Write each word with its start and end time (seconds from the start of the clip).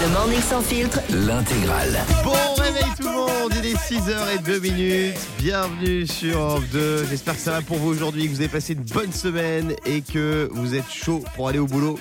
Le 0.00 0.08
Morning 0.08 0.40
Sans 0.40 0.62
Filtre, 0.62 0.98
L'intégrale. 1.10 2.00
Bon 2.24 2.54
réveil 2.56 2.82
tout 2.98 3.06
le 3.06 3.12
monde, 3.12 3.52
il 3.56 3.66
est 3.66 3.74
6h02 3.76 4.60
minutes. 4.60 5.18
Bienvenue 5.38 6.06
sur 6.06 6.38
Europe 6.38 6.64
2. 6.72 7.06
J'espère 7.06 7.34
que 7.34 7.40
ça 7.40 7.52
va 7.52 7.62
pour 7.62 7.76
vous 7.76 7.90
aujourd'hui, 7.90 8.24
que 8.24 8.30
vous 8.30 8.40
avez 8.40 8.48
passé 8.48 8.72
une 8.72 8.82
bonne 8.82 9.12
semaine 9.12 9.74
et 9.84 10.00
que 10.00 10.48
vous 10.52 10.74
êtes 10.74 10.90
chaud 10.90 11.22
pour 11.36 11.48
aller 11.48 11.58
au 11.58 11.66
boulot. 11.66 11.98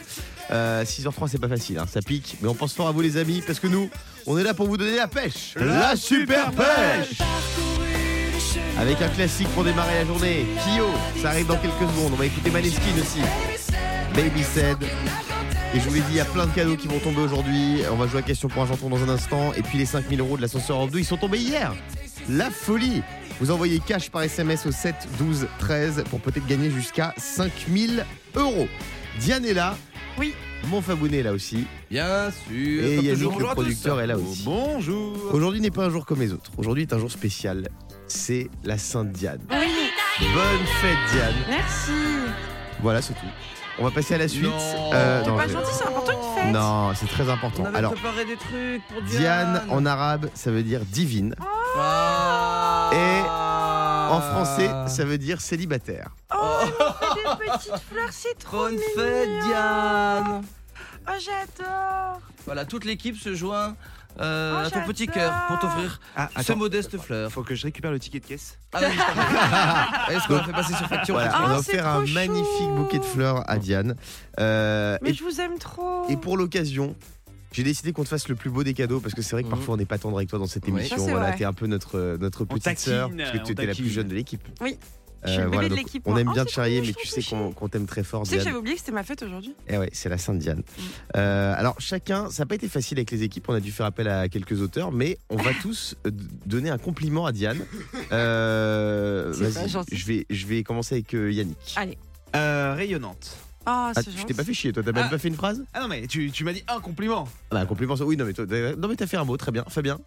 Euh, 0.51 0.83
6h03 0.83 1.27
c'est 1.27 1.37
pas 1.39 1.47
facile, 1.47 1.77
hein, 1.77 1.85
ça 1.91 2.01
pique, 2.01 2.37
mais 2.41 2.47
on 2.47 2.55
pense 2.55 2.73
fort 2.73 2.87
à 2.87 2.91
vous 2.91 3.01
les 3.01 3.17
amis 3.17 3.43
parce 3.45 3.59
que 3.59 3.67
nous, 3.67 3.89
on 4.25 4.37
est 4.39 4.43
là 4.43 4.55
pour 4.55 4.67
vous 4.67 4.77
donner 4.77 4.95
la 4.95 5.07
pêche. 5.07 5.53
La 5.57 5.95
super 5.95 6.51
pêche 6.51 7.19
Avec 8.79 8.99
un 9.01 9.09
classique 9.09 9.49
pour 9.49 9.63
démarrer 9.63 9.93
la 9.93 10.05
journée. 10.05 10.47
Kyo, 10.65 10.87
ça 11.21 11.29
arrive 11.29 11.45
dans 11.45 11.57
quelques 11.57 11.73
secondes. 11.73 12.13
On 12.13 12.17
va 12.17 12.25
écouter 12.25 12.49
Maneskin 12.49 12.97
aussi. 12.99 13.21
Baby 14.15 14.43
Said. 14.43 14.77
Et 15.73 15.79
je 15.79 15.87
vous 15.87 15.93
l'ai 15.93 16.01
dit, 16.01 16.07
il 16.11 16.15
y 16.15 16.19
a 16.19 16.25
plein 16.25 16.47
de 16.47 16.51
cadeaux 16.51 16.75
qui 16.75 16.87
vont 16.87 16.97
tomber 16.99 17.21
aujourd'hui. 17.21 17.81
On 17.91 17.95
va 17.95 18.07
jouer 18.07 18.19
à 18.19 18.23
question 18.23 18.47
pour 18.47 18.63
un 18.63 18.67
chanton 18.67 18.89
dans 18.89 19.03
un 19.03 19.09
instant. 19.09 19.53
Et 19.53 19.61
puis 19.61 19.77
les 19.77 19.85
5000 19.85 20.19
euros 20.19 20.35
de 20.35 20.41
l'ascenseur 20.41 20.77
Europe 20.77 20.91
2, 20.91 20.99
ils 20.99 21.05
sont 21.05 21.17
tombés 21.17 21.37
hier. 21.37 21.73
La 22.27 22.49
folie 22.49 23.03
Vous 23.39 23.51
envoyez 23.51 23.79
cash 23.79 24.09
par 24.09 24.23
SMS 24.23 24.65
au 24.65 24.71
7 24.71 24.95
12 25.19 25.47
13 25.59 26.03
pour 26.09 26.21
peut-être 26.21 26.47
gagner 26.47 26.71
jusqu'à 26.71 27.13
5000 27.17 28.03
euros. 28.35 28.67
Diane 29.19 29.45
est 29.45 29.53
là. 29.53 29.77
Oui. 30.17 30.33
Mon 30.67 30.81
Fabounet 30.81 31.17
est 31.19 31.23
là 31.23 31.33
aussi. 31.33 31.65
Bien 31.89 32.31
sûr. 32.31 32.83
Et 32.83 32.95
Yannick, 32.95 33.39
le 33.39 33.45
producteur, 33.53 34.01
est 34.01 34.07
là 34.07 34.17
aussi. 34.17 34.43
Bonjour. 34.43 35.17
Aujourd'hui 35.31 35.61
n'est 35.61 35.71
pas 35.71 35.85
un 35.85 35.89
jour 35.91 36.05
comme 36.05 36.19
les 36.19 36.33
autres. 36.33 36.51
Aujourd'hui 36.57 36.83
est 36.83 36.93
un 36.93 36.99
jour 36.99 37.11
spécial. 37.11 37.69
C'est 38.07 38.49
la 38.63 38.77
Sainte 38.79 39.11
Diane. 39.11 39.39
Oui, 39.51 39.67
Bonne 40.19 40.65
fête 40.81 40.97
Diane. 41.13 41.33
merci. 41.47 41.91
Voilà, 42.81 43.01
c'est 43.03 43.13
tout. 43.13 43.19
On 43.79 43.85
va 43.85 43.91
passer 43.91 44.15
à 44.15 44.17
la 44.17 44.27
suite. 44.27 44.43
Non. 44.43 44.91
Euh, 44.93 45.21
C'est 45.23 45.29
non, 45.29 45.37
pas 45.37 45.47
je- 45.47 45.53
gentil, 45.53 45.71
c'est 45.73 45.87
important 45.87 46.11
une 46.11 46.41
fête. 46.43 46.53
Non, 46.53 46.91
c'est 46.95 47.07
très 47.07 47.29
important. 47.29 47.63
On 47.63 47.65
avait 47.67 47.77
Alors, 47.77 47.93
préparé 47.93 48.25
des 48.25 48.35
trucs 48.37 48.85
pour 48.87 49.01
Diane. 49.03 49.53
Diane 49.53 49.61
en 49.69 49.85
arabe, 49.85 50.29
ça 50.33 50.51
veut 50.51 50.63
dire 50.63 50.81
divine. 50.85 51.35
Ah. 51.77 52.89
Et 52.93 53.21
En 54.11 54.21
français, 54.21 54.69
ça 54.87 55.05
veut 55.05 55.17
dire 55.19 55.39
célibataire. 55.39 56.09
Oh, 56.35 56.65
des 57.15 57.51
petites 57.51 57.71
fleurs, 57.91 58.09
c'est 58.11 58.37
trop 58.39 58.57
Bonne 58.57 58.71
mignon. 58.71 58.83
fête, 58.95 59.29
Diane. 59.43 60.41
Oh, 61.07 61.11
j'adore. 61.19 62.19
Voilà, 62.45 62.65
toute 62.65 62.85
l'équipe 62.85 63.15
se 63.17 63.35
joint 63.35 63.75
euh, 64.19 64.61
Oh, 64.63 64.67
à 64.67 64.69
ton 64.71 64.81
petit 64.85 65.07
cœur 65.07 65.33
pour 65.47 65.59
t'offrir 65.59 65.99
Ah, 66.15 66.29
ce 66.43 66.53
modeste 66.53 66.97
fleur. 66.97 67.31
faut 67.31 67.43
que 67.43 67.55
je 67.55 67.63
récupère 67.63 67.91
le 67.91 67.99
ticket 67.99 68.19
de 68.19 68.25
caisse. 68.25 68.57
Ah 68.73 68.79
oui, 68.81 68.87
je 68.93 68.97
t'en 68.97 69.05
prie. 69.05 70.15
Est-ce 70.15 70.27
qu'on 70.27 70.35
a 70.37 70.43
fait 70.43 70.51
passer 70.51 70.73
sur 70.73 70.87
facture 70.87 71.15
Voilà, 71.15 71.31
Ah, 71.33 71.43
on 71.45 71.49
a 71.51 71.63
c'est 71.63 71.71
offert 71.73 71.83
trop 71.85 72.01
un 72.01 72.05
chou. 72.05 72.13
magnifique 72.13 72.69
bouquet 72.75 72.99
de 72.99 73.05
fleurs 73.05 73.49
à 73.49 73.57
Diane. 73.57 73.95
Euh, 74.39 74.97
Mais 75.01 75.11
et, 75.11 75.13
je 75.13 75.23
vous 75.23 75.39
aime 75.41 75.57
trop. 75.57 76.05
et 76.09 76.17
pour 76.17 76.35
l'occasion, 76.37 76.95
j'ai 77.51 77.63
décidé 77.63 77.93
qu'on 77.93 78.03
te 78.03 78.09
fasse 78.09 78.27
le 78.29 78.35
plus 78.35 78.49
beau 78.49 78.63
des 78.63 78.73
cadeaux 78.73 78.99
parce 78.99 79.13
que 79.15 79.21
c'est 79.21 79.31
vrai 79.35 79.43
que 79.43 79.47
Mhm. 79.47 79.55
parfois 79.55 79.73
on 79.73 79.77
n'est 79.77 79.85
pas 79.85 79.97
tendre 79.97 80.17
avec 80.17 80.29
toi 80.29 80.37
dans 80.39 80.45
cette 80.47 80.67
émission. 80.67 80.97
Voilà, 80.97 81.31
t'es 81.31 81.45
un 81.45 81.53
peu 81.53 81.65
notre, 81.67 81.97
euh, 81.97 82.17
notre 82.19 82.45
petite 82.45 82.77
sœur 82.79 83.09
parce 83.15 83.31
que 83.31 83.51
étais 83.51 83.65
la 83.65 83.73
plus 83.73 83.89
jeune 83.89 84.07
de 84.07 84.15
l'équipe. 84.15 84.41
Oui. 84.61 84.77
Euh, 85.25 85.27
Je 85.27 85.31
suis 85.31 85.37
le 85.39 85.45
bébé 85.45 85.53
voilà, 85.55 85.69
de 85.69 85.75
donc 85.75 85.83
l'équipe, 85.85 86.03
on 86.05 86.15
aime 86.17 86.29
Oh, 86.29 86.33
bien 86.33 86.43
te 86.45 86.49
c'est 86.49 86.53
trop 86.53 86.61
charrier, 86.63 86.81
mais 86.81 86.93
tu 86.93 87.05
sais 87.07 87.21
qu'on 87.55 87.67
t'aime 87.67 87.85
très 87.85 88.03
fort, 88.03 88.23
Tu 88.23 88.29
sais 88.29 88.37
que 88.37 88.43
j'avais 88.43 88.55
oublié 88.55 88.75
que 88.75 88.79
c'était 88.79 88.93
ma 88.93 89.03
fête 89.03 89.21
aujourd'hui. 89.21 89.53
Eh 89.67 89.77
ouais, 89.77 89.89
c'est 89.91 90.07
la 90.07 90.17
Sainte 90.17 90.39
Diane. 90.39 90.63
Euh, 91.17 91.53
alors 91.57 91.75
chacun, 91.79 92.29
ça 92.29 92.43
n'a 92.43 92.47
pas 92.47 92.55
été 92.55 92.69
facile 92.69 92.97
avec 92.99 93.11
les 93.11 93.23
équipes, 93.23 93.49
on 93.49 93.53
a 93.53 93.59
dû 93.59 93.71
faire 93.73 93.85
appel 93.85 94.07
à 94.07 94.29
quelques 94.29 94.61
auteurs, 94.61 94.91
mais 94.93 95.17
on 95.29 95.35
va 95.35 95.51
tous 95.61 95.95
euh, 96.07 96.11
donner 96.45 96.69
un 96.69 96.77
compliment 96.77 97.25
à 97.25 97.31
Diane. 97.33 97.59
Euh, 98.13 99.33
C'est 99.37 99.43
pas 99.53 99.59
Vas-y, 99.61 99.69
gentil. 99.69 99.95
je 99.97 100.05
vais, 100.05 100.25
je 100.29 100.47
vais 100.47 100.63
commencer 100.63 100.95
avec 100.95 101.13
euh, 101.13 101.31
Yannick. 101.31 101.57
Allez. 101.75 101.97
Euh, 102.35 102.73
rayonnante. 102.75 103.37
Oh, 103.61 103.63
Ah, 103.65 103.91
c'est 103.95 104.03
tu 104.15 104.23
t'es 104.25 104.33
pas 104.33 104.43
fait 104.45 104.53
chier, 104.53 104.71
toi, 104.71 104.81
t'as 104.83 104.93
même 104.93 105.03
Ah. 105.07 105.09
pas 105.09 105.17
fait 105.17 105.27
une 105.27 105.35
phrase 105.35 105.63
Ah 105.73 105.81
non 105.81 105.87
mais 105.89 106.07
tu, 106.07 106.31
tu 106.31 106.43
m'as 106.45 106.53
dit 106.53 106.63
un 106.67 106.79
compliment. 106.79 107.27
Ah 107.51 107.55
bah, 107.55 107.59
un 107.59 107.65
compliment, 107.65 107.95
oui, 107.99 108.15
non 108.15 108.23
mais, 108.25 108.33
toi, 108.33 108.45
t'as- 108.47 108.75
non 108.75 108.87
mais 108.87 108.95
t'as 108.95 109.05
fait 109.05 109.17
un 109.17 109.25
mot, 109.25 109.35
très 109.35 109.51
bien, 109.51 109.65
Fabien. 109.67 109.99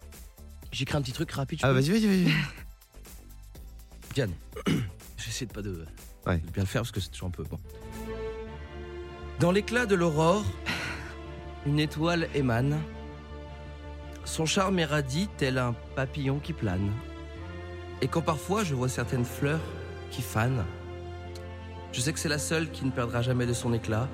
J'écris 0.71 0.97
un 0.97 1.01
petit 1.03 1.11
truc 1.11 1.31
rapide. 1.31 1.59
Ah 1.61 1.71
vas-y, 1.71 1.91
vas-y, 1.91 2.07
vas-y. 2.07 2.33
Diane, 4.15 4.31
j'essaie 5.17 5.45
de 5.45 5.51
pas 5.53 5.61
de, 5.61 5.85
Ouais. 6.25 6.37
de 6.37 6.51
bien 6.51 6.63
le 6.63 6.67
faire 6.67 6.81
parce 6.81 6.91
que 6.91 6.99
c'est 6.99 7.09
toujours 7.09 7.27
un 7.27 7.31
peu 7.31 7.43
bon. 7.43 7.59
Dans 9.39 9.51
l'éclat 9.51 9.85
de 9.85 9.95
l'aurore, 9.95 10.43
une 11.65 11.79
étoile 11.79 12.27
émane. 12.35 12.79
Son 14.25 14.45
charme 14.45 14.79
érradie 14.79 15.27
tel 15.37 15.57
un 15.57 15.73
papillon 15.95 16.39
qui 16.39 16.53
plane. 16.53 16.91
Et 18.01 18.07
quand 18.07 18.21
parfois 18.21 18.63
je 18.63 18.73
vois 18.73 18.89
certaines 18.89 19.25
fleurs 19.25 19.59
qui 20.11 20.21
fanent, 20.21 20.63
je 21.91 21.99
sais 22.01 22.13
que 22.13 22.19
c'est 22.19 22.29
la 22.29 22.39
seule 22.39 22.69
qui 22.71 22.85
ne 22.85 22.91
perdra 22.91 23.21
jamais 23.21 23.45
de 23.45 23.53
son 23.53 23.73
éclat. 23.73 24.07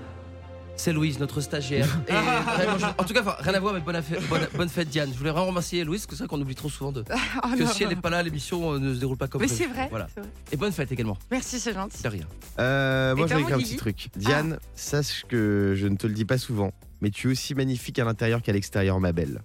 C'est 0.79 0.93
Louise, 0.93 1.19
notre 1.19 1.41
stagiaire. 1.41 1.85
Et 2.07 2.11
vraiment, 2.13 2.77
je- 2.77 2.85
en 2.85 3.03
tout 3.03 3.13
cas, 3.13 3.19
enfin, 3.19 3.35
rien 3.39 3.53
à 3.53 3.59
voir, 3.59 3.73
mais 3.73 3.81
bonne, 3.81 3.97
affaire- 3.97 4.21
bonne, 4.29 4.47
bonne 4.55 4.69
fête 4.69 4.87
Diane. 4.87 5.09
Je 5.11 5.17
voulais 5.17 5.31
vraiment 5.31 5.47
remercier 5.47 5.83
Louise, 5.83 5.99
parce 6.01 6.05
que 6.07 6.15
c'est 6.15 6.23
vrai 6.23 6.29
qu'on 6.29 6.41
oublie 6.41 6.55
trop 6.55 6.69
souvent 6.69 6.93
de, 6.93 7.03
Oh, 7.43 7.47
que 7.57 7.63
non. 7.63 7.69
si 7.69 7.83
elle 7.83 7.89
n'est 7.89 7.95
pas 7.97 8.09
là, 8.09 8.23
l'émission 8.23 8.71
euh, 8.75 8.79
ne 8.79 8.93
se 8.93 8.99
déroule 9.01 9.17
pas 9.17 9.27
comme 9.27 9.41
Mais 9.41 9.47
prévu. 9.47 9.61
c'est 9.63 9.69
vrai. 9.69 9.87
Voilà. 9.89 10.07
c'est 10.15 10.21
vrai. 10.21 10.29
Et 10.53 10.55
bonne 10.55 10.71
fête 10.71 10.89
également. 10.93 11.17
Merci, 11.31 11.59
c'est 11.59 11.73
gentil. 11.73 12.01
De 12.01 12.07
rien. 12.07 12.25
Euh, 12.59 13.13
moi 13.13 13.25
Et 13.25 13.27
je 13.29 13.33
vais 13.33 13.41
toi, 13.41 13.41
écrire 13.41 13.55
un 13.55 13.59
Guigui 13.59 13.71
petit 13.71 13.77
truc. 13.77 14.07
Diane, 14.15 14.57
sache 14.73 15.25
que 15.27 15.73
je 15.75 15.85
ne 15.87 15.97
te 15.97 16.07
le 16.07 16.13
dis 16.13 16.23
pas 16.23 16.37
souvent, 16.37 16.71
mais 17.01 17.09
tu 17.09 17.27
es 17.27 17.31
aussi 17.31 17.55
magnifique 17.55 17.99
à 17.99 18.05
l'intérieur 18.05 18.41
qu'à 18.41 18.53
l'extérieur, 18.53 19.01
ma 19.01 19.11
belle. 19.11 19.41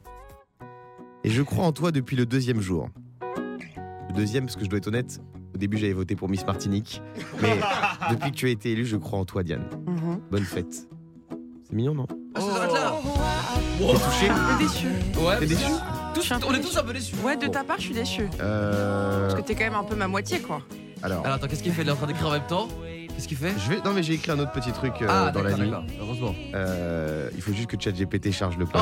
Et 1.25 1.31
je 1.31 1.43
crois 1.43 1.65
en 1.67 1.73
toi 1.73 1.91
depuis 1.91 2.15
le 2.17 2.27
deuxième 2.27 2.61
jour. 2.61 2.91
Le 4.09 4.15
deuxième, 4.15 4.45
parce 4.45 4.55
que 4.55 4.65
je 4.65 4.71
dois 4.71 4.77
être 4.79 4.87
honnête, 4.87 5.19
au 5.53 5.59
début 5.59 5.79
j'avais 5.79 5.95
voté 5.95 6.15
pour 6.15 6.29
Miss 6.29 6.47
Martinique, 6.47 7.03
mais 7.43 7.59
depuis 8.13 8.31
que 8.31 8.37
tu 8.37 8.47
as 8.47 8.51
été 8.51 8.71
élue, 8.71 8.87
je 8.87 8.97
crois 8.97 9.19
en 9.19 9.25
toi, 9.25 9.43
Diane. 9.43 9.65
Mhm. 9.89 10.21
Bonne 10.31 10.45
fête. 10.45 10.87
C'est 11.75 11.79
mignon, 11.79 11.95
non 11.97 12.07
Ah, 12.37 12.41
ça 12.41 12.47
s'arrête 12.53 12.73
là 12.73 12.93
T'es 13.79 13.85
touché 13.95 14.29
peu 14.29 14.63
déçu. 14.65 14.87
Ouais, 15.27 15.39
T'es 15.41 15.47
déçu 15.47 15.65
tous- 16.15 16.21
Je 16.21 16.27
suis 16.27 16.33
un 16.35 16.39
peu 16.39 16.47
On 16.49 16.53
est 16.55 16.59
déçue. 16.59 16.69
tous 16.71 16.79
un 16.79 16.83
peu 16.85 16.93
déçus. 16.93 17.15
Ouais, 17.25 17.37
de 17.37 17.49
ta 17.49 17.65
part, 17.65 17.79
je 17.79 17.83
suis 17.83 17.95
déçue. 17.95 18.29
Euh, 18.41 19.23
Parce 19.29 19.35
que 19.35 19.45
t'es 19.45 19.57
quand 19.57 19.65
même 19.65 19.75
un 19.75 19.83
peu 19.83 19.97
ma 19.97 20.07
moitié, 20.07 20.39
quoi. 20.39 20.61
Alors, 21.03 21.25
Alors 21.25 21.35
attends, 21.35 21.49
qu'est-ce 21.49 21.65
qu'il 21.65 21.73
fait? 21.73 21.83
Il 21.83 21.89
est 21.89 21.91
en 21.91 21.97
train 21.97 22.07
d'écrire 22.07 22.29
en 22.29 22.31
même 22.31 22.47
temps? 22.47 22.69
Qu'est-ce 23.13 23.27
qu'il 23.27 23.37
fait? 23.37 23.53
Je 23.59 23.69
vais. 23.71 23.81
Non, 23.85 23.93
mais 23.93 24.05
j'ai 24.05 24.13
écrit 24.13 24.31
un 24.31 24.39
autre 24.39 24.53
petit 24.53 24.71
truc 24.71 24.93
euh, 25.03 25.07
Ah, 25.09 25.33
dans 25.33 25.43
la 25.43 25.51
d'accord, 25.51 25.65
nuit. 25.65 25.71
d'accord. 25.73 25.85
Heureusement. 26.01 26.35
Euh, 26.55 27.29
il 27.35 27.43
faut 27.43 27.53
juste 27.53 27.67
que 27.69 27.77
ChatGPT 27.81 28.31
charge 28.31 28.57
le 28.57 28.67
Oh, 28.73 28.77
non 28.79 28.81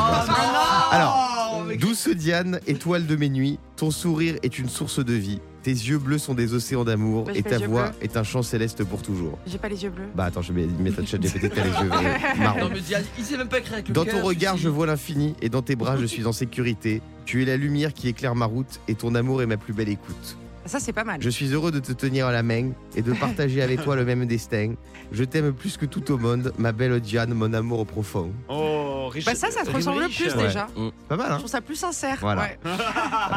Alors, 0.90 1.64
Douce 1.80 2.08
Diane, 2.08 2.60
étoile 2.66 3.06
de 3.06 3.16
mes 3.16 3.30
nuits, 3.30 3.58
ton 3.76 3.90
sourire 3.90 4.36
est 4.42 4.58
une 4.58 4.68
source 4.68 5.02
de 5.02 5.14
vie. 5.14 5.40
Tes 5.62 5.70
yeux 5.70 5.98
bleus 5.98 6.18
sont 6.18 6.34
des 6.34 6.54
océans 6.54 6.82
d'amour 6.84 7.30
et 7.34 7.42
ta 7.42 7.58
voix 7.58 7.90
bleus. 7.90 7.98
est 8.02 8.16
un 8.16 8.24
chant 8.24 8.42
céleste 8.42 8.82
pour 8.84 9.00
toujours. 9.02 9.38
J'ai 9.46 9.58
pas 9.58 9.68
les 9.68 9.82
yeux 9.84 9.90
bleus. 9.90 10.06
Bah 10.14 10.24
attends, 10.24 10.42
je 10.42 10.52
vais 10.52 10.66
mettre 10.66 11.00
un 11.00 11.06
chat 11.06 11.18
GPT 11.18 11.52
t'as 11.54 11.64
les 11.64 11.70
yeux 11.70 11.88
marrons. 12.38 12.70
il 13.18 13.24
sait 13.24 13.36
même 13.36 13.48
pas 13.48 13.60
écrire 13.60 13.74
avec 13.74 13.88
le 13.88 13.94
Dans 13.94 14.04
ton 14.04 14.22
regard, 14.22 14.52
celui-ci. 14.54 14.64
je 14.64 14.68
vois 14.68 14.86
l'infini 14.86 15.34
et 15.40 15.48
dans 15.48 15.62
tes 15.62 15.76
bras, 15.76 15.96
je 15.96 16.06
suis 16.06 16.26
en 16.26 16.32
sécurité. 16.32 17.00
Tu 17.24 17.42
es 17.42 17.44
la 17.44 17.56
lumière 17.56 17.92
qui 17.94 18.08
éclaire 18.08 18.34
ma 18.34 18.46
route 18.46 18.80
et 18.88 18.94
ton 18.96 19.14
amour 19.14 19.40
est 19.42 19.46
ma 19.46 19.56
plus 19.56 19.72
belle 19.72 19.88
écoute. 19.88 20.36
Ça, 20.64 20.78
c'est 20.78 20.92
pas 20.92 21.04
mal. 21.04 21.20
Je 21.20 21.28
suis 21.28 21.52
heureux 21.52 21.70
de 21.72 21.80
te 21.80 21.92
tenir 21.92 22.26
à 22.26 22.32
la 22.32 22.42
main 22.42 22.70
et 22.94 23.02
de 23.02 23.12
partager 23.12 23.62
avec 23.62 23.82
toi 23.82 23.96
le 23.96 24.04
même 24.04 24.26
destin. 24.26 24.74
Je 25.10 25.24
t'aime 25.24 25.52
plus 25.52 25.76
que 25.76 25.86
tout 25.86 26.10
au 26.12 26.18
monde, 26.18 26.52
ma 26.56 26.72
belle 26.72 27.00
Diane, 27.00 27.34
mon 27.34 27.52
amour 27.52 27.84
profond. 27.86 28.30
Oh, 28.48 29.08
riche. 29.08 29.24
Bah, 29.24 29.34
ça, 29.34 29.50
ça 29.50 29.64
te 29.64 29.70
ressemble 29.70 30.02
le 30.02 30.08
plus 30.08 30.32
Ouais. 30.34 30.44
déjà. 30.46 30.68
C'est 30.76 30.92
pas 31.08 31.16
mal, 31.16 31.26
Je 31.28 31.32
hein 31.32 31.38
trouve 31.38 31.50
ça 31.50 31.60
plus 31.60 31.74
sincère. 31.76 32.16
Voilà. 32.20 32.42
Ouais. 32.42 32.58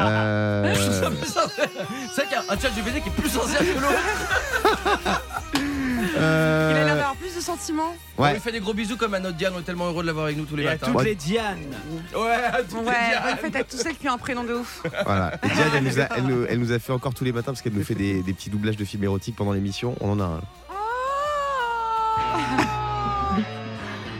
Euh, 0.00 0.74
C'est 0.74 1.00
vrai 1.02 2.26
qu'il 2.28 2.32
y 2.32 2.34
a 2.34 2.42
un 2.52 2.58
chat 2.58 2.68
GPT 2.70 3.02
qui 3.02 3.08
est 3.08 3.12
plus 3.12 3.28
sincère 3.28 3.58
que 3.60 3.80
l'autre. 3.80 5.20
euh, 6.18 6.82
Il 6.84 6.90
a 6.90 6.95
On 8.18 8.32
lui 8.32 8.40
fait 8.40 8.52
des 8.52 8.60
gros 8.60 8.74
bisous 8.74 8.96
comme 8.96 9.14
à 9.14 9.20
notre 9.20 9.36
Diane, 9.36 9.52
on 9.56 9.60
est 9.60 9.62
tellement 9.64 9.86
heureux 9.88 10.02
de 10.02 10.06
l'avoir 10.08 10.26
avec 10.26 10.36
nous 10.36 10.44
tous 10.44 10.56
les 10.56 10.64
Et 10.64 10.68
à 10.68 10.70
matins. 10.72 10.86
toutes 10.86 10.96
Ouais. 10.96 11.04
les 11.04 11.14
Diane. 11.14 11.58
Ouais, 12.14 12.30
à 12.34 12.62
toutes 12.62 12.72
les 12.80 12.86
Ouais, 12.86 12.94
Diane. 13.10 13.22
bonne 13.24 13.36
fête 13.38 13.56
à 13.56 13.64
tous 13.64 13.76
celles 13.76 13.96
qui 13.96 14.08
ont 14.08 14.12
un 14.14 14.18
prénom 14.18 14.44
de 14.44 14.54
ouf. 14.54 14.82
Voilà. 15.04 15.34
Et 15.44 15.48
Diane, 15.48 15.68
elle 15.76 15.84
nous, 15.84 16.00
a, 16.00 16.04
elle, 16.16 16.24
nous, 16.24 16.44
elle 16.48 16.58
nous 16.58 16.72
a 16.72 16.78
fait 16.78 16.92
encore 16.92 17.14
tous 17.14 17.24
les 17.24 17.32
matins 17.32 17.52
parce 17.52 17.62
qu'elle 17.62 17.72
nous 17.74 17.84
fait 17.84 17.94
des, 17.94 18.22
des 18.22 18.32
petits 18.32 18.50
doublages 18.50 18.76
de 18.76 18.84
films 18.84 19.04
érotiques 19.04 19.36
pendant 19.36 19.52
l'émission. 19.52 19.94
On 20.00 20.10
en 20.12 20.20
a 20.20 20.24
un. 20.24 20.40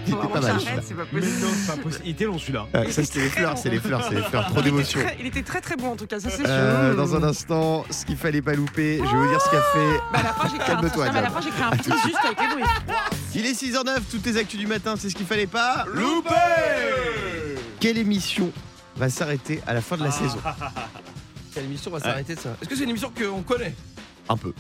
Il 0.07 0.15
était 0.15 0.29
pas 0.29 0.41
mal. 0.41 0.57
C'est 0.83 0.95
pas 0.95 1.05
possible. 1.05 1.33
non, 1.43 1.49
c'est 1.57 1.77
pas 1.77 1.83
possible. 1.83 2.03
Il 2.05 2.11
était 2.13 2.25
long 2.25 2.39
celui-là. 2.39 2.67
Euh, 2.75 2.91
ça, 2.91 3.05
c'était 3.05 3.21
les 3.21 3.29
fleurs, 3.31 3.59
c'est 3.59 3.71
les 3.71 3.81
fleurs, 3.81 4.03
c'est 4.09 4.15
les 4.15 4.23
fleurs. 4.23 4.45
Trop 4.47 4.55
Il 4.55 4.59
était 4.61 4.71
d'émotion. 4.71 5.01
très- 5.01 5.17
Il 5.21 5.27
était 5.27 5.43
très 5.43 5.61
très 5.61 5.77
bon 5.77 5.93
en 5.93 5.97
tout 5.97 6.07
cas, 6.07 6.21
ça 6.21 6.31
c'est 6.31 6.37
sûr. 6.39 6.47
Euh, 6.49 6.95
dans 6.95 7.15
un 7.17 7.23
instant, 7.23 7.85
ce 7.91 8.05
qu'il 8.05 8.17
fallait 8.17 8.43
pas 8.43 8.55
louper, 8.55 8.99
je 8.99 9.03
vais 9.11 9.17
vous 9.23 9.29
dire 9.29 9.41
ce 9.41 9.51
qu'a 9.51 9.63
fait. 9.63 10.01
Bah, 10.13 10.19
créé 10.47 10.61
un, 10.61 10.65
Calme-toi, 10.67 11.07
non, 11.07 11.13
mais 11.13 11.19
à 11.19 11.23
la 11.23 11.29
Diane. 11.29 11.33
fin, 11.33 11.41
j'ai 11.41 11.51
créé 11.51 11.63
un 11.65 11.71
petit 11.71 11.91
juste 12.09 12.25
avec 12.25 12.41
les 12.41 12.47
bruits. 12.49 12.65
Il 13.35 13.47
est 13.47 13.53
6h09, 13.53 13.99
toutes 14.11 14.25
les 14.27 14.37
actus 14.37 14.59
du 14.61 14.67
matin, 14.67 14.95
c'est 14.99 15.11
ce 15.11 15.15
qu'il 15.15 15.27
fallait 15.27 15.47
pas. 15.47 15.85
Loupé 15.93 16.31
Quelle 17.81 17.99
émission 17.99 18.51
va 18.97 19.09
s'arrêter 19.11 19.61
à 19.67 19.75
la 19.75 19.81
fin 19.81 19.97
de 19.97 20.05
la 20.05 20.11
saison 20.11 20.39
Quelle 21.55 21.65
émission 21.65 21.91
va 21.91 22.01
s'arrêter 22.01 22.35
de 22.35 22.41
ça? 22.41 22.51
Est-ce 22.61 22.69
que 22.69 22.77
c'est 22.77 22.85
une 22.85 22.91
émission 22.91 23.11
qu'on 23.17 23.43
connaît? 23.43 23.75
Un 24.29 24.37
peu. 24.37 24.53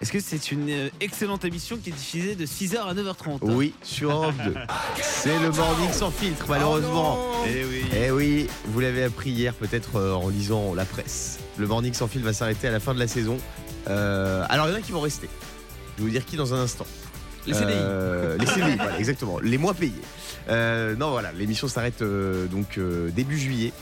Est-ce 0.00 0.12
que 0.12 0.20
c'est 0.20 0.52
une 0.52 0.70
euh, 0.70 0.88
excellente 1.00 1.44
émission 1.44 1.76
qui 1.76 1.90
est 1.90 1.92
diffusée 1.92 2.34
de 2.34 2.46
6h 2.46 2.78
à 2.78 2.94
9h30 2.94 3.38
Oui, 3.42 3.74
sur 3.82 4.10
Europe 4.10 4.34
2. 4.44 4.54
C'est 5.00 5.38
le 5.38 5.50
morning 5.50 5.92
sans 5.92 6.10
filtre, 6.10 6.46
malheureusement. 6.48 7.18
Oh 7.18 7.36
non 7.36 7.44
Eh 7.46 7.64
oui. 7.64 7.84
Eh 7.96 8.10
oui, 8.10 8.46
vous 8.66 8.80
l'avez 8.80 9.04
appris 9.04 9.30
hier 9.30 9.54
peut-être 9.54 9.96
euh, 9.96 10.14
en 10.14 10.28
lisant 10.28 10.74
la 10.74 10.84
presse. 10.84 11.38
Le 11.58 11.66
Morning 11.66 11.92
sans 11.92 12.08
fil 12.08 12.22
va 12.22 12.32
s'arrêter 12.32 12.68
à 12.68 12.70
la 12.70 12.80
fin 12.80 12.94
de 12.94 12.98
la 12.98 13.08
saison. 13.08 13.38
Euh, 13.88 14.44
alors 14.48 14.68
il 14.68 14.72
y 14.72 14.74
en 14.74 14.78
a 14.78 14.80
qui 14.80 14.92
vont 14.92 15.00
rester. 15.00 15.28
Je 15.96 16.02
vais 16.02 16.08
vous 16.08 16.12
dire 16.12 16.24
qui 16.24 16.36
dans 16.36 16.54
un 16.54 16.60
instant. 16.60 16.86
Les 17.46 17.54
CDI. 17.54 17.72
Euh, 17.74 18.38
les 18.38 18.46
CDI, 18.46 18.76
voilà, 18.76 18.98
exactement. 18.98 19.40
Les 19.40 19.58
mois 19.58 19.74
payés. 19.74 19.92
Euh, 20.48 20.94
non, 20.94 21.10
voilà, 21.10 21.32
l'émission 21.32 21.68
s'arrête 21.68 22.02
donc 22.02 22.78
début 23.14 23.38
juillet. 23.38 23.72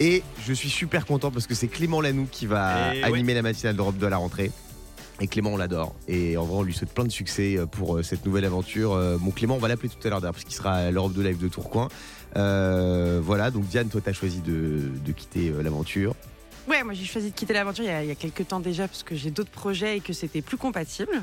Et 0.00 0.24
je 0.44 0.52
suis 0.52 0.70
super 0.70 1.06
content 1.06 1.30
parce 1.30 1.46
que 1.46 1.54
c'est 1.54 1.68
Clément 1.68 2.00
Lanoux 2.00 2.26
qui 2.30 2.46
va 2.46 2.94
Et 2.94 3.04
animer 3.04 3.32
la 3.34 3.42
matinale 3.42 3.76
d'Europe 3.76 3.96
de 3.96 4.06
la 4.06 4.16
rentrée. 4.16 4.50
Et 5.20 5.28
Clément, 5.28 5.52
on 5.52 5.56
l'adore. 5.56 5.94
Et 6.08 6.36
en 6.36 6.44
vrai, 6.44 6.58
on 6.58 6.62
lui 6.62 6.74
souhaite 6.74 6.92
plein 6.92 7.04
de 7.04 7.12
succès 7.12 7.56
euh, 7.56 7.66
pour 7.66 7.96
euh, 7.96 8.02
cette 8.02 8.26
nouvelle 8.26 8.44
aventure. 8.44 8.92
Euh, 8.92 9.16
Mon 9.18 9.30
Clément, 9.30 9.54
on 9.54 9.58
va 9.58 9.68
l'appeler 9.68 9.88
tout 9.88 10.04
à 10.06 10.10
l'heure 10.10 10.20
d'ailleurs, 10.20 10.34
parce 10.34 10.44
qu'il 10.44 10.54
sera 10.54 10.72
à 10.72 10.90
l'Europe 10.90 11.12
de 11.12 11.22
Live 11.22 11.38
de 11.38 11.48
Tourcoing. 11.48 11.88
Euh, 12.36 13.20
voilà, 13.22 13.50
donc 13.50 13.64
Diane, 13.64 13.88
toi, 13.88 14.00
tu 14.00 14.10
as 14.10 14.12
choisi 14.12 14.40
de, 14.40 15.12
quitter 15.12 15.50
euh, 15.50 15.62
l'aventure. 15.62 16.14
Ouais, 16.66 16.82
moi 16.82 16.94
j'ai 16.94 17.04
choisi 17.04 17.30
de 17.30 17.34
quitter 17.36 17.52
l'aventure 17.52 17.84
il, 17.84 17.88
y 17.88 17.90
a- 17.90 18.02
il 18.02 18.08
y 18.08 18.12
a 18.12 18.14
quelques 18.14 18.48
temps 18.48 18.60
déjà 18.60 18.88
parce 18.88 19.02
que 19.02 19.14
j'ai 19.14 19.30
d'autres 19.30 19.50
projets 19.50 19.98
et 19.98 20.00
que 20.00 20.12
c'était 20.12 20.40
plus 20.42 20.56
compatible. 20.56 21.22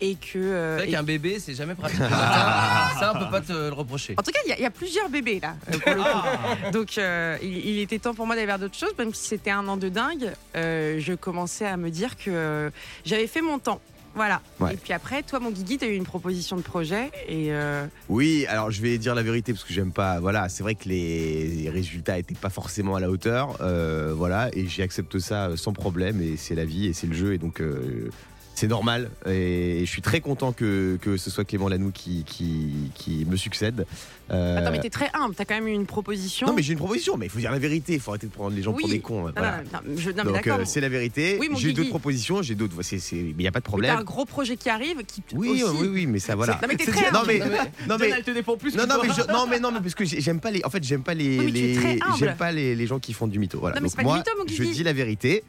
Et 0.00 0.14
que. 0.14 0.38
euh, 0.38 0.78
C'est 0.78 0.84
vrai 0.84 0.92
qu'un 0.92 1.02
bébé, 1.02 1.38
c'est 1.40 1.54
jamais 1.54 1.74
pratique. 1.74 1.98
ça, 1.98 3.12
on 3.14 3.18
peut 3.18 3.30
pas 3.30 3.40
te 3.40 3.52
le 3.52 3.72
reprocher. 3.72 4.14
En 4.16 4.22
tout 4.22 4.30
cas, 4.30 4.38
il 4.46 4.50
y, 4.50 4.52
a- 4.52 4.56
il 4.58 4.62
y 4.62 4.66
a 4.66 4.70
plusieurs 4.70 5.08
bébés 5.08 5.40
là. 5.40 5.56
pour 5.84 5.94
le 5.94 6.02
coup. 6.02 6.70
Donc, 6.72 6.96
euh, 6.98 7.36
il, 7.42 7.56
il 7.66 7.78
était 7.80 7.98
temps 7.98 8.14
pour 8.14 8.26
moi 8.26 8.36
d'aller 8.36 8.46
vers 8.46 8.58
d'autres 8.58 8.78
choses, 8.78 8.94
même 8.98 9.12
si 9.14 9.26
c'était 9.26 9.50
un 9.50 9.66
an 9.68 9.76
de 9.76 9.88
dingue. 9.88 10.32
euh, 10.56 10.98
je 11.00 11.12
commençais 11.14 11.66
à 11.66 11.76
me 11.76 11.90
dire 11.90 12.16
que 12.16 12.30
euh, 12.30 12.70
j'avais 13.04 13.26
fait 13.26 13.40
mon 13.42 13.58
temps. 13.58 13.80
Voilà. 14.14 14.40
Ouais. 14.60 14.74
Et 14.74 14.76
puis 14.76 14.92
après, 14.92 15.22
toi, 15.22 15.38
mon 15.40 15.50
Guigui, 15.50 15.78
tu 15.78 15.84
as 15.84 15.88
eu 15.88 15.94
une 15.94 16.04
proposition 16.04 16.56
de 16.56 16.62
projet. 16.62 17.10
Et 17.28 17.52
euh, 17.52 17.86
Oui, 18.08 18.46
alors 18.48 18.70
je 18.70 18.82
vais 18.82 18.98
dire 18.98 19.14
la 19.14 19.22
vérité 19.22 19.52
parce 19.52 19.64
que 19.64 19.72
j'aime 19.72 19.92
pas. 19.92 20.18
Voilà, 20.20 20.48
c'est 20.48 20.62
vrai 20.62 20.74
que 20.74 20.88
les 20.88 21.70
résultats 21.72 22.18
étaient 22.18 22.34
pas 22.34 22.50
forcément 22.50 22.96
à 22.96 23.00
la 23.00 23.10
hauteur. 23.10 23.56
euh, 23.60 24.12
voilà, 24.16 24.50
et 24.54 24.66
j'accepte 24.66 25.18
ça 25.18 25.56
sans 25.56 25.72
problème. 25.72 26.20
Et 26.20 26.36
c'est 26.36 26.54
la 26.54 26.64
vie 26.64 26.86
et 26.86 26.92
c'est 26.92 27.06
le 27.06 27.14
jeu. 27.14 27.34
Et 27.34 27.38
donc. 27.38 27.60
euh, 27.60 28.10
c'est 28.58 28.66
normal 28.66 29.08
et 29.24 29.80
je 29.84 29.90
suis 29.90 30.02
très 30.02 30.20
content 30.20 30.52
que, 30.52 30.98
que 31.00 31.16
ce 31.16 31.30
soit 31.30 31.44
Clément 31.44 31.68
Lanoux 31.68 31.92
qui, 31.92 32.24
qui, 32.24 32.90
qui 32.94 33.24
me 33.24 33.36
succède. 33.36 33.86
Euh, 34.32 34.58
Attends, 34.58 34.72
mais 34.72 34.80
t'es 34.80 34.90
très 34.90 35.08
humble. 35.14 35.34
T'as 35.36 35.44
quand 35.44 35.54
même 35.54 35.68
eu 35.68 35.72
une 35.72 35.86
proposition. 35.86 36.46
non 36.48 36.52
mais 36.52 36.62
j'ai 36.62 36.72
une 36.72 36.78
proposition, 36.78 37.16
mais 37.16 37.26
il 37.26 37.28
faut 37.30 37.38
dire 37.38 37.52
la 37.52 37.58
vérité, 37.60 37.94
il 37.94 38.00
faut 38.00 38.10
arrêter 38.10 38.26
de 38.26 38.32
prendre 38.32 38.54
les 38.56 38.62
gens 38.62 38.72
pour 38.72 38.88
des 38.88 38.98
cons. 38.98 39.26
Non, 39.26 39.32
voilà. 39.36 39.58
non, 39.72 39.80
non, 39.86 39.96
je- 39.96 40.10
non, 40.10 40.24
Donc 40.24 40.34
d'accord. 40.34 40.58
euh, 40.58 40.64
c'est 40.66 40.80
la 40.80 40.88
vérité. 40.88 41.38
Oui, 41.40 41.48
j'ai 41.56 41.72
d'autres 41.72 41.88
propositions, 41.88 42.42
j'ai 42.42 42.56
d'autres. 42.56 42.74
il 43.12 43.36
n'y 43.36 43.46
a 43.46 43.52
pas 43.52 43.60
de 43.60 43.64
Mais 43.64 43.68
T'as 43.68 43.68
problème. 43.70 43.96
un 43.96 44.02
gros 44.04 44.24
projet 44.24 44.56
qui 44.56 44.68
arrive. 44.68 44.96
Qui 45.06 45.22
Oui, 45.34 45.62
aussi- 45.62 45.76
oui, 45.80 45.88
oui, 45.92 46.06
mais 46.06 46.18
ça 46.18 46.34
voilà. 46.34 46.54
Non, 46.60 46.68
mais 46.68 46.76
t'es 46.76 46.90
très 46.90 47.10
non, 47.12 47.20
humble. 47.20 47.26
mais, 47.28 47.38
Non, 47.38 47.46
mais- 47.48 47.86
non, 47.88 47.96
mais, 48.00 48.10
elle 48.10 48.24
te 48.24 48.30
défend 48.32 48.56
plus 48.56 48.74
non, 48.74 48.82
que 48.84 48.88
non, 48.88 48.94
toi. 48.96 49.04
mais 49.06 49.14
je- 49.14 49.32
non, 49.32 49.46
mais 49.48 49.60
non, 49.60 49.70
mais 49.70 49.80
parce 49.80 49.94
que 49.94 50.04
j'ai- 50.04 50.20
j'aime 50.20 50.40
pas 50.40 50.50
les. 50.50 50.64
En 50.64 50.70
fait, 50.70 50.82
j'aime 50.82 51.02
pas 51.04 51.14
les. 51.14 51.38
Oui. 51.38 51.78
J'aime 52.18 52.36
pas 52.36 52.50
les, 52.52 52.74
les 52.74 52.86
gens 52.88 52.98
qui 52.98 53.12
font 53.12 53.28
du 53.28 53.38
mytho. 53.38 53.60
Voilà. 53.60 53.76
Non, 53.76 53.80
mais 53.82 53.86
Donc 53.86 53.90
c'est 53.92 53.96
pas 53.96 54.02
du 54.02 54.08
moi, 54.08 54.16
mytho, 54.18 54.30
mon 54.36 54.44
je 54.52 54.62
dis 54.72 54.82
la 54.82 54.92
vérité 54.92 55.44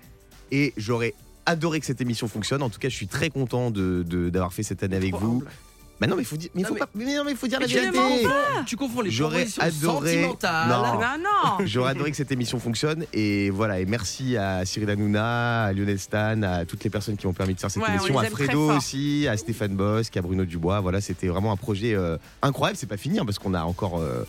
et 0.51 0.73
j'aurais 0.77 1.15
adoré 1.49 1.79
que 1.79 1.85
cette 1.85 2.01
émission 2.01 2.27
fonctionne. 2.27 2.61
En 2.63 2.69
tout 2.69 2.79
cas, 2.79 2.89
je 2.89 2.95
suis 2.95 3.07
très 3.07 3.29
content 3.29 3.71
de 3.71 4.03
de- 4.07 4.29
d'avoir 4.29 4.53
fait 4.53 4.63
cette 4.63 4.83
année 4.83 4.95
avec 4.97 5.13
vous. 5.15 5.37
humble. 5.37 5.47
Bah 6.01 6.07
non, 6.07 6.15
mais 6.15 6.23
faut 6.23 6.37
dire, 6.37 6.49
mais 6.55 6.61
Non, 6.61 6.69
faut 6.69 6.73
mais- 6.75 6.79
pas, 6.79 6.89
mais 6.95 7.13
non, 7.17 7.23
mais 7.25 7.35
faut 7.35 7.47
dire 7.47 7.59
la 7.59 7.67
Mais 7.67 7.73
vérité. 7.73 7.99
Tu 8.65 8.77
confonds 8.77 9.01
les 9.01 9.11
J'aurais 9.11 9.45
adoré- 9.59 10.11
sentimentales. 10.13 10.69
Non. 10.69 10.93
Non, 10.93 11.17
non. 11.19 11.57
J'aurais 11.65 11.91
adoré 11.91 12.11
que 12.11 12.15
cette 12.15 12.31
émission 12.31 12.57
fonctionne 12.57 13.03
et 13.11 13.49
voilà 13.49 13.81
et 13.81 13.85
merci 13.85 14.37
à 14.37 14.63
Cyril 14.63 14.89
Hanouna, 14.89 15.65
à 15.65 15.73
Lionel 15.73 15.99
Stan, 15.99 16.41
à 16.43 16.63
toutes 16.63 16.85
les 16.85 16.89
personnes 16.89 17.17
qui 17.17 17.27
m'ont 17.27 17.33
permis 17.33 17.53
de 17.53 17.59
faire 17.59 17.69
cette 17.69 17.83
Ouais, 17.83 17.89
émission, 17.89 18.17
à 18.17 18.23
Fredo 18.25 18.71
aussi, 18.77 19.27
à 19.27 19.35
Stéphane 19.35 19.75
Bosque, 19.75 20.15
à 20.15 20.21
Bruno 20.21 20.45
Dubois. 20.45 20.79
Voilà, 20.79 21.01
c'était 21.01 21.27
vraiment 21.27 21.51
un 21.51 21.57
projet 21.57 21.93
euh, 21.95 22.15
incroyable. 22.41 22.77
C'est 22.79 22.87
pas 22.87 22.95
fini 22.95 23.19
hein, 23.19 23.25
parce 23.25 23.37
qu'on 23.37 23.53
a 23.53 23.63
encore 23.63 23.99
euh, 23.99 24.23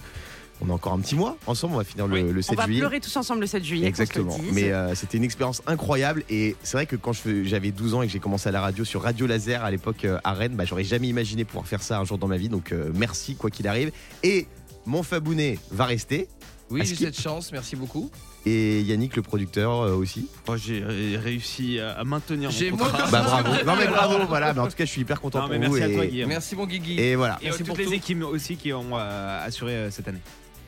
on 0.63 0.71
a 0.71 0.73
encore 0.73 0.93
un 0.93 1.01
petit 1.01 1.15
mois 1.15 1.37
ensemble. 1.47 1.75
On 1.75 1.79
va 1.79 1.85
finir 1.85 2.07
le, 2.07 2.15
Oui. 2.15 2.33
le 2.33 2.39
On 2.39 2.43
7 2.43 2.57
va 2.57 2.65
juillet. 2.67 2.81
pleurer 2.81 3.01
tous 3.01 3.17
ensemble 3.17 3.41
le 3.41 3.47
7 3.47 3.65
juillet. 3.65 3.87
Exactement. 3.87 4.37
Mais 4.53 4.73
euh, 4.73 4.95
c'était 4.95 5.17
une 5.19 5.25
expérience 5.25 5.63
incroyable 5.67 6.25
et 6.31 6.57
c'est 6.63 6.77
vrai 6.77 6.87
que 6.87 6.97
quand 6.97 7.13
j'avais 7.45 7.71
12 7.71 7.95
ans 7.95 8.03
et 8.03 8.07
que 8.07 8.13
j'ai 8.13 8.19
commencé 8.21 8.49
à 8.49 8.53
la 8.53 8.61
radio 8.61 8.85
sur 8.85 9.03
Radio 9.03 9.27
Laser 9.27 9.65
à 9.65 9.71
l'époque 9.71 10.05
euh, 10.05 10.19
à 10.25 10.33
Rennes, 10.35 10.55
bah, 10.55 10.65
j'aurais 10.65 10.85
jamais 10.85 11.09
imaginé 11.09 11.45
pouvoir 11.45 11.67
faire 11.67 11.83
ça 11.83 11.99
un 11.99 12.05
jour 12.05 12.19
dans 12.19 12.29
ma 12.29 12.37
vie. 12.37 12.49
Donc 12.49 12.73
euh, 12.73 12.91
merci 12.95 13.35
quoi 13.37 13.51
qu'il 13.51 13.67
arrive. 13.69 13.91
Et 14.23 14.47
mon 14.87 15.03
Fabounet 15.03 15.59
va 15.71 15.85
rester 15.87 16.29
Oui, 16.71 16.81
À 16.81 16.85
j'ai 16.85 16.95
cette 16.97 17.21
chance, 17.21 17.53
merci 17.53 17.77
beaucoup. 17.77 18.11
et 18.47 18.81
Yannick 18.83 19.15
le 19.17 19.23
producteur 19.23 19.81
euh, 19.83 19.95
aussi. 19.95 20.27
Moi, 20.47 20.57
j'ai 20.57 20.83
réussi 21.19 21.79
à 21.79 21.93
à 22.01 22.05
maintenir 22.05 22.51
J'ai 22.51 22.71
mon 22.71 22.79
contrat. 22.79 23.07
Bah 23.11 23.23
bravo. 23.23 23.51
Non 23.67 23.77
mais 23.77 23.87
bravo. 23.89 24.25
Voilà. 24.29 24.55
Mais 24.55 24.61
en 24.61 24.69
tout 24.69 24.77
cas, 24.77 24.85
je 24.87 24.91
suis 24.91 25.03
hyper 25.03 25.21
content 25.21 25.41
Non, 25.43 25.49
pour 25.49 25.59
mais 25.59 25.67
vous 25.67 25.75
merci 25.77 25.93
à 25.93 25.95
toi, 25.95 26.05
et, 26.05 26.09
Guillaume. 26.09 26.29
Merci 26.29 26.57
mon 26.57 26.67
Guigui. 26.67 26.99
et 26.99 27.15
voilà. 27.17 27.39
Et 27.43 27.47
Merci 27.47 27.65
pour 27.65 27.75
toutes 27.77 27.85
tout. 27.85 27.91
les 27.91 27.97
équipes 27.97 28.23
aussi 28.25 28.57
qui 28.57 28.73
ont 28.73 28.97
euh, 28.97 29.47
assuré 29.47 29.73
euh, 29.75 29.91
cette 29.91 30.09
année. 30.09 30.21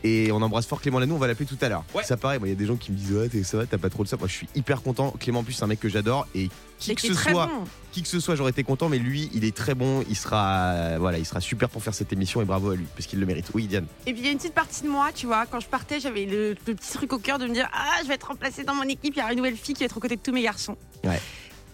Et 0.04 0.30
on 0.32 0.42
embrasse 0.42 0.66
fort 0.66 0.80
Clément 0.80 0.98
Lanoux. 0.98 1.14
On 1.14 1.18
va 1.18 1.26
l'appeler 1.28 1.46
tout 1.46 1.58
à 1.60 1.68
l'heure. 1.68 1.84
Ouais. 1.94 2.02
Ça 2.02 2.16
paraît. 2.16 2.38
moi, 2.38 2.48
Il 2.48 2.50
y 2.50 2.54
a 2.54 2.58
des 2.58 2.66
gens 2.66 2.76
qui 2.76 2.90
me 2.92 2.96
disent 2.96 3.12
ouais, 3.12 3.28
t'es- 3.28 3.42
ça 3.44 3.56
va, 3.58 3.66
t'as 3.66 3.78
pas 3.78 3.88
trop 3.90 4.02
de 4.02 4.08
ça. 4.08 4.16
Moi, 4.16 4.26
je 4.28 4.32
suis 4.32 4.48
hyper 4.54 4.82
content. 4.82 5.12
Clément 5.20 5.40
en 5.40 5.44
plus, 5.44 5.52
c'est 5.52 5.62
un 5.64 5.68
mec 5.68 5.80
que 5.80 5.88
j'adore 5.88 6.26
et 6.34 6.48
qui 6.78 6.94
que 6.96 7.02
ce 7.02 7.12
très 7.12 7.30
soit. 7.30 7.46
bon. 7.46 7.64
qui 7.92 8.02
que 8.02 8.08
ce 8.08 8.18
soit, 8.18 8.34
j'aurais 8.34 8.50
été 8.50 8.64
content, 8.64 8.88
mais 8.88 8.98
lui, 8.98 9.30
il 9.34 9.44
est 9.44 9.54
très 9.54 9.74
bon, 9.74 10.02
il 10.08 10.16
sera, 10.16 10.72
euh, 10.72 10.96
voilà, 10.98 11.18
il 11.18 11.24
sera 11.26 11.40
super 11.40 11.68
pour 11.68 11.82
faire 11.84 11.94
cette 11.94 12.12
émission 12.12 12.42
et 12.42 12.44
bravo 12.44 12.70
à 12.70 12.74
lui, 12.76 12.86
parce 12.96 13.06
qu'il 13.06 13.20
le 13.20 13.26
mérite. 13.26 13.46
Oui, 13.54 13.66
Diane. 13.68 13.86
Et 14.06 14.12
puis 14.12 14.22
il 14.22 14.24
y 14.24 14.28
a 14.28 14.32
une 14.32 14.38
petite 14.38 14.54
partie 14.54 14.82
de 14.82 14.88
moi, 14.88 15.10
tu 15.14 15.26
vois, 15.26 15.46
quand 15.46 15.60
je 15.60 15.68
partais, 15.68 16.00
j'avais 16.00 16.24
le, 16.24 16.56
le 16.66 16.74
petit 16.74 16.92
truc 16.92 17.12
au 17.12 17.18
cœur 17.18 17.38
de 17.38 17.46
me 17.46 17.52
dire 17.54 17.68
Ah, 17.72 17.98
je 18.02 18.08
vais 18.08 18.14
être 18.14 18.26
remplacée 18.28 18.64
dans 18.64 18.74
mon 18.74 18.82
équipe, 18.84 19.14
il 19.14 19.18
y 19.18 19.22
aura 19.22 19.30
une 19.32 19.36
nouvelle 19.38 19.56
fille 19.56 19.74
qui 19.74 19.80
va 19.82 19.86
être 19.86 19.96
aux 19.96 20.00
côtés 20.00 20.16
de 20.16 20.22
tous 20.22 20.32
mes 20.32 20.42
garçons. 20.42 20.76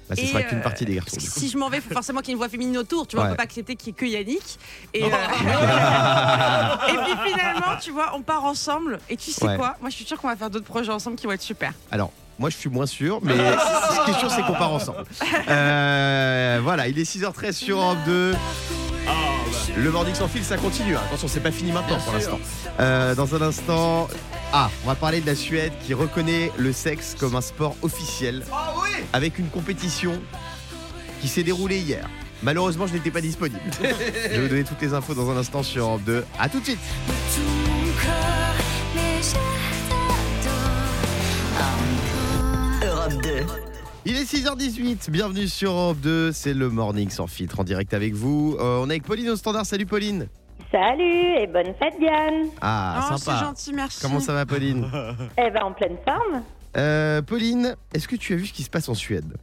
Bah, 0.08 0.16
ce 0.16 0.22
Et, 0.22 0.26
sera 0.26 0.42
qu'une 0.42 0.58
euh, 0.58 0.62
partie 0.62 0.84
des 0.84 0.94
garçons. 0.94 1.16
Du 1.18 1.28
coup. 1.30 1.38
si 1.38 1.48
je 1.50 1.58
m'en 1.58 1.68
vais, 1.68 1.78
il 1.78 1.82
faut 1.82 1.92
forcément 1.92 2.20
qu'il 2.20 2.28
y 2.28 2.32
ait 2.32 2.34
une 2.34 2.38
voix 2.38 2.48
féminine 2.48 2.78
autour, 2.78 3.06
tu 3.06 3.16
vois, 3.16 3.24
Ouais. 3.24 3.30
on 3.30 3.32
peut 3.32 3.36
pas 3.38 3.42
accepter 3.44 3.76
qu'il 3.76 3.88
y 3.88 3.90
ait 3.90 3.92
que 3.94 4.06
Yannick. 4.06 4.58
Et, 4.94 5.04
euh, 5.04 5.06
et 6.88 6.92
puis 7.04 7.30
finalement, 7.32 7.76
tu 7.80 7.90
vois, 7.90 8.12
on 8.14 8.22
part 8.22 8.44
ensemble. 8.44 8.98
Et 9.10 9.16
tu 9.16 9.30
sais 9.32 9.44
Ouais. 9.46 9.56
quoi? 9.56 9.76
Moi, 9.80 9.90
je 9.90 9.96
suis 9.96 10.04
sûre 10.04 10.18
qu'on 10.20 10.28
va 10.28 10.36
faire 10.36 10.50
d'autres 10.50 10.64
projets 10.64 10.92
ensemble 10.92 11.16
qui 11.16 11.26
vont 11.26 11.32
être 11.32 11.42
super. 11.42 11.72
Alors, 11.90 12.10
moi, 12.38 12.50
je 12.50 12.56
suis 12.56 12.70
moins 12.70 12.86
sûr, 12.86 13.18
mais 13.22 13.34
ce 13.36 14.04
qui 14.04 14.10
est 14.12 14.18
sûr, 14.18 14.30
c'est 14.30 14.42
qu'on 14.42 14.54
part 14.54 14.72
ensemble. 14.72 15.04
Euh, 15.48 16.60
voilà, 16.62 16.88
il 16.88 16.98
est 16.98 17.02
6h13 17.04 17.52
sur 17.52 17.78
Europe 17.78 17.98
2. 18.06 18.34
Le 19.76 19.90
Morning 19.92 20.14
sans 20.14 20.28
fil, 20.28 20.42
ça 20.44 20.56
continue. 20.56 20.96
hein. 20.96 21.00
Attention, 21.08 21.28
c'est 21.28 21.40
pas 21.40 21.50
fini 21.52 21.70
maintenant 21.72 21.96
Bien 21.96 22.04
pour 22.04 22.20
sûr. 22.20 22.32
l'instant. 22.32 22.38
Euh, 22.80 23.14
dans 23.14 23.34
un 23.34 23.42
instant, 23.42 24.08
ah, 24.52 24.70
on 24.84 24.88
va 24.88 24.94
parler 24.94 25.20
de 25.20 25.26
la 25.26 25.34
Suède 25.36 25.72
qui 25.84 25.94
reconnaît 25.94 26.50
le 26.56 26.72
sexe 26.72 27.14
comme 27.18 27.36
un 27.36 27.40
sport 27.40 27.76
officiel 27.82 28.42
avec 29.12 29.38
une 29.38 29.48
compétition 29.48 30.20
qui 31.20 31.28
s'est 31.28 31.42
déroulée 31.42 31.78
hier. 31.78 32.08
Malheureusement, 32.42 32.86
je 32.86 32.94
n'étais 32.94 33.10
pas 33.10 33.20
disponible. 33.20 33.60
je 33.82 34.28
vais 34.28 34.40
vous 34.40 34.48
donner 34.48 34.64
toutes 34.64 34.80
les 34.80 34.94
infos 34.94 35.14
dans 35.14 35.30
un 35.30 35.36
instant 35.36 35.62
sur 35.62 35.84
Europe 35.84 36.02
2. 36.04 36.24
À 36.38 36.48
tout 36.48 36.60
de 36.60 36.64
suite. 36.64 36.78
Europe 42.84 43.22
2. 43.22 43.30
Il 44.04 44.16
est 44.16 44.32
6h18, 44.32 45.10
bienvenue 45.10 45.48
sur 45.48 45.72
Europe 45.72 45.98
2, 46.00 46.32
c'est 46.32 46.54
le 46.54 46.70
Morning 46.70 47.10
sans 47.10 47.26
filtre 47.26 47.60
en 47.60 47.64
direct 47.64 47.92
avec 47.92 48.14
vous. 48.14 48.56
Euh, 48.58 48.78
on 48.80 48.88
est 48.88 48.94
avec 48.94 49.02
Pauline 49.02 49.28
au 49.30 49.36
standard, 49.36 49.66
salut 49.66 49.84
Pauline. 49.84 50.28
Salut 50.70 51.36
et 51.36 51.46
bonne 51.46 51.74
fête 51.78 51.94
Diane. 51.98 52.46
Ah, 52.60 53.00
oh, 53.00 53.14
c'est 53.16 53.24
sympa. 53.24 53.44
gentil, 53.44 53.72
merci. 53.74 54.00
Comment 54.00 54.20
ça 54.20 54.32
va 54.32 54.46
Pauline? 54.46 54.88
Eh 55.36 55.50
ben 55.50 55.62
en 55.62 55.72
pleine 55.72 55.96
forme. 56.06 56.42
Euh, 56.76 57.22
Pauline, 57.22 57.76
est-ce 57.94 58.08
que 58.08 58.16
tu 58.16 58.34
as 58.34 58.36
vu 58.36 58.46
ce 58.46 58.52
qui 58.52 58.62
se 58.62 58.70
passe 58.70 58.88
en 58.88 58.94
Suède? 58.94 59.36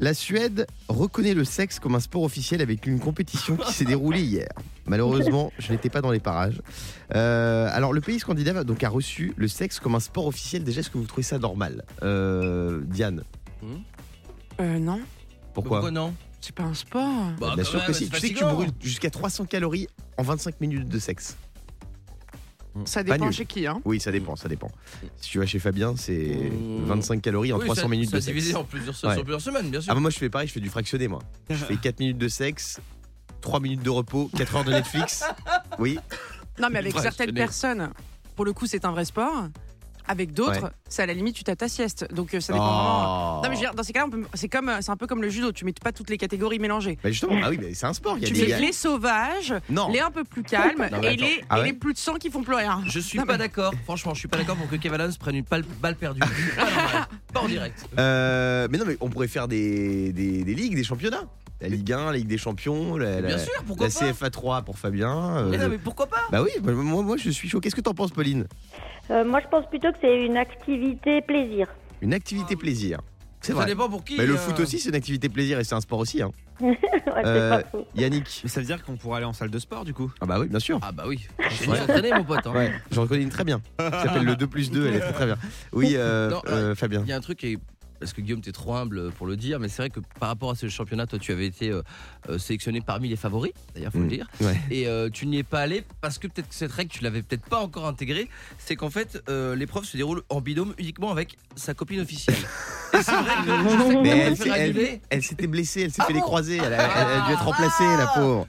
La 0.00 0.14
Suède 0.14 0.66
reconnaît 0.88 1.34
le 1.34 1.44
sexe 1.44 1.80
comme 1.80 1.96
un 1.96 2.00
sport 2.00 2.22
officiel 2.22 2.60
avec 2.62 2.86
une 2.86 3.00
compétition 3.00 3.56
qui 3.56 3.72
s'est 3.72 3.84
déroulée 3.84 4.22
hier. 4.22 4.48
Malheureusement, 4.86 5.52
je 5.58 5.72
n'étais 5.72 5.90
pas 5.90 6.00
dans 6.00 6.12
les 6.12 6.20
parages. 6.20 6.62
Euh, 7.14 7.68
alors, 7.72 7.92
le 7.92 8.00
pays 8.00 8.20
scandinave 8.20 8.64
donc, 8.64 8.84
a 8.84 8.88
reçu 8.88 9.32
le 9.36 9.48
sexe 9.48 9.80
comme 9.80 9.96
un 9.96 10.00
sport 10.00 10.26
officiel. 10.26 10.62
Déjà, 10.62 10.80
est-ce 10.80 10.90
que 10.90 10.98
vous 10.98 11.06
trouvez 11.06 11.24
ça 11.24 11.38
normal? 11.38 11.84
Euh, 12.02 12.80
Diane, 12.84 13.24
Euh, 14.60 14.78
non, 14.78 15.00
pourquoi, 15.52 15.90
non? 15.90 16.14
C'est 16.40 16.54
pas 16.54 16.62
un 16.62 16.74
sport. 16.74 17.32
Bah, 17.40 17.54
Bien 17.56 17.64
sûr 17.64 17.78
même, 17.78 17.86
que 17.88 17.92
si. 17.92 18.08
Tu 18.08 18.20
sais 18.20 18.30
que 18.30 18.38
tu 18.38 18.44
brûles 18.44 18.70
jusqu'à 18.80 19.10
300 19.10 19.46
calories 19.46 19.88
en 20.16 20.22
25 20.22 20.60
minutes 20.60 20.88
de 20.88 20.98
sexe. 21.00 21.36
Ça 22.84 23.02
Pas 23.04 23.12
dépend 23.14 23.30
chez 23.32 23.46
qui, 23.46 23.66
hein. 23.66 23.80
Oui, 23.84 24.00
ça 24.00 24.10
dépend, 24.12 24.36
ça 24.36 24.48
dépend. 24.48 24.70
Si 25.20 25.30
tu 25.30 25.38
vas 25.38 25.46
chez 25.46 25.58
Fabien, 25.58 25.94
c'est 25.96 26.50
Mmh. 26.50 26.84
25 26.86 27.22
calories 27.22 27.52
en 27.52 27.58
Oui, 27.58 27.64
300 27.64 27.82
ça- 27.82 27.88
minutes 27.88 28.10
ça 28.10 28.16
de 28.16 28.20
sexe. 28.22 28.34
divisé 28.36 28.54
en 28.56 28.64
plusieurs, 28.64 28.94
Ouais. 29.04 29.14
sur 29.14 29.22
plusieurs 29.22 29.40
semaines, 29.40 29.70
bien 29.70 29.80
sûr. 29.80 29.90
Ah 29.90 29.94
bah 29.94 30.00
moi 30.00 30.10
je 30.10 30.18
fais 30.18 30.28
pareil, 30.30 30.48
je 30.48 30.52
fais 30.52 30.60
du 30.60 30.68
fractionné 30.70 31.08
moi. 31.08 31.20
Je 31.50 31.56
fais 31.56 31.76
4 31.76 32.00
minutes 32.00 32.18
de 32.18 32.28
sexe, 32.28 32.80
3 33.40 33.60
minutes 33.60 33.82
de 33.82 33.90
repos, 33.90 34.30
4 34.36 34.56
heures 34.56 34.64
de 34.64 34.72
Netflix. 34.72 35.24
Oui. 35.78 35.98
Non, 36.60 36.68
mais 36.72 36.78
avec 36.80 36.98
certaines 36.98 37.32
personnes, 37.34 37.90
pour 38.34 38.44
le 38.44 38.52
coup, 38.52 38.66
c'est 38.66 38.84
un 38.84 38.90
vrai 38.90 39.04
sport. 39.04 39.48
Avec 40.08 40.32
d'autres, 40.32 40.62
Ouais. 40.64 40.70
c'est 40.88 41.02
à 41.02 41.06
la 41.06 41.12
limite, 41.12 41.36
tu 41.36 41.44
tapes 41.44 41.58
ta 41.58 41.68
sieste. 41.68 42.12
Donc 42.12 42.34
euh, 42.34 42.40
ça 42.40 42.52
dépend 42.52 42.64
vraiment. 42.64 43.38
Oh. 43.38 43.42
Non, 43.42 43.50
mais 43.50 43.56
je 43.56 43.60
veux 43.60 43.66
dire, 43.66 43.74
dans 43.74 43.82
ces 43.82 43.92
cas-là, 43.92 44.06
on 44.06 44.10
peut- 44.10 44.24
c'est 44.34 44.48
comme, 44.48 44.68
euh, 44.70 44.78
c'est 44.80 44.90
un 44.90 44.96
peu 44.96 45.06
comme 45.06 45.20
le 45.22 45.28
judo. 45.28 45.52
Tu 45.52 45.64
mets 45.64 45.72
pas 45.72 45.92
toutes 45.92 46.10
les 46.10 46.16
catégories 46.18 46.58
mélangées. 46.58 46.98
Bah 47.02 47.10
justement, 47.10 47.38
ah 47.44 47.50
oui, 47.50 47.58
mais 47.60 47.74
c'est 47.74 47.86
un 47.86 47.92
sport. 47.92 48.18
Y 48.18 48.24
a 48.24 48.28
Tu 48.28 48.32
des. 48.32 48.46
mets 48.46 48.58
les 48.60 48.72
sauvages, 48.72 49.54
Non. 49.68 49.90
les 49.92 50.00
un 50.00 50.10
peu 50.10 50.24
plus 50.24 50.42
calmes 50.42 50.88
Non, 50.90 51.02
et, 51.02 51.16
les, 51.16 51.44
Ah 51.50 51.60
et 51.60 51.64
les 51.64 51.72
plus 51.74 51.92
de 51.92 51.98
sang 51.98 52.14
qui 52.14 52.30
font 52.30 52.42
plus 52.42 52.54
rien. 52.54 52.80
Je 52.86 52.98
suis 53.00 53.18
Non, 53.18 53.24
pas 53.26 53.32
mais- 53.34 53.38
d'accord, 53.38 53.72
franchement, 53.84 54.14
je 54.14 54.20
suis 54.20 54.28
pas 54.28 54.38
d'accord 54.38 54.56
pour 54.56 54.68
que 54.68 54.76
Kev 54.76 54.94
Adams 54.94 55.12
prenne 55.20 55.36
une 55.36 55.44
balle 55.80 55.94
perdue. 55.96 56.20
Pas 57.32 57.40
en 57.40 57.48
direct. 57.48 57.84
Euh, 57.98 58.66
mais 58.70 58.78
non, 58.78 58.84
mais 58.86 58.96
on 59.00 59.10
pourrait 59.10 59.28
faire 59.28 59.48
des, 59.48 60.12
des, 60.12 60.42
des 60.44 60.54
ligues, 60.54 60.74
des 60.74 60.84
championnats. 60.84 61.24
La 61.60 61.68
Ligue 61.68 61.92
1, 61.92 62.06
la 62.12 62.18
Ligue 62.18 62.28
des 62.28 62.38
Champions, 62.38 62.96
la, 62.96 63.20
la- 63.20 63.28
Bien 63.28 63.38
sûr, 63.38 63.52
pourquoi 63.66 63.88
la 63.88 63.92
pas 63.92 64.12
CFA 64.12 64.30
3 64.30 64.62
pour 64.62 64.78
Fabien. 64.78 65.38
euh, 65.38 65.48
Mais 65.50 65.58
non, 65.58 65.68
mais 65.68 65.78
pourquoi 65.78 66.06
pas 66.06 66.22
Bah 66.30 66.40
oui, 66.42 66.50
bah, 66.62 66.72
moi, 66.72 67.02
moi 67.02 67.16
je 67.16 67.30
suis 67.30 67.48
chaud. 67.48 67.60
Qu'est-ce 67.60 67.74
que 67.74 67.80
t'en 67.80 67.94
penses, 67.94 68.12
Pauline 68.12 68.46
Euh, 69.10 69.24
moi 69.24 69.40
je 69.42 69.48
pense 69.48 69.66
plutôt 69.68 69.90
que 69.90 69.98
c'est 70.00 70.24
une 70.24 70.36
activité 70.36 71.20
plaisir. 71.22 71.66
Une 72.00 72.14
activité 72.14 72.54
plaisir. 72.54 73.00
C'est 73.40 73.52
Ça 73.52 73.58
vrai. 73.58 73.66
dépend 73.66 73.88
pour 73.88 74.04
qui. 74.04 74.16
Mais 74.18 74.26
le 74.26 74.34
euh, 74.34 74.36
foot 74.36 74.58
aussi, 74.60 74.78
c'est 74.80 74.88
une 74.90 74.94
activité 74.96 75.28
plaisir 75.28 75.58
et 75.60 75.64
c'est 75.64 75.74
un 75.74 75.80
sport 75.80 75.98
aussi. 76.00 76.22
Hein. 76.22 76.30
Ouais, 76.60 77.22
c'est 77.24 77.30
Euh, 77.30 77.50
pas 77.62 77.68
faux. 77.68 77.86
Yannick. 77.96 78.40
Mais 78.44 78.50
ça 78.50 78.60
veut 78.60 78.66
dire 78.66 78.84
qu'on 78.84 78.96
pourrait 78.96 79.16
aller 79.18 79.26
en 79.26 79.32
salle 79.32 79.50
de 79.50 79.58
sport 79.58 79.84
du 79.84 79.94
coup 79.94 80.12
Ah 80.20 80.26
bah 80.26 80.38
oui, 80.38 80.46
bien 80.48 80.58
sûr. 80.60 80.78
Ah 80.82 80.92
bah 80.92 81.04
oui, 81.08 81.26
je 81.50 81.70
vais 81.70 81.80
entraîner 81.80 82.12
mon 82.12 82.22
pote. 82.24 82.46
hein. 82.46 82.52
Ouais, 82.52 82.72
j'en 82.92 83.02
reconnais 83.02 83.22
une 83.22 83.30
très 83.30 83.44
bien. 83.44 83.60
Ça 83.80 84.04
s'appelle 84.04 84.24
le 84.24 84.36
2 84.36 84.46
plus 84.46 84.70
2, 84.70 84.86
elle 84.86 84.94
est 84.96 85.00
très 85.00 85.12
très 85.12 85.26
bien. 85.26 85.36
Oui, 85.72 85.94
euh, 85.96 86.30
Non, 86.30 86.42
euh, 86.48 86.74
Fabien. 86.76 87.00
Il 87.04 87.08
y 87.08 87.12
a 87.12 87.16
un 87.16 87.20
truc 87.20 87.38
qui 87.38 87.54
est- 87.54 87.58
parce 88.00 88.12
que 88.12 88.20
Guillaume, 88.20 88.40
t'es 88.40 88.52
trop 88.52 88.74
humble 88.74 89.10
pour 89.12 89.26
le 89.26 89.36
dire, 89.36 89.58
mais 89.60 89.68
c'est 89.68 89.82
vrai 89.82 89.90
que 89.90 90.00
par 90.20 90.28
rapport 90.28 90.50
à 90.50 90.54
ce 90.54 90.68
championnat, 90.68 91.06
toi, 91.06 91.18
tu 91.18 91.32
avais 91.32 91.46
été 91.46 91.70
euh, 91.70 91.82
euh, 92.28 92.38
sélectionné 92.38 92.80
parmi 92.80 93.08
les 93.08 93.16
favoris, 93.16 93.52
d'ailleurs, 93.74 93.92
faut 93.92 93.98
Mm. 93.98 94.02
le 94.02 94.08
dire. 94.08 94.26
Ouais. 94.40 94.56
Et 94.70 94.86
euh, 94.86 95.08
tu 95.10 95.26
n'y 95.26 95.38
es 95.38 95.42
pas 95.42 95.60
allé 95.60 95.84
parce 96.00 96.18
que 96.18 96.26
peut-être 96.28 96.48
que 96.48 96.54
cette 96.54 96.72
règle, 96.72 96.90
tu 96.90 97.02
l'avais 97.02 97.22
peut-être 97.22 97.44
pas 97.44 97.58
encore 97.58 97.86
intégrée. 97.86 98.28
C'est 98.58 98.76
qu'en 98.76 98.90
fait, 98.90 99.22
euh, 99.28 99.54
l'épreuve 99.56 99.84
se 99.84 99.96
déroule 99.96 100.22
en 100.28 100.40
binôme 100.40 100.74
uniquement 100.78 101.10
avec 101.10 101.36
sa 101.56 101.74
copine 101.74 102.00
officielle. 102.00 102.36
Et 102.94 103.02
c'est 103.02 103.10
vrai 103.12 103.34
que 103.44 104.02
Mais 104.02 104.08
elle, 104.10 105.00
elle- 105.10 105.22
s'était 105.22 105.46
blessée, 105.46 105.82
elle 105.82 105.90
s'est 105.90 106.00
Ah 106.02 106.06
fait 106.06 106.14
les 106.14 106.20
bon 106.20 106.24
croisés, 106.26 106.56
elle 106.56 106.72
a, 106.72 106.82
elle 106.82 107.22
a 107.22 107.26
dû 107.26 107.32
être 107.34 107.44
remplacée, 107.44 107.84
la 107.84 108.06
Ah. 108.08 108.18
pauvre. 108.18 108.46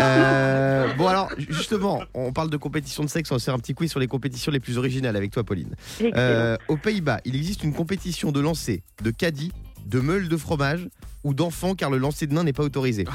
Euh, 0.00 0.92
bon 0.94 1.06
alors, 1.08 1.28
justement, 1.48 2.02
on 2.14 2.32
parle 2.32 2.50
de 2.50 2.56
compétition 2.56 3.02
de 3.04 3.08
sexe, 3.08 3.30
on 3.30 3.34
va 3.34 3.38
se 3.40 3.44
faire 3.46 3.54
un 3.54 3.58
petit 3.58 3.74
quiz 3.74 3.90
sur 3.90 4.00
les 4.00 4.06
compétitions 4.06 4.52
les 4.52 4.60
plus 4.60 4.78
originales 4.78 5.16
avec 5.16 5.30
toi, 5.32 5.42
Pauline. 5.44 5.74
Euh, 6.02 6.56
aux 6.68 6.76
Pays-Bas, 6.76 7.20
il 7.24 7.34
existe 7.36 7.64
une 7.64 7.72
compétition 7.74 8.30
de 8.32 8.40
lancer 8.58 8.82
de 9.04 9.10
caddie, 9.12 9.52
de 9.86 10.00
meule 10.00 10.28
de 10.28 10.36
fromage 10.36 10.88
ou 11.24 11.32
d'enfants 11.32 11.74
car 11.74 11.90
le 11.90 11.98
lancer 11.98 12.26
de 12.26 12.34
nain 12.34 12.42
n'est 12.44 12.52
pas 12.52 12.64
autorisé. 12.64 13.04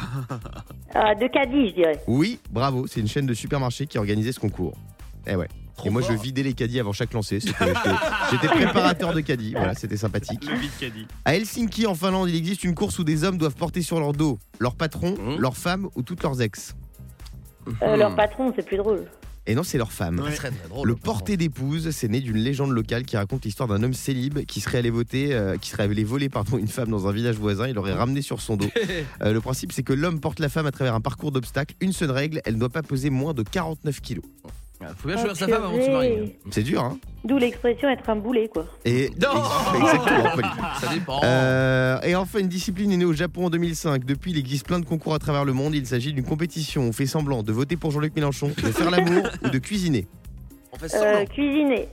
Ah, 0.95 1.15
de 1.15 1.27
caddie, 1.27 1.69
je 1.69 1.73
dirais. 1.73 2.00
Oui, 2.05 2.39
bravo, 2.51 2.85
c'est 2.85 3.00
une 3.00 3.07
chaîne 3.07 3.25
de 3.25 3.33
supermarchés 3.33 3.88
qui 3.88 3.97
a 3.97 4.00
organisé 4.00 4.31
ce 4.31 4.39
concours. 4.39 4.77
Eh 5.25 5.35
ouais. 5.35 5.47
Trop 5.75 5.88
Et 5.88 5.89
moi, 5.89 6.03
je 6.03 6.13
vidais 6.13 6.43
les 6.43 6.53
caddies 6.53 6.79
avant 6.79 6.93
chaque 6.93 7.13
lancer. 7.13 7.39
C'était- 7.39 7.65
J'étais 7.65 7.89
j'étais 8.31 8.47
préparateur 8.47 9.12
de 9.12 9.21
caddies. 9.21 9.53
Voilà, 9.57 9.73
c'était 9.73 9.97
sympathique. 9.97 10.45
Le 10.47 10.55
vide 10.55 10.69
caddie. 10.79 11.07
À 11.25 11.33
Helsinki, 11.35 11.88
en 11.88 11.95
Finlande, 11.95 12.29
il 12.29 12.35
existe 12.35 12.63
une 12.63 12.75
course 12.75 13.00
où 13.00 13.03
des 13.03 13.23
hommes 13.23 13.39
doivent 13.39 13.55
porter 13.55 13.81
sur 13.81 14.00
leur 14.00 14.13
dos 14.13 14.38
leur 14.59 14.75
patron, 14.75 15.15
Mmh. 15.17 15.38
leur 15.39 15.57
femme 15.57 15.89
ou 15.95 16.03
toutes 16.03 16.21
leurs 16.21 16.39
ex. 16.43 16.75
Euh. 17.81 17.95
Leur 17.95 18.15
patron, 18.15 18.53
c'est 18.55 18.63
plus 18.63 18.77
drôle. 18.77 19.05
Et 19.45 19.55
non, 19.55 19.63
c'est 19.63 19.77
leur 19.77 19.91
femme. 19.91 20.21
Drôle. 20.69 20.88
Le 20.88 20.95
porté 20.95 21.35
d'épouse, 21.35 21.91
c'est 21.91 22.07
né 22.07 22.21
d'une 22.21 22.38
légende 22.38 22.71
locale 22.71 23.03
qui 23.03 23.17
raconte 23.17 23.43
l'histoire 23.43 23.67
d'un 23.67 23.83
homme 23.83 23.93
célib 23.93 24.39
qui 24.45 24.62
serait 24.62 24.77
allé 24.77 24.89
voter, 24.89 25.33
euh, 25.33 25.57
qui 25.57 25.69
serait 25.69 25.83
allé 25.83 26.03
voler 26.05 26.29
pardon 26.29 26.57
une 26.57 26.69
femme 26.69 26.89
dans 26.89 27.07
un 27.07 27.12
village 27.12 27.35
voisin. 27.35 27.67
Il 27.67 27.75
l'aurait 27.75 27.93
ramené 27.93 28.21
sur 28.21 28.41
son 28.41 28.57
dos. 28.57 28.69
Euh, 29.21 29.31
le 29.31 29.41
principe, 29.41 29.71
c'est 29.71 29.83
que 29.83 29.93
l'homme 29.93 30.19
porte 30.19 30.39
la 30.39 30.50
femme 30.50 30.65
à 30.65 30.71
travers 30.71 30.95
un 30.95 31.01
parcours 31.01 31.31
d'obstacles. 31.31 31.75
Une 31.81 31.93
seule 31.93 32.12
règle, 32.12 32.41
elle 32.45 32.55
ne 32.55 32.59
doit 32.59 32.69
pas 32.69 32.81
peser 32.81 33.09
moins 33.09 33.33
de 33.33 33.43
49 33.43 34.01
kilos. 34.01 34.23
Faut 34.97 35.07
bien 35.07 35.17
choisir 35.17 35.31
Oh, 35.33 35.35
sa 35.35 35.47
femme 35.47 35.63
avant 35.63 35.77
de 35.77 35.81
se 35.81 35.89
marier. 35.89 36.15
purée. 36.15 36.39
C'est 36.51 36.63
dur, 36.63 36.81
hein 36.83 36.97
D'où 37.23 37.37
l'expression 37.37 37.89
être 37.89 38.09
un 38.09 38.15
boulet, 38.17 38.47
quoi. 38.49 38.65
Et 38.85 39.09
Non 39.21 39.43
exactement. 39.75 40.47
Ça 40.81 40.93
dépend. 40.93 41.21
Euh, 41.23 42.01
et 42.01 42.15
enfin, 42.15 42.39
une 42.39 42.47
discipline 42.49 42.91
est 42.91 42.97
née 42.97 43.05
au 43.05 43.13
Japon 43.13 43.45
en 43.45 43.49
2005. 43.49 44.03
Depuis, 44.05 44.31
il 44.31 44.37
existe 44.37 44.65
plein 44.67 44.79
de 44.79 44.85
concours 44.85 45.13
à 45.13 45.19
travers 45.19 45.45
le 45.45 45.53
monde. 45.53 45.73
Il 45.75 45.85
s'agit 45.87 46.11
d'une 46.13 46.25
compétition. 46.25 46.83
On 46.83 46.91
fait 46.91 47.05
semblant 47.05 47.43
de 47.43 47.51
voter 47.53 47.77
pour 47.77 47.91
Jean-Luc 47.91 48.15
Mélenchon, 48.15 48.47
de 48.49 48.71
faire 48.71 48.91
l'amour 48.91 49.23
ou 49.43 49.49
de 49.49 49.57
cuisiner. 49.59 50.07
On 50.73 50.77
fait 50.77 50.93
Euh, 50.93 50.99
semblant. 50.99 51.25
cuisiner. 51.25 51.87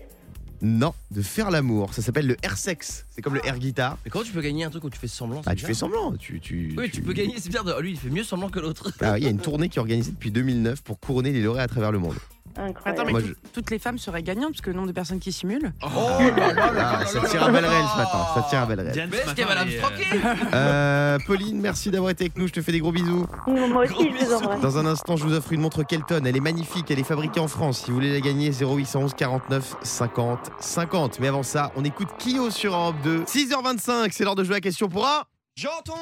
Non, 0.62 0.92
de 1.10 1.22
faire 1.22 1.50
l'amour. 1.50 1.94
Ça 1.94 2.02
s'appelle 2.02 2.26
le 2.26 2.36
air 2.42 2.58
sex. 2.58 3.06
C'est 3.10 3.22
comme 3.22 3.32
le 3.34 3.46
air 3.46 3.58
guitar. 3.58 3.96
Mais 4.04 4.10
comment 4.10 4.24
tu 4.24 4.32
peux 4.32 4.42
gagner 4.42 4.64
un 4.64 4.68
truc 4.70 4.84
où 4.84 4.90
tu 4.90 4.98
fais 4.98 5.06
semblant 5.08 5.40
Ah, 5.46 5.54
tu 5.54 5.64
fais 5.64 5.72
semblant. 5.72 6.12
Tu, 6.18 6.38
tu, 6.38 6.74
Oui, 6.76 6.90
tu 6.90 7.00
peux 7.00 7.14
gagner, 7.14 7.34
c'est 7.38 7.48
bien. 7.48 7.62
de- 7.64 7.80
Lui, 7.80 7.92
il 7.92 7.96
fait 7.98 8.10
mieux 8.10 8.24
semblant 8.24 8.50
que 8.50 8.60
l'autre. 8.60 8.92
Ah, 9.00 9.16
Il 9.16 9.24
y 9.24 9.26
a 9.26 9.30
une 9.30 9.38
tournée 9.38 9.70
qui 9.70 9.78
est 9.78 9.80
organisée 9.80 10.10
depuis 10.12 10.30
2009 10.30 10.82
pour 10.82 11.00
couronner 11.00 11.32
les 11.32 11.40
lauréats 11.42 11.62
à 11.62 11.66
travers 11.68 11.92
le 11.92 11.98
monde. 11.98 12.16
Incroyable. 12.56 12.80
Attends, 12.84 13.04
mais 13.06 13.12
Moi, 13.12 13.20
tout- 13.22 13.28
je- 13.28 13.50
toutes 13.52 13.70
les 13.70 13.78
femmes 13.78 13.98
seraient 13.98 14.22
gagnantes 14.22 14.50
parce 14.50 14.60
que 14.60 14.70
le 14.70 14.76
nombre 14.76 14.88
de 14.88 14.92
personnes 14.92 15.18
qui 15.20 15.32
simulent. 15.32 15.72
Oh 15.82 15.88
là 16.36 16.52
là 16.52 16.72
là 16.72 16.98
Ah, 17.02 17.06
ça 17.06 17.20
tire 17.28 17.42
à 17.44 17.50
balles 17.50 17.64
réelles 17.64 17.84
ce 17.92 17.96
matin. 17.96 18.18
Ça 18.34 18.46
tire 18.48 18.58
à 18.60 18.66
balles 18.66 18.80
réelles. 18.80 18.92
Diane, 18.92 19.08
Mais 19.10 19.18
ce 19.26 19.34
qu'elle 19.34 19.46
va 19.46 19.54
la 19.54 19.62
elle 19.62 19.72
est, 19.72 19.78
franquer 19.78 20.04
Euh, 20.52 21.18
Pauline, 21.26 21.60
merci 21.60 21.90
d'avoir 21.90 22.10
été 22.10 22.24
avec 22.24 22.36
nous. 22.36 22.48
Je 22.48 22.52
te 22.52 22.62
fais 22.62 22.72
des 22.72 22.80
gros 22.80 22.92
bisous. 22.92 23.26
Moi 23.46 23.84
aussi, 23.84 24.10
je 24.18 24.24
vous 24.26 24.32
embrasse. 24.34 24.60
Dans 24.60 24.78
un 24.78 24.86
instant, 24.86 25.16
je 25.16 25.24
vous 25.24 25.34
offre 25.34 25.52
une 25.52 25.60
montre 25.60 25.82
Kelton. 25.82 26.22
Elle 26.24 26.36
est 26.36 26.40
magnifique, 26.40 26.90
elle 26.90 26.98
est 26.98 27.04
fabriquée 27.04 27.40
en 27.40 27.48
France. 27.48 27.80
Si 27.84 27.86
vous 27.90 27.94
voulez 27.94 28.12
la 28.12 28.20
gagner, 28.20 28.52
0811 28.52 29.14
49 29.14 29.76
50 29.82 30.50
50. 30.60 31.20
Mais 31.20 31.28
avant 31.28 31.42
ça, 31.42 31.70
on 31.76 31.84
écoute 31.84 32.08
Kyo 32.18 32.50
sur 32.50 32.74
Europe 32.74 32.96
2. 33.04 33.24
6h25, 33.24 34.08
c'est 34.12 34.24
l'heure 34.24 34.34
de 34.34 34.44
jouer 34.44 34.56
à 34.56 34.60
question 34.60 34.88
pour 34.88 35.06
un. 35.06 35.22
J'entends 35.56 35.94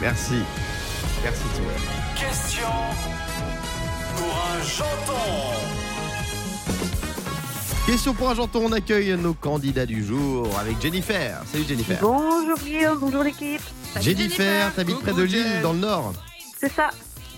Merci. 0.00 0.34
Merci 1.24 1.42
Thibaut. 1.54 1.68
Question 2.16 2.68
pour 4.18 4.34
un 4.34 4.62
janton. 4.62 5.14
Question 7.86 8.14
pour 8.14 8.30
un 8.30 8.34
janton, 8.34 8.62
on 8.66 8.72
accueille 8.72 9.16
nos 9.16 9.32
candidats 9.32 9.86
du 9.86 10.04
jour 10.04 10.48
avec 10.58 10.80
Jennifer. 10.80 11.40
Salut 11.50 11.64
Jennifer. 11.66 11.98
Bonjour 12.02 12.58
Guillaume, 12.58 12.98
bonjour 12.98 13.22
l'équipe. 13.22 13.62
Jennifer, 14.00 14.74
t'habites 14.74 15.00
près 15.00 15.14
de 15.14 15.22
Lille, 15.22 15.60
dans 15.62 15.72
le 15.72 15.78
Nord. 15.78 16.12
C'est 16.58 16.72
ça. 16.72 16.90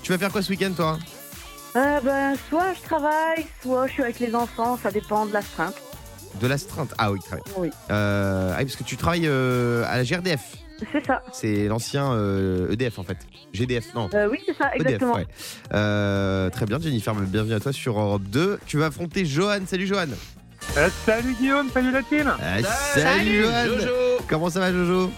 Tu 0.02 0.10
vas 0.10 0.18
faire 0.18 0.32
quoi 0.32 0.42
ce 0.42 0.50
week-end, 0.50 0.72
toi? 0.74 0.98
Euh, 1.76 2.00
ben, 2.00 2.34
soit 2.48 2.72
je 2.74 2.80
travaille, 2.82 3.46
soit 3.62 3.86
je 3.86 3.92
suis 3.92 4.02
avec 4.02 4.18
les 4.18 4.34
enfants, 4.34 4.78
ça 4.82 4.90
dépend 4.90 5.26
de 5.26 5.32
l'astreinte. 5.32 5.76
De 6.40 6.46
l'astreinte. 6.46 6.94
Ah 6.98 7.12
oui, 7.12 7.20
très 7.20 7.36
bien. 7.36 7.44
Oui. 7.58 7.70
Euh, 7.90 8.52
ah 8.52 8.58
oui, 8.58 8.64
parce 8.64 8.76
que 8.76 8.84
tu 8.84 8.96
travailles 8.96 9.28
euh, 9.28 9.84
à 9.88 9.98
la 9.98 10.04
GRDF. 10.04 10.56
C'est 10.92 11.06
ça. 11.06 11.22
C'est 11.32 11.66
l'ancien 11.68 12.12
euh, 12.12 12.72
EDF 12.72 12.98
en 12.98 13.02
fait. 13.02 13.18
GDF, 13.52 13.94
non. 13.94 14.08
Euh, 14.14 14.28
oui, 14.30 14.38
c'est 14.46 14.56
ça, 14.56 14.70
EDF, 14.74 14.86
exactement. 14.86 15.14
ouais. 15.14 15.26
Euh, 15.74 16.50
très 16.50 16.66
bien, 16.66 16.78
Jennifer, 16.80 17.14
bienvenue 17.14 17.54
à 17.54 17.60
toi 17.60 17.72
sur 17.72 17.98
Europe 17.98 18.22
2. 18.24 18.58
Tu 18.66 18.78
vas 18.78 18.86
affronter 18.86 19.24
Johan. 19.24 19.60
Salut 19.66 19.86
Johan. 19.86 20.06
Euh, 20.76 20.88
salut 21.04 21.34
Guillaume, 21.40 21.68
salut 21.72 21.90
la 21.90 22.02
team 22.02 22.30
Ah, 22.40 22.62
salut 22.62 23.42
Johan. 23.42 23.64
Jojo 23.66 23.92
Comment 24.28 24.50
ça 24.50 24.60
va 24.60 24.72
Jojo? 24.72 25.10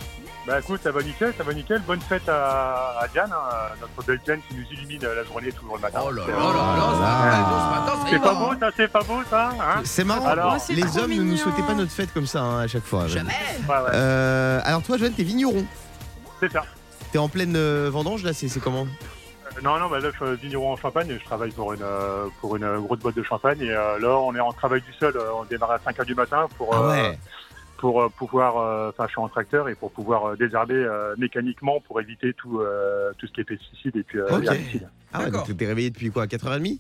Bah 0.45 0.59
écoute, 0.59 0.81
ça 0.83 0.91
va 0.91 1.03
nickel, 1.03 1.33
ça 1.39 1.45
va 1.45 1.55
nickel. 1.55 1.81
Bonne 1.87 2.01
fête 2.01 2.29
à, 2.29 2.99
à 3.01 3.07
Diane, 3.09 3.31
hein, 3.33 3.69
notre 3.81 4.05
belle 4.05 4.19
Diane 4.25 4.41
qui 4.49 4.57
nous 4.57 4.65
illumine 4.73 5.01
la 5.03 5.23
journée 5.23 5.53
toujours 5.53 5.77
le 5.77 5.83
matin. 5.83 6.01
Oh 6.05 6.11
là 6.11 6.23
là 6.23 6.27
C'est- 6.27 6.33
là 6.33 6.53
là, 6.53 6.99
Ah. 7.05 7.29
c'est 7.31 7.39
pas 7.39 7.45
beau 7.45 7.59
ce 7.61 7.71
matin, 7.71 7.93
ça 8.03 8.09
y 8.09 8.11
C'est 8.11 8.19
va, 8.19 8.25
pas 8.25 8.31
hein. 8.33 8.49
beau 8.51 8.59
ça, 8.59 8.71
c'est 8.77 8.89
pas 8.89 9.03
beau 9.03 9.23
ça 9.31 9.49
hein 9.61 9.81
C'est 9.85 10.05
marrant. 10.05 10.27
Alors, 10.27 10.59
c'est 10.61 10.73
les 10.73 10.99
hommes 10.99 11.11
ne 11.13 11.17
nous 11.17 11.23
mignon. 11.23 11.37
souhaitaient 11.37 11.63
pas 11.63 11.75
notre 11.75 11.93
fête 11.93 12.13
comme 12.13 12.27
ça 12.27 12.41
hein, 12.43 12.59
à 12.61 12.67
chaque 12.67 12.83
fois. 12.85 13.07
Jamais 13.07 13.29
Ouais, 13.69 13.75
ouais, 13.75 13.91
Euh, 13.93 14.61
alors 14.65 14.83
toi, 14.83 14.97
Johan, 14.99 15.11
t'es 15.17 15.23
vigneron. 15.23 15.65
c'est 16.41 16.51
ça. 16.51 16.63
T'es 17.13 17.19
en 17.19 17.29
pleine 17.29 17.55
euh, 17.55 17.89
vendange 17.93 18.25
là. 18.25 18.33
C'est 18.33 18.49
comment? 18.59 18.83
Euh, 18.83 19.61
Non, 19.63 19.79
non, 19.79 19.89
bah 19.89 20.01
là 20.01 20.09
je 20.11 20.17
suis 20.27 20.37
vigneron 20.43 20.73
en 20.73 20.77
Champagne, 20.77 21.17
je 21.21 21.25
travaille 21.25 21.53
pour 21.53 21.73
une, 21.73 21.83
euh, 21.85 22.27
pour 22.41 22.57
une 22.57 22.81
grosse 22.81 22.99
boîte 22.99 23.15
de 23.15 23.23
champagne 23.23 23.61
et 23.61 23.71
euh, 23.71 24.01
là 24.01 24.09
on 24.19 24.35
est 24.35 24.41
en 24.41 24.53
travail 24.53 24.81
du 24.81 24.93
sol, 24.95 25.13
euh, 25.15 25.31
on 25.37 25.45
démarre 25.45 25.71
à 25.73 25.79
5h 25.79 26.05
du 26.05 26.15
matin 26.17 26.49
pour, 26.59 26.75
Ah 26.75 26.79
euh, 26.79 26.91
ouais. 26.91 27.19
Pour 27.83 28.01
euh, 28.01 28.09
pouvoir, 28.09 28.59
euh, 28.59 28.91
enfin 28.91 29.07
je 29.09 29.11
suis 29.11 29.21
en 29.21 29.29
tracteur 29.29 29.69
et 29.69 29.75
pour 29.75 29.91
pouvoir 29.91 30.25
euh, 30.25 30.37
désherber 30.37 30.73
euh, 30.75 31.17
mécaniquement 31.19 31.81
pour 31.81 32.01
éviter 32.01 32.33
tout, 32.33 32.61
euh, 32.61 33.11
tout 33.19 33.27
ce 33.27 33.33
qui 33.33 33.41
est 33.41 33.45
pesticides 33.45 33.97
et 33.97 34.05
puis 34.05 34.21
euh, 34.21 34.29
Ok. 34.39 34.45
herbicides. 34.45 34.89
Ah 35.13 35.25
ouais. 35.25 35.31
Donc 35.33 35.57
t'es 35.57 35.67
réveillé 35.67 35.91
depuis 35.91 36.13
quoi 36.13 36.27
4h30 36.27 36.79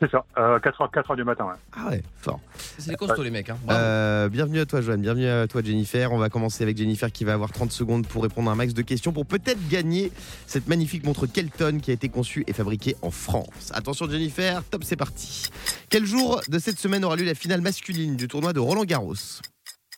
C'est 0.00 0.10
ça, 0.10 0.24
euh, 0.36 0.58
4h, 0.58 0.90
4h 0.92 1.14
du 1.14 1.22
matin. 1.22 1.44
Ouais. 1.46 1.52
Ah 1.76 1.90
ouais. 1.90 2.02
Fort. 2.16 2.40
C'est 2.56 2.90
les 2.90 2.96
costauds 2.96 3.22
les 3.22 3.30
mecs. 3.30 3.50
Hein. 3.50 3.56
Euh, 3.70 4.28
bienvenue 4.28 4.58
à 4.58 4.66
toi, 4.66 4.80
Joanne. 4.80 5.00
Bienvenue 5.00 5.28
à 5.28 5.46
toi, 5.46 5.62
Jennifer. 5.62 6.12
On 6.12 6.18
va 6.18 6.28
commencer 6.28 6.64
avec 6.64 6.76
Jennifer 6.76 7.12
qui 7.12 7.22
va 7.24 7.32
avoir 7.34 7.52
30 7.52 7.70
secondes 7.70 8.04
pour 8.08 8.24
répondre 8.24 8.50
à 8.50 8.52
un 8.52 8.56
max 8.56 8.74
de 8.74 8.82
questions 8.82 9.12
pour 9.12 9.26
peut-être 9.26 9.68
gagner 9.68 10.10
cette 10.48 10.66
magnifique 10.66 11.04
montre 11.06 11.28
Kelton 11.28 11.78
qui 11.80 11.92
a 11.92 11.94
été 11.94 12.08
conçue 12.08 12.42
et 12.48 12.52
fabriquée 12.52 12.96
en 13.00 13.12
France. 13.12 13.70
Attention, 13.72 14.10
Jennifer, 14.10 14.64
top, 14.72 14.82
c'est 14.82 14.96
parti. 14.96 15.50
Quel 15.88 16.04
jour 16.04 16.40
de 16.48 16.58
cette 16.58 16.80
semaine 16.80 17.04
aura 17.04 17.14
lieu 17.14 17.24
la 17.24 17.34
finale 17.36 17.60
masculine 17.60 18.16
du 18.16 18.26
tournoi 18.26 18.52
de 18.52 18.58
Roland 18.58 18.84
Garros 18.84 19.14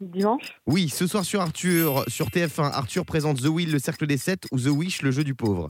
Dimanche 0.00 0.43
Oui, 0.67 0.88
ce 0.88 1.07
soir 1.07 1.25
sur 1.25 1.40
Arthur, 1.40 2.05
sur 2.09 2.28
TF1, 2.28 2.71
Arthur 2.73 3.05
présente 3.05 3.40
The 3.43 3.47
Wheel, 3.47 3.71
le 3.73 3.78
cercle 3.78 4.07
des 4.07 4.17
sept 4.19 4.45
ou 4.52 4.59
The 4.61 4.67
Wish, 4.67 5.02
le 5.02 5.11
jeu 5.11 5.25
du 5.25 5.35
pauvre. 5.35 5.69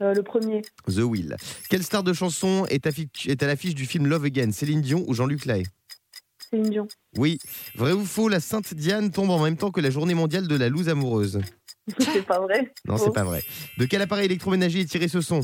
euh, 0.00 0.14
Le 0.14 0.22
premier. 0.22 0.62
The 0.86 0.98
Wheel. 1.00 1.36
Quelle 1.68 1.82
star 1.82 2.02
de 2.02 2.12
chanson 2.12 2.64
est, 2.70 2.86
à 2.86 3.46
l'affiche 3.46 3.74
du 3.74 3.86
film 3.86 4.06
Love 4.06 4.24
Again? 4.24 4.52
Céline 4.52 4.80
Dion 4.80 5.04
ou 5.06 5.14
Jean-Luc 5.14 5.44
Lahaye? 5.44 5.66
Céline 6.50 6.70
Dion. 6.70 6.88
Oui. 7.16 7.38
Vrai 7.74 7.92
ou 7.92 8.04
faux, 8.06 8.28
la 8.28 8.40
Sainte 8.40 8.72
Diane 8.74 9.10
tombe 9.10 9.30
en 9.30 9.42
même 9.42 9.56
temps 9.56 9.70
que 9.70 9.80
la 9.80 9.90
journée 9.90 10.14
mondiale 10.14 10.48
de 10.48 10.56
la 10.56 10.68
loose 10.70 10.88
amoureuse? 10.88 11.40
C'est 11.98 12.26
pas 12.26 12.38
vrai. 12.40 12.72
Non, 12.86 12.98
c'est 12.98 13.12
pas 13.14 13.24
vrai. 13.24 13.42
De 13.78 13.86
quel 13.86 14.02
appareil 14.02 14.26
électroménager 14.26 14.80
est 14.80 14.84
tiré 14.90 15.08
ce 15.08 15.22
son? 15.22 15.40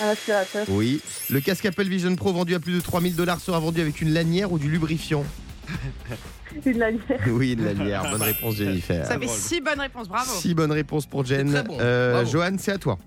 Un 0.00 0.08
aspirateur. 0.08 0.66
Oui. 0.70 1.00
Le 1.30 1.40
casque 1.40 1.66
Apple 1.66 1.84
Vision 1.84 2.14
Pro 2.16 2.32
vendu 2.32 2.54
à 2.54 2.60
plus 2.60 2.72
de 2.72 2.80
3000 2.80 3.14
dollars 3.14 3.40
sera 3.40 3.60
vendu 3.60 3.80
avec 3.82 4.00
une 4.00 4.10
lanière 4.14 4.52
ou 4.52 4.58
du 4.58 4.70
lubrifiant? 4.70 5.24
Une 6.64 6.78
lanière. 6.78 7.02
Oui, 7.28 7.52
une 7.52 7.64
lanière. 7.64 8.02
Bonne 8.10 8.22
réponse, 8.22 8.56
Jennifer. 8.56 9.04
Ça 9.06 9.18
fait 9.18 9.28
six 9.28 9.60
bonnes 9.60 9.80
réponses, 9.80 10.08
bravo. 10.08 10.30
Six 10.30 10.54
bonnes 10.54 10.72
réponses 10.72 11.06
pour 11.06 11.24
Jen. 11.24 11.48
C'est 11.48 11.54
très 11.54 11.62
bon. 11.64 11.78
Euh. 11.80 12.24
Johan, 12.24 12.56
c'est 12.58 12.72
à 12.72 12.78
toi. 12.78 12.98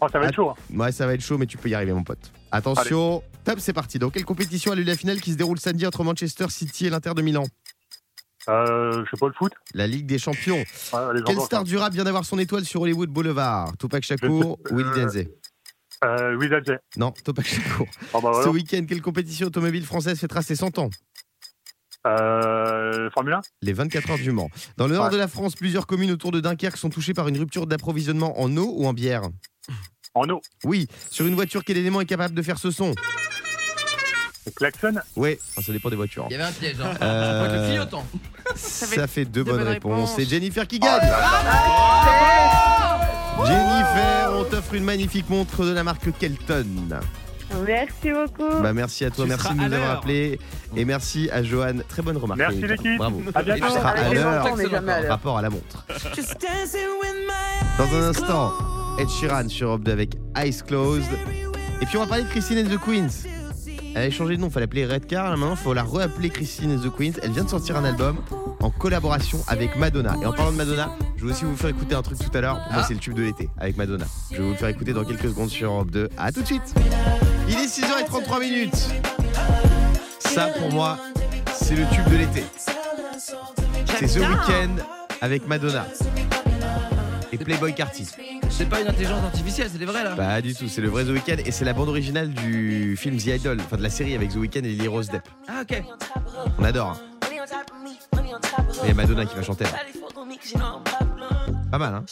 Oh, 0.00 0.06
ça 0.10 0.18
va 0.18 0.26
être 0.26 0.34
chaud. 0.34 0.50
hein. 0.50 0.76
Ouais, 0.76 0.92
ça 0.92 1.06
va 1.06 1.14
être 1.14 1.20
chaud, 1.22 1.36
mais 1.38 1.46
tu 1.46 1.56
peux 1.58 1.68
y 1.68 1.74
arriver, 1.74 1.92
mon 1.92 2.02
pote. 2.02 2.32
Attention, 2.50 3.22
top, 3.44 3.60
c'est 3.60 3.72
parti. 3.74 3.98
Dans 3.98 4.10
quelle 4.10 4.24
compétition 4.24 4.72
a 4.72 4.74
lieu 4.74 4.82
la 4.82 4.96
finale 4.96 5.20
qui 5.20 5.32
se 5.32 5.36
déroule 5.36 5.60
samedi 5.60 5.86
entre 5.86 6.02
Manchester 6.04 6.46
City 6.48 6.86
et 6.86 6.90
l'Inter 6.90 7.12
de 7.14 7.22
Milan? 7.22 7.44
Euh, 8.48 9.04
je 9.04 9.10
sais 9.10 9.20
pas 9.20 9.26
le 9.28 9.34
foot. 9.34 9.52
La 9.74 9.86
Ligue 9.86 10.06
des 10.06 10.18
Champions. 10.18 10.64
Quelle 11.26 11.40
star 11.40 11.62
du 11.64 11.76
rap 11.76 11.92
vient 11.92 12.04
d'avoir 12.04 12.24
son 12.24 12.38
étoile 12.38 12.64
sur 12.64 12.80
Hollywood 12.80 13.10
Boulevard? 13.10 13.76
Tupac 13.78 14.02
Shakur, 14.02 14.58
sais- 14.66 14.74
Willy 14.74 14.90
Denzé 14.96 15.28
Euh, 16.02 16.30
Louis 16.30 16.52
Adjet. 16.54 16.78
Non, 16.96 17.12
Tupac 17.12 17.44
Shakur. 17.46 17.86
Oh, 18.14 18.20
bah, 18.22 18.40
Ce 18.42 18.48
week-end, 18.48 18.84
quelle 18.88 19.02
compétition 19.02 19.48
automobile 19.48 19.84
française 19.84 20.18
fêtera 20.18 20.40
ses 20.40 20.56
100 20.56 20.78
ans? 20.78 20.88
Euh, 22.06 23.10
Formule 23.10 23.34
1 23.34 23.40
Les 23.62 23.72
24 23.72 24.10
heures 24.10 24.16
du 24.18 24.32
Mans. 24.32 24.48
Dans 24.76 24.86
le 24.86 24.94
nord 24.94 25.04
Ouais. 25.06 25.10
de 25.10 25.16
la 25.18 25.28
France, 25.28 25.54
plusieurs 25.54 25.86
communes 25.86 26.10
autour 26.10 26.32
de 26.32 26.40
Dunkerque 26.40 26.76
sont 26.78 26.88
touchées 26.90 27.12
par 27.14 27.28
une 27.28 27.36
rupture 27.38 27.66
d'approvisionnement 27.66 28.40
en 28.40 28.56
eau 28.56 28.72
ou 28.76 28.86
en 28.86 28.92
bière. 28.92 29.22
En 30.14 30.28
eau. 30.30 30.40
Oui, 30.64 30.88
sur 31.10 31.26
une 31.26 31.34
voiture, 31.34 31.62
quel 31.64 31.76
élément 31.76 32.00
est 32.00 32.06
capable 32.06 32.34
de 32.34 32.42
faire 32.42 32.58
ce 32.58 32.70
son 32.70 32.94
Klaxon 34.56 34.94
Oui, 35.16 35.38
enfin, 35.50 35.62
ça 35.62 35.72
dépend 35.72 35.90
des 35.90 35.96
voitures. 35.96 36.26
Il 36.30 36.32
y 36.32 36.34
avait 36.36 36.44
un 36.44 36.52
piège. 36.52 36.76
Hein. 36.80 36.94
Euh, 37.02 37.62
le 37.62 37.68
clignotant. 37.68 38.04
Ça 38.56 38.86
fait 38.86 39.06
fait, 39.06 39.24
deux, 39.24 39.44
deux 39.44 39.44
bonnes, 39.44 39.58
bonnes 39.60 39.68
réponses. 39.68 39.92
réponses. 39.94 40.12
C'est 40.16 40.24
Jennifer 40.24 40.66
qui 40.66 40.78
gagne. 40.80 41.00
Jennifer, 43.46 44.32
on 44.34 44.44
t'offre 44.44 44.74
une 44.74 44.84
magnifique 44.84 45.28
montre 45.28 45.64
de 45.64 45.70
la 45.72 45.84
marque 45.84 46.10
Kelton. 46.18 46.98
Merci 47.66 48.12
beaucoup. 48.12 48.62
Bah 48.62 48.72
merci 48.72 49.04
à 49.04 49.10
toi, 49.10 49.24
Tu 49.24 49.28
merci 49.30 49.48
de 49.48 49.54
nous 49.54 49.62
avoir 49.64 49.80
l'heure. 49.80 49.98
appelé 49.98 50.38
et 50.76 50.84
merci 50.84 51.28
à 51.32 51.42
Johan. 51.42 51.72
Très 51.88 52.02
bonne 52.02 52.16
remarque. 52.16 52.38
Merci, 52.38 52.60
l'équipe. 52.62 52.96
Bravo. 52.98 53.20
À 53.34 53.40
Et 53.40 53.44
bientôt. 53.44 53.66
tu 53.66 53.72
seras 53.72 53.88
à 53.90 54.14
l'heure 54.14 55.08
rapport 55.08 55.38
à 55.38 55.42
la 55.42 55.50
montre. 55.50 55.84
Dans 57.78 57.96
un 57.96 58.02
instant, 58.08 58.52
Ed 58.98 59.08
Sheeran 59.08 59.48
sur 59.48 59.68
Europe 59.68 59.82
2 59.84 59.92
avec 59.92 60.10
Eyes 60.36 60.62
Closed. 60.66 61.04
Et 61.82 61.86
puis 61.86 61.96
on 61.96 62.00
va 62.02 62.06
parler 62.06 62.24
de 62.24 62.28
Christine 62.28 62.58
and 62.66 62.70
the 62.74 62.78
Queens. 62.78 63.26
Elle 63.94 64.06
a 64.06 64.10
changé 64.10 64.36
de 64.36 64.40
nom, 64.40 64.50
fallait 64.50 64.66
l'appeler 64.66 64.86
Redcar, 64.86 65.24
là 65.30 65.36
maintenant 65.36 65.54
il 65.54 65.62
faut 65.62 65.74
la 65.74 65.82
reappeler 65.82 66.30
Christine 66.30 66.72
and 66.72 66.80
the 66.88 66.94
Queens. 66.96 67.12
Elle 67.22 67.32
vient 67.32 67.44
de 67.44 67.48
sortir 67.50 67.76
un 67.76 67.84
album 67.84 68.16
en 68.60 68.70
collaboration 68.70 69.38
avec 69.48 69.76
Madonna. 69.76 70.14
Et 70.22 70.26
en 70.26 70.32
parlant 70.32 70.52
de 70.52 70.56
Madonna, 70.56 70.90
je 71.16 71.24
vais 71.26 71.32
aussi 71.32 71.44
vous 71.44 71.56
faire 71.56 71.70
écouter 71.70 71.94
un 71.94 72.02
truc 72.02 72.18
tout 72.18 72.36
à 72.36 72.40
l'heure. 72.40 72.62
Pour 72.62 72.72
moi 72.72 72.82
Ah. 72.82 72.86
c'est 72.86 72.94
le 72.94 73.00
tube 73.00 73.14
de 73.14 73.22
l'été 73.22 73.48
avec 73.58 73.76
Madonna. 73.76 74.04
Je 74.30 74.36
vais 74.36 74.42
vous 74.42 74.50
le 74.50 74.56
faire 74.56 74.68
écouter 74.68 74.92
dans 74.92 75.04
quelques 75.04 75.28
secondes 75.28 75.50
sur 75.50 75.70
Europe 75.72 75.90
2. 75.90 76.08
A 76.18 76.30
tout 76.32 76.40
de 76.42 76.46
suite 76.46 76.74
Il 77.48 77.54
est 77.54 77.66
6h33 77.66 78.40
minutes. 78.40 78.88
Ça 80.20 80.46
pour 80.58 80.70
moi, 80.72 80.96
c'est 81.52 81.74
le 81.74 81.84
tube 81.92 82.08
de 82.12 82.16
l'été. 82.16 82.44
C'est 83.96 84.18
bien. 84.18 84.30
Weeknd 84.30 84.82
avec 85.20 85.46
Madonna. 85.48 85.84
Et 87.32 87.38
Playboy 87.38 87.74
Carty. 87.74 88.06
C'est 88.50 88.68
pas 88.68 88.80
une 88.80 88.88
intelligence 88.88 89.22
artificielle, 89.24 89.68
c'est 89.70 89.78
des 89.78 89.84
vrais 89.84 90.02
là. 90.04 90.14
Pas 90.16 90.40
du 90.40 90.54
tout, 90.54 90.68
c'est 90.68 90.80
le 90.80 90.88
vrai 90.88 91.04
The 91.04 91.08
Weeknd 91.10 91.36
et 91.44 91.50
c'est 91.52 91.64
la 91.64 91.72
bande 91.72 91.88
originale 91.88 92.30
du 92.30 92.96
film 92.96 93.16
The 93.16 93.26
Idol, 93.26 93.58
enfin 93.60 93.76
de 93.76 93.82
la 93.82 93.90
série 93.90 94.14
avec 94.14 94.30
The 94.30 94.36
Weeknd 94.36 94.58
et 94.64 94.68
Lily 94.70 94.88
Rose 94.88 95.08
Depp. 95.08 95.28
Ah 95.48 95.62
ok. 95.62 95.82
On 96.58 96.64
adore. 96.64 96.88
hein. 96.88 96.96
Et 98.82 98.84
il 98.84 98.88
y 98.88 98.90
a 98.90 98.94
Madonna 98.94 99.24
qui 99.26 99.36
va 99.36 99.42
chanter 99.42 99.64
là. 99.64 99.70
Pas 101.70 101.78
mal, 101.78 101.94
hein 101.94 102.04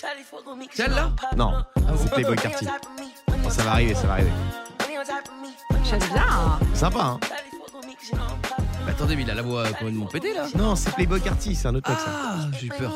Celle-là? 0.72 1.10
Non, 1.36 1.52
c'est 1.96 2.10
Playboy 2.12 2.36
Carty. 2.36 2.66
Bon, 3.42 3.50
ça 3.50 3.62
va 3.64 3.72
arriver, 3.72 3.94
ça 3.94 4.06
va 4.06 4.12
arriver. 4.14 4.30
J'aime 5.84 5.98
bien. 6.12 6.58
Sympa, 6.74 7.00
hein 7.00 7.20
Bah, 8.12 8.90
Attendez, 8.90 9.16
mais 9.16 9.22
il 9.22 9.30
a 9.30 9.34
la 9.34 9.42
voix 9.42 9.68
complètement 9.70 10.06
pétée 10.06 10.34
là. 10.34 10.46
Non, 10.56 10.76
c'est 10.76 10.92
Playboy 10.94 11.20
Carty, 11.20 11.54
c'est 11.54 11.68
un 11.68 11.74
autre 11.74 11.90
mec 11.90 11.98
ça. 11.98 12.06
Ah, 12.08 12.36
j'ai 12.60 12.66
eu 12.66 12.70
peur. 12.70 12.92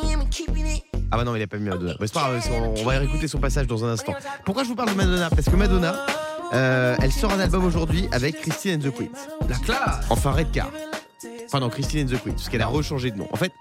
Ah 1.12 1.18
bah 1.18 1.24
non, 1.24 1.36
il 1.36 1.42
a 1.42 1.46
pas 1.46 1.58
mis 1.58 1.68
Madonna. 1.68 1.94
Mais 2.00 2.06
c'est 2.06 2.14
pas 2.14 2.20
grave, 2.20 2.42
on 2.50 2.80
on 2.80 2.84
va 2.84 2.98
réécouter 2.98 3.28
son 3.28 3.38
passage 3.38 3.66
dans 3.66 3.84
un 3.84 3.90
instant. 3.90 4.14
Pourquoi 4.46 4.64
je 4.64 4.68
vous 4.68 4.74
parle 4.74 4.88
de 4.88 4.94
Madonna 4.94 5.28
Parce 5.28 5.46
que 5.46 5.56
Madonna, 5.56 5.94
euh, 6.54 6.96
elle 7.02 7.12
sort 7.12 7.30
un 7.34 7.38
album 7.38 7.66
aujourd'hui 7.66 8.08
avec 8.12 8.40
Christine 8.40 8.76
and 8.76 8.88
the 8.88 8.94
Queens. 8.94 9.46
La 9.46 9.58
classe 9.58 10.06
Enfin 10.08 10.32
Redcar. 10.32 10.70
Enfin 11.44 11.60
non, 11.60 11.68
Christine 11.68 12.06
and 12.06 12.16
the 12.16 12.22
Queens, 12.22 12.32
parce 12.32 12.48
qu'elle 12.48 12.62
a 12.62 12.66
rechangé 12.66 13.10
de 13.10 13.18
nom. 13.18 13.28
En 13.30 13.36
fait, 13.36 13.52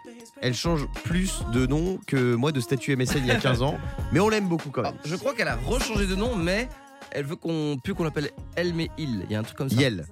elle 0.41 0.53
change 0.53 0.87
plus 1.03 1.43
de 1.51 1.65
nom 1.67 1.99
que 2.07 2.35
moi 2.35 2.53
de 2.53 2.61
statut 2.61 2.95
MSN 2.95 3.17
il 3.17 3.27
y 3.27 3.31
a 3.31 3.35
15 3.35 3.61
ans, 3.63 3.77
mais 4.13 4.21
on 4.21 4.29
l'aime 4.29 4.47
beaucoup 4.47 4.69
quand 4.69 4.83
même. 4.83 4.93
Alors, 4.93 5.01
Je 5.03 5.15
crois 5.17 5.33
qu'elle 5.33 5.49
a 5.49 5.57
rechangé 5.57 6.07
de 6.07 6.15
nom, 6.15 6.37
mais 6.37 6.69
elle 7.11 7.25
veut 7.25 7.35
qu'on 7.35 7.77
plus 7.83 7.93
qu'on 7.93 8.05
l'appelle 8.05 8.31
elle 8.55 8.73
mais 8.73 8.89
il. 8.97 9.25
Il 9.29 9.33
y 9.33 9.35
a 9.35 9.39
un 9.39 9.43
truc 9.43 9.57
comme 9.57 9.69
ça. 9.69 9.75
Yel. 9.75 10.05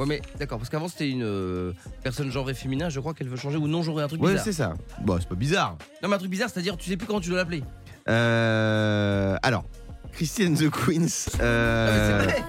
Ouais, 0.00 0.06
mais 0.06 0.22
d'accord, 0.38 0.56
parce 0.58 0.70
qu'avant 0.70 0.88
c'était 0.88 1.10
une 1.10 1.22
euh, 1.22 1.72
personne 2.02 2.30
genrée 2.32 2.54
féminin. 2.54 2.88
Je 2.88 2.98
crois 3.00 3.12
qu'elle 3.12 3.28
veut 3.28 3.36
changer 3.36 3.58
ou 3.58 3.68
non 3.68 3.82
genrée 3.82 4.02
un 4.02 4.08
truc 4.08 4.22
Ouais, 4.22 4.30
bizarre. 4.30 4.44
c'est 4.44 4.52
ça. 4.52 4.74
Bon, 5.02 5.18
c'est 5.20 5.28
pas 5.28 5.34
bizarre. 5.34 5.76
Non, 6.02 6.08
mais 6.08 6.14
un 6.16 6.18
truc 6.18 6.30
bizarre, 6.30 6.48
c'est-à-dire 6.50 6.76
tu 6.78 6.88
sais 6.88 6.96
plus 6.96 7.06
comment 7.06 7.20
tu 7.20 7.28
dois 7.28 7.36
l'appeler. 7.38 7.62
Euh, 8.08 9.36
alors, 9.42 9.64
Christine 10.12 10.52
and 10.52 10.56
the 10.56 10.70
Queens. 10.70 11.28
Non, 11.34 11.38
Euh... 11.40 12.18
mais 12.26 12.26
c'est 12.26 12.32
vrai. 12.32 12.44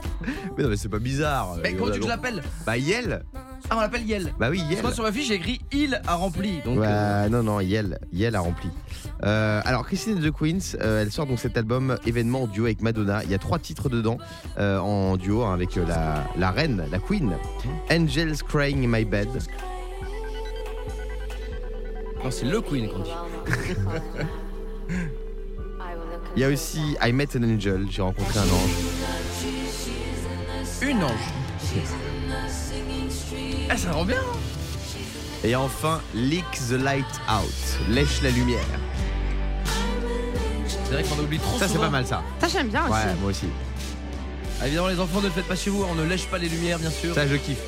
mais 0.57 0.63
non, 0.63 0.69
mais 0.69 0.77
c'est 0.77 0.89
pas 0.89 0.99
bizarre. 0.99 1.55
Mais 1.63 1.69
Euh, 1.69 1.73
comment 1.77 1.91
tu 1.91 1.97
alors- 1.97 2.09
l'appelles 2.09 2.41
Bah 2.65 2.77
Yel. 2.77 3.23
Ah, 3.69 3.77
on 3.77 3.81
l'appelle 3.81 4.05
Yel. 4.05 4.33
Bah 4.39 4.49
oui, 4.49 4.57
Parce 4.57 4.69
Yel. 4.69 4.77
que 4.79 4.83
Moi 4.83 4.93
sur 4.93 5.03
ma 5.03 5.11
fiche 5.11 5.27
j'ai 5.27 5.35
écrit 5.35 5.61
il 5.71 6.01
a 6.05 6.15
rempli. 6.15 6.59
Donc 6.65 6.79
euh, 6.79 7.23
Bah, 7.23 7.29
non, 7.29 7.43
non, 7.43 7.59
Yel, 7.61 7.99
Yel 8.11 8.35
a 8.35 8.39
rempli. 8.41 8.69
Euh, 9.23 9.61
alors, 9.63 9.85
Christine 9.85 10.17
and 10.17 10.21
the 10.27 10.31
Queens, 10.31 10.75
euh, 10.81 11.03
elle 11.03 11.11
sort 11.11 11.27
donc 11.27 11.39
cet 11.39 11.55
album 11.55 11.95
événement 12.05 12.43
en 12.43 12.47
duo 12.47 12.65
avec 12.65 12.81
Madonna. 12.81 13.23
Il 13.23 13.29
y 13.29 13.35
a 13.35 13.37
trois 13.37 13.59
titres 13.59 13.87
dedans 13.87 14.17
euh, 14.57 14.79
en 14.79 15.15
duo 15.15 15.43
hein, 15.43 15.53
avec 15.53 15.77
euh, 15.77 15.85
la, 15.87 16.23
la 16.37 16.51
reine, 16.51 16.83
la 16.91 16.97
queen. 16.99 17.33
Angels 17.91 18.37
Crying 18.47 18.83
in 18.83 18.87
My 18.97 19.05
Bed. 19.05 19.29
non, 22.23 22.31
c'est 22.31 22.45
le 22.45 22.61
Queen 22.61 22.89
qu'on 22.89 22.99
dit. 22.99 23.09
Il 26.35 26.41
y 26.41 26.45
a 26.45 26.49
aussi 26.49 26.95
I 27.01 27.11
Met 27.11 27.27
an 27.35 27.43
Angel, 27.43 27.87
j'ai 27.89 28.01
rencontré 28.01 28.39
un 28.39 28.43
ange. 28.43 28.71
Une 30.81 31.03
ange. 31.03 31.11
Ah, 33.69 33.77
ça 33.77 33.91
rend 33.91 34.05
bien. 34.05 34.17
hein 34.17 34.37
Et 35.43 35.55
enfin, 35.55 36.01
Lick 36.13 36.45
the 36.69 36.73
Light 36.73 37.05
Out, 37.29 37.89
lèche 37.89 38.21
la 38.21 38.29
lumière. 38.29 38.59
C'est 40.65 40.93
vrai 40.93 41.03
qu'on 41.03 41.21
oublie 41.23 41.39
trop 41.39 41.57
Ça, 41.57 41.67
c'est 41.67 41.77
pas 41.77 41.89
mal 41.89 42.05
ça. 42.05 42.21
Ça, 42.39 42.47
j'aime 42.47 42.67
bien 42.69 42.83
aussi. 42.83 42.91
Ouais, 42.93 43.13
moi 43.21 43.29
aussi. 43.29 43.47
Ah, 44.61 44.67
évidemment, 44.67 44.87
les 44.89 44.99
enfants 44.99 45.19
ne 45.21 45.25
le 45.27 45.31
faites 45.31 45.47
pas 45.47 45.55
chez 45.55 45.69
vous. 45.69 45.83
On 45.89 45.95
ne 45.95 46.03
lèche 46.03 46.25
pas 46.27 46.37
les 46.37 46.49
lumières, 46.49 46.79
bien 46.79 46.91
sûr. 46.91 47.13
Ça, 47.15 47.27
je 47.27 47.35
kiffe. 47.35 47.59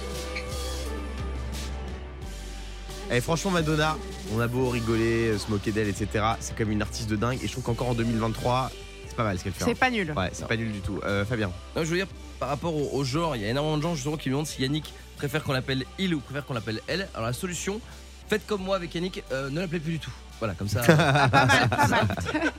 Et 3.14 3.22
franchement, 3.22 3.52
Madonna, 3.52 3.96
on 4.34 4.40
a 4.40 4.48
beau 4.48 4.70
rigoler, 4.70 5.30
euh, 5.30 5.38
se 5.38 5.50
moquer 5.52 5.72
d'elle, 5.72 5.88
etc. 5.88 6.26
C'est 6.40 6.56
comme 6.56 6.72
une 6.72 6.82
artiste 6.82 7.10
de 7.10 7.16
dingue. 7.16 7.38
Et 7.44 7.48
je 7.48 7.52
trouve 7.52 7.64
qu'encore 7.64 7.90
en 7.90 7.94
2023, 7.94 8.72
c'est 9.08 9.16
pas 9.16 9.24
mal 9.24 9.38
ce 9.38 9.44
qu'elle 9.44 9.54
fait. 9.54 9.66
C'est 9.66 9.72
hein. 9.72 9.76
pas 9.80 9.92
nul. 9.92 10.12
Ouais, 10.18 10.30
c'est 10.34 10.48
pas 10.48 10.58
nul 10.58 10.72
du 10.72 10.80
tout. 10.80 11.00
Euh, 11.04 11.24
Fabien. 11.24 11.52
Non, 11.76 11.84
je 11.84 11.90
veux 11.90 11.98
dire, 11.98 12.08
par 12.40 12.50
rapport 12.50 12.76
au, 12.76 12.98
au 12.98 13.04
genre, 13.04 13.36
il 13.36 13.44
y 13.44 13.46
a 13.46 13.50
énormément 13.50 13.78
de 13.78 13.84
gens 13.84 13.94
justement 13.94 14.18
qui 14.18 14.30
me 14.30 14.34
demandent 14.34 14.48
si 14.48 14.64
Yannick 14.64 14.94
préfère 15.18 15.44
qu'on 15.44 15.54
l'appelle 15.54 15.86
il 16.00 16.16
ou 16.16 16.20
préfère 16.20 16.46
qu'on 16.46 16.56
l'appelle 16.56 16.82
elle. 16.88 17.08
Alors 17.14 17.28
la 17.28 17.34
solution, 17.34 17.80
faites 18.28 18.48
comme 18.48 18.64
moi 18.64 18.76
avec 18.76 18.96
Yannick, 18.96 19.24
euh, 19.32 19.50
ne 19.52 19.60
l'appelez 19.62 19.80
plus 19.80 19.94
du 19.94 20.00
tout. 20.00 20.12
Voilà, 20.40 20.56
comme 20.56 20.68
ça. 20.68 20.82
Pas 20.84 21.30
mal, 21.30 21.70
pas 21.70 21.88
mal. 21.88 22.08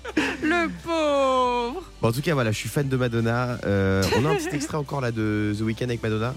Le 0.42 0.68
pauvre. 0.82 1.82
Bon, 2.00 2.08
en 2.08 2.12
tout 2.12 2.22
cas, 2.22 2.32
voilà, 2.32 2.52
je 2.52 2.56
suis 2.56 2.68
fan 2.68 2.88
de 2.88 2.96
Madonna. 2.96 3.58
Euh, 3.64 4.02
on 4.16 4.24
a 4.24 4.30
un 4.30 4.36
petit 4.36 4.54
extrait 4.54 4.76
encore 4.76 5.00
là 5.00 5.10
de 5.10 5.54
The 5.58 5.62
Weeknd 5.62 5.84
avec 5.84 6.02
Madonna. 6.02 6.34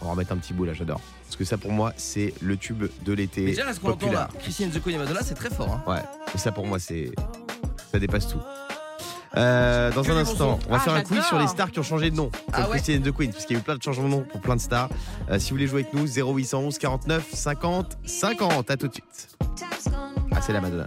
On 0.00 0.06
va 0.06 0.10
remettre 0.12 0.32
un 0.32 0.36
petit 0.36 0.54
bout 0.54 0.64
là, 0.64 0.72
j'adore. 0.72 1.00
Parce 1.34 1.40
que 1.40 1.44
ça, 1.46 1.58
pour 1.58 1.72
moi, 1.72 1.92
c'est 1.96 2.32
le 2.40 2.56
tube 2.56 2.84
de 3.04 3.12
l'été. 3.12 3.44
Déjà, 3.44 3.64
là, 3.64 3.74
ce 3.74 3.80
qu'on 3.80 3.90
entend 3.90 4.12
là, 4.12 4.28
Christine 4.38 4.70
Zucco 4.70 4.88
et 4.90 4.96
Madonna, 4.96 5.18
c'est 5.20 5.34
très 5.34 5.50
fort. 5.50 5.68
Hein. 5.68 5.82
Ouais, 5.90 6.00
et 6.32 6.38
ça 6.38 6.52
pour 6.52 6.64
moi 6.64 6.78
c'est. 6.78 7.10
Ça 7.90 7.98
dépasse 7.98 8.28
tout. 8.28 8.38
Euh, 9.36 9.90
dans 9.90 10.08
un 10.12 10.16
instant, 10.16 10.60
on 10.68 10.70
va 10.70 10.76
Ah, 10.76 10.78
faire 10.78 10.94
un 10.94 11.02
quiz 11.02 11.24
sur 11.24 11.36
les 11.40 11.48
stars 11.48 11.72
qui 11.72 11.80
ont 11.80 11.82
changé 11.82 12.12
de 12.12 12.14
nom. 12.14 12.30
Ah 12.52 12.68
ouais 12.68 12.76
Christine 12.76 13.02
the 13.02 13.10
Queen, 13.10 13.32
parce 13.32 13.46
qu'il 13.46 13.56
y 13.56 13.58
a 13.58 13.60
eu 13.60 13.64
plein 13.64 13.74
de 13.74 13.82
changements 13.82 14.04
de 14.06 14.12
nom 14.14 14.22
pour 14.22 14.40
plein 14.42 14.54
de 14.54 14.60
stars. 14.60 14.88
Euh, 15.28 15.40
si 15.40 15.50
vous 15.50 15.56
voulez 15.56 15.66
jouer 15.66 15.80
avec 15.80 15.92
nous, 15.92 16.06
0811 16.06 16.78
49 16.78 17.26
50 17.32 17.98
50. 18.04 18.70
À 18.70 18.76
tout 18.76 18.86
de 18.86 18.92
suite. 18.92 19.36
Ah, 20.30 20.40
c'est 20.40 20.52
la 20.52 20.60
Madonna. 20.60 20.86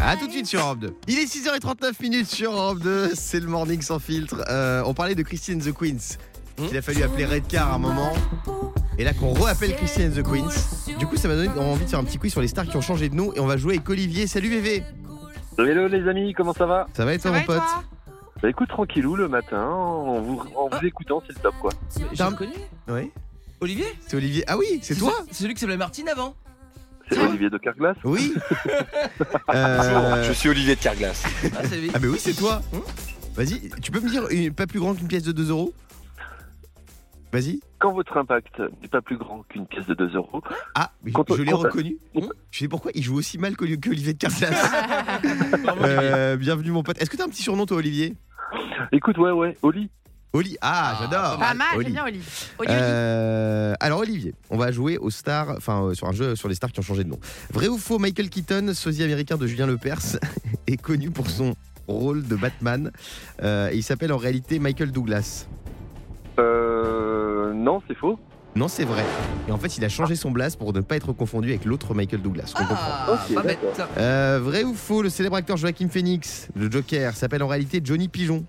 À 0.00 0.16
tout 0.16 0.26
de 0.26 0.32
suite 0.32 0.46
sur 0.46 0.60
Europe 0.60 0.78
2. 0.80 0.94
Il 1.08 1.18
est 1.18 1.24
6h39 1.26 1.92
minutes 2.02 2.26
sur 2.28 2.52
Europe 2.52 2.80
2. 2.80 3.14
C'est 3.14 3.40
le 3.40 3.46
morning 3.46 3.80
sans 3.82 3.98
filtre. 3.98 4.44
Euh, 4.48 4.82
on 4.84 4.94
parlait 4.94 5.14
de 5.14 5.22
Christine 5.22 5.60
the 5.60 5.72
Queens. 5.72 6.18
Hmm 6.58 6.66
qu'il 6.68 6.76
a 6.76 6.82
fallu 6.82 7.02
appeler 7.02 7.24
Redcar 7.26 7.72
à 7.72 7.74
un 7.74 7.78
moment. 7.78 8.12
Et 8.98 9.04
là 9.04 9.12
qu'on 9.12 9.32
re-appelle 9.32 9.74
Christine 9.76 10.12
the 10.12 10.22
Queens. 10.22 10.50
Du 10.98 11.06
coup, 11.06 11.16
ça 11.16 11.28
m'a 11.28 11.34
donné 11.36 11.48
envie 11.58 11.84
de 11.84 11.90
faire 11.90 11.98
un 11.98 12.04
petit 12.04 12.18
quiz 12.18 12.32
sur 12.32 12.40
les 12.40 12.48
stars 12.48 12.66
qui 12.66 12.76
ont 12.76 12.80
changé 12.80 13.08
de 13.08 13.14
nom. 13.14 13.32
Et 13.34 13.40
on 13.40 13.46
va 13.46 13.56
jouer 13.56 13.74
avec 13.76 13.88
Olivier. 13.88 14.26
Salut 14.26 14.48
VV. 14.50 14.82
Hello 15.58 15.88
les 15.88 16.08
amis, 16.08 16.32
comment 16.34 16.52
ça 16.52 16.66
va? 16.66 16.86
Ça 16.94 17.04
va 17.04 17.14
et 17.14 17.18
Ça 17.18 17.30
toi, 17.30 17.32
va 17.32 17.36
mon 17.38 17.42
et 17.42 17.46
pote? 17.46 17.56
toi? 17.56 17.84
Bah 18.42 18.50
écoute 18.50 18.68
tranquillou 18.68 19.14
le 19.16 19.28
matin, 19.28 19.62
en 19.70 20.20
vous, 20.20 20.42
en 20.56 20.68
vous 20.68 20.84
écoutant 20.86 21.22
c'est 21.26 21.34
le 21.34 21.40
top 21.40 21.54
quoi. 21.60 21.70
J'ai 21.96 22.16
T'as- 22.18 22.26
reconnu? 22.28 22.52
Oui. 22.88 23.10
Olivier? 23.60 23.86
C'est 24.06 24.16
Olivier. 24.16 24.44
Ah 24.48 24.58
oui, 24.58 24.80
c'est 24.82 24.96
toi? 24.96 25.12
ça- 25.16 25.24
C'est 25.30 25.42
celui 25.44 25.54
qui 25.54 25.60
s'appelait 25.60 25.76
Martine 25.76 26.08
avant. 26.08 26.34
C'est 27.10 27.18
Olivier 27.22 27.50
de 27.50 27.58
Carglass 27.58 27.96
Oui. 28.04 28.34
Euh, 29.54 30.22
Je 30.24 30.32
suis 30.32 30.48
Olivier 30.48 30.74
de 30.76 30.80
Carglass. 30.80 31.22
Ah. 31.54 31.58
Ah, 31.94 31.98
mais 32.00 32.08
oui, 32.08 32.16
c'est 32.18 32.32
toi. 32.34 32.60
Vas-y, 33.36 33.70
tu 33.82 33.90
peux 33.90 34.00
me 34.00 34.08
dire 34.08 34.24
une- 34.30 34.52
pas 34.54 34.66
plus 34.66 34.80
grand 34.80 34.94
qu'une 34.94 35.08
pièce 35.08 35.22
de 35.24 35.32
2 35.32 35.50
euros 35.50 35.72
Vas-y. 37.32 37.60
Quand 37.80 37.92
votre 37.92 38.16
impact 38.16 38.60
n'est 38.80 38.88
pas 38.88 39.02
plus 39.02 39.18
grand 39.18 39.42
qu'une 39.48 39.66
pièce 39.66 39.86
de 39.86 39.94
2 39.94 40.14
euros, 40.14 40.40
Ah, 40.76 40.92
mais 41.02 41.10
Quand 41.12 41.24
je 41.34 41.42
l'ai 41.42 41.52
reconnu. 41.52 41.98
Hum 42.14 42.28
Je 42.52 42.58
sais 42.60 42.68
pourquoi 42.68 42.92
il 42.94 43.02
joue 43.02 43.16
aussi 43.16 43.38
mal 43.38 43.56
qu'Oli- 43.56 43.78
qu'Olivier 43.80 44.12
de 44.14 44.18
Carglass. 44.18 44.54
Euh, 45.82 46.36
bienvenue 46.36 46.70
mon 46.70 46.82
pote. 46.82 47.00
Est-ce 47.00 47.10
que 47.10 47.16
t'as 47.16 47.24
un 47.24 47.28
petit 47.28 47.42
surnom 47.42 47.66
toi 47.66 47.78
Olivier? 47.78 48.14
Écoute 48.92 49.18
ouais 49.18 49.30
ouais, 49.32 49.56
Oli, 49.62 49.90
Oli. 50.34 50.56
Ah, 50.60 50.96
Ah, 50.96 50.98
j'adore. 51.00 51.38
Pas 51.38 51.54
mal, 51.54 51.66
Oli. 51.76 51.84
j'aime 51.86 51.92
bien 51.94 52.02
Olivier. 52.04 52.24
Olivier. 52.58 52.78
Euh, 52.80 53.74
alors 53.80 54.00
Olivier, 54.00 54.34
on 54.50 54.58
va 54.58 54.70
jouer 54.72 54.98
aux 54.98 55.10
stars, 55.10 55.54
enfin 55.56 55.84
euh, 55.84 55.94
sur 55.94 56.08
un 56.08 56.12
jeu 56.12 56.34
sur 56.36 56.48
les 56.48 56.54
stars 56.56 56.72
qui 56.72 56.80
ont 56.80 56.82
changé 56.82 57.04
de 57.04 57.08
nom. 57.08 57.18
Vrai 57.52 57.68
ou 57.68 57.78
faux, 57.78 57.98
Michael 57.98 58.28
Keaton, 58.28 58.72
sosie 58.74 59.02
américain 59.04 59.36
de 59.36 59.46
Julien 59.46 59.66
Lepers, 59.66 60.18
est 60.66 60.76
connu 60.76 61.10
pour 61.10 61.30
son 61.30 61.54
rôle 61.88 62.26
de 62.26 62.34
Batman. 62.36 62.90
Euh, 63.42 63.70
et 63.70 63.76
il 63.76 63.82
s'appelle 63.82 64.12
en 64.12 64.16
réalité 64.18 64.58
Michael 64.58 64.90
Douglas. 64.90 65.46
non, 66.38 67.80
c'est 67.88 67.96
faux. 67.96 68.18
Non, 68.56 68.68
c'est 68.68 68.84
vrai. 68.84 69.04
Et 69.48 69.52
en 69.52 69.58
fait, 69.58 69.76
il 69.78 69.84
a 69.84 69.88
changé 69.88 70.14
son 70.14 70.30
blaze 70.30 70.54
pour 70.54 70.72
ne 70.72 70.80
pas 70.80 70.94
être 70.96 71.12
confondu 71.12 71.48
avec 71.48 71.64
l'autre 71.64 71.92
Michael 71.92 72.22
Douglas. 72.22 72.52
On 72.56 72.58
comprend. 72.64 72.76
Ah, 72.78 73.18
Ok, 73.28 73.34
pas 73.34 73.42
bête. 73.42 73.58
d'accord. 73.76 73.88
Euh, 73.98 74.38
vrai 74.42 74.62
ou 74.62 74.74
faux, 74.74 75.02
le 75.02 75.08
célèbre 75.10 75.34
acteur 75.36 75.56
Joaquin 75.56 75.88
Phoenix, 75.88 76.48
le 76.54 76.70
Joker, 76.70 77.14
s'appelle 77.16 77.42
en 77.42 77.48
réalité 77.48 77.80
Johnny 77.82 78.06
Pigeon 78.08 78.44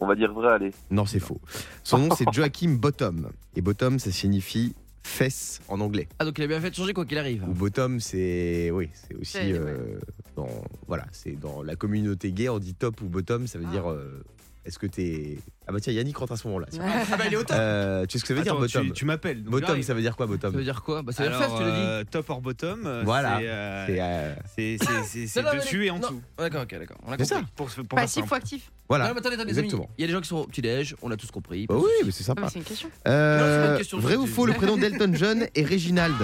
On 0.00 0.06
va 0.06 0.14
dire 0.16 0.32
vrai, 0.32 0.52
allez. 0.52 0.70
Non, 0.90 1.04
c'est 1.06 1.20
faux. 1.20 1.40
Son 1.84 1.98
nom, 1.98 2.14
c'est 2.16 2.24
Joachim 2.32 2.76
Bottom. 2.76 3.30
Et 3.54 3.60
Bottom, 3.60 3.98
ça 3.98 4.10
signifie 4.10 4.74
fesse 5.02 5.60
en 5.68 5.80
anglais. 5.80 6.08
Ah, 6.18 6.24
donc 6.24 6.38
il 6.38 6.44
a 6.44 6.46
bien 6.46 6.60
fait 6.60 6.70
de 6.70 6.74
changer 6.74 6.92
quoi 6.92 7.04
qu'il 7.06 7.18
arrive. 7.18 7.42
Ou 7.48 7.52
Bottom, 7.52 8.00
c'est 8.00 8.70
oui, 8.70 8.90
c'est 8.94 9.14
aussi 9.16 9.36
Ouais, 9.38 9.52
ouais. 9.52 9.58
euh, 9.58 9.98
dans 10.36 10.48
voilà, 10.86 11.06
c'est 11.12 11.38
dans 11.38 11.62
la 11.62 11.74
communauté 11.76 12.32
gay, 12.32 12.48
on 12.48 12.58
dit 12.58 12.74
top 12.74 13.00
ou 13.02 13.06
bottom, 13.08 13.46
ça 13.46 13.58
veut 13.58 13.64
Ah. 13.68 13.72
dire 13.72 13.90
euh, 13.90 14.22
est-ce 14.70 14.78
que 14.78 14.86
t'es 14.86 15.36
ah 15.68 15.72
bah 15.72 15.78
tiens 15.80 15.92
Yannick 15.92 16.16
rentre 16.16 16.32
à 16.32 16.36
ce 16.36 16.46
moment-là. 16.48 16.66
tiens. 16.70 16.82
Ah 17.12 17.16
bah 17.16 17.24
il 17.26 17.34
est 17.34 17.36
au 17.36 17.42
top. 17.44 17.56
Euh, 17.58 18.06
tu 18.06 18.12
sais 18.12 18.18
ce 18.18 18.22
que 18.24 18.28
ça 18.28 18.34
veut 18.34 18.42
dire 18.42 18.52
Attends, 18.52 18.60
bottom 18.62 18.86
tu, 18.86 18.92
tu 18.92 19.04
m'appelles. 19.04 19.42
donc 19.42 19.52
Bottom, 19.52 19.66
j'arrive. 19.68 19.84
ça 19.84 19.94
veut 19.94 20.00
dire 20.00 20.16
quoi 20.16 20.26
bottom 20.26 20.52
Ça 20.52 20.56
veut 20.58 20.64
dire 20.64 20.82
quoi 20.82 21.02
Bah 21.02 21.12
ça 21.12 21.22
veut 21.24 21.28
dire 21.28 21.38
Alors, 21.38 21.50
fesse, 21.50 21.58
tu 21.58 21.64
l'as 21.64 21.76
dit. 21.76 21.82
euh, 21.82 22.04
top 22.10 22.30
or 22.30 22.40
bottom. 22.40 22.86
euh, 22.86 23.02
Voilà. 23.04 23.38
C'est 23.38 23.48
euh, 23.48 23.86
C'est 23.86 24.00
euh, 24.00 24.34
c'est- 24.56 24.78
c'est- 24.78 25.02
c'est- 25.04 25.26
c'est 25.26 25.42
Non, 25.42 25.48
non, 25.48 25.52
mais 25.54 25.60
dessus 25.60 25.84
et 25.86 25.90
en 25.90 25.94
non. 25.94 26.00
dessous. 26.00 26.22
D'accord, 26.38 26.62
ok, 26.62 26.78
d'accord. 26.78 26.96
On 27.06 27.12
a 27.12 27.18
C'est 27.18 27.24
ça. 27.26 27.42
Pour, 27.54 27.66
pour 27.66 27.70
faire 27.70 27.84
Passif 27.86 28.24
ou 28.24 28.28
simple. 28.28 28.34
actif 28.34 28.70
voilà. 28.88 29.06
Non, 29.08 29.12
mais 29.14 29.20
attendez, 29.20 29.34
attendez, 29.36 29.52
les 29.52 29.58
amis. 29.58 29.66
Exactement. 29.68 29.90
Il 29.98 30.00
y 30.00 30.04
a 30.04 30.06
des 30.08 30.12
gens 30.14 30.20
qui 30.20 30.28
sont 30.28 30.36
au 30.38 30.46
petit-déj, 30.46 30.96
on 31.02 31.10
a 31.12 31.16
tous 31.16 31.30
compris. 31.30 31.66
Bah 31.68 31.76
oui, 31.78 31.84
mais 32.04 32.10
c'est 32.10 32.22
Ah, 32.22 32.26
sympa. 32.26 32.40
mais 32.42 32.48
C'est 32.50 32.58
une 32.58 32.64
question. 32.64 32.88
Euh, 33.06 33.38
Non, 33.38 33.44
c'est 33.44 33.66
pas 33.66 33.72
une 33.72 33.78
question, 33.78 33.98
vrai 34.00 34.14
je- 34.14 34.18
ou 34.18 34.26
faux, 34.26 34.46
le 34.46 34.52
prénom 34.54 34.76
d'Elton 34.76 35.12
John 35.14 35.46
est 35.54 35.64
Reginald 35.64 36.16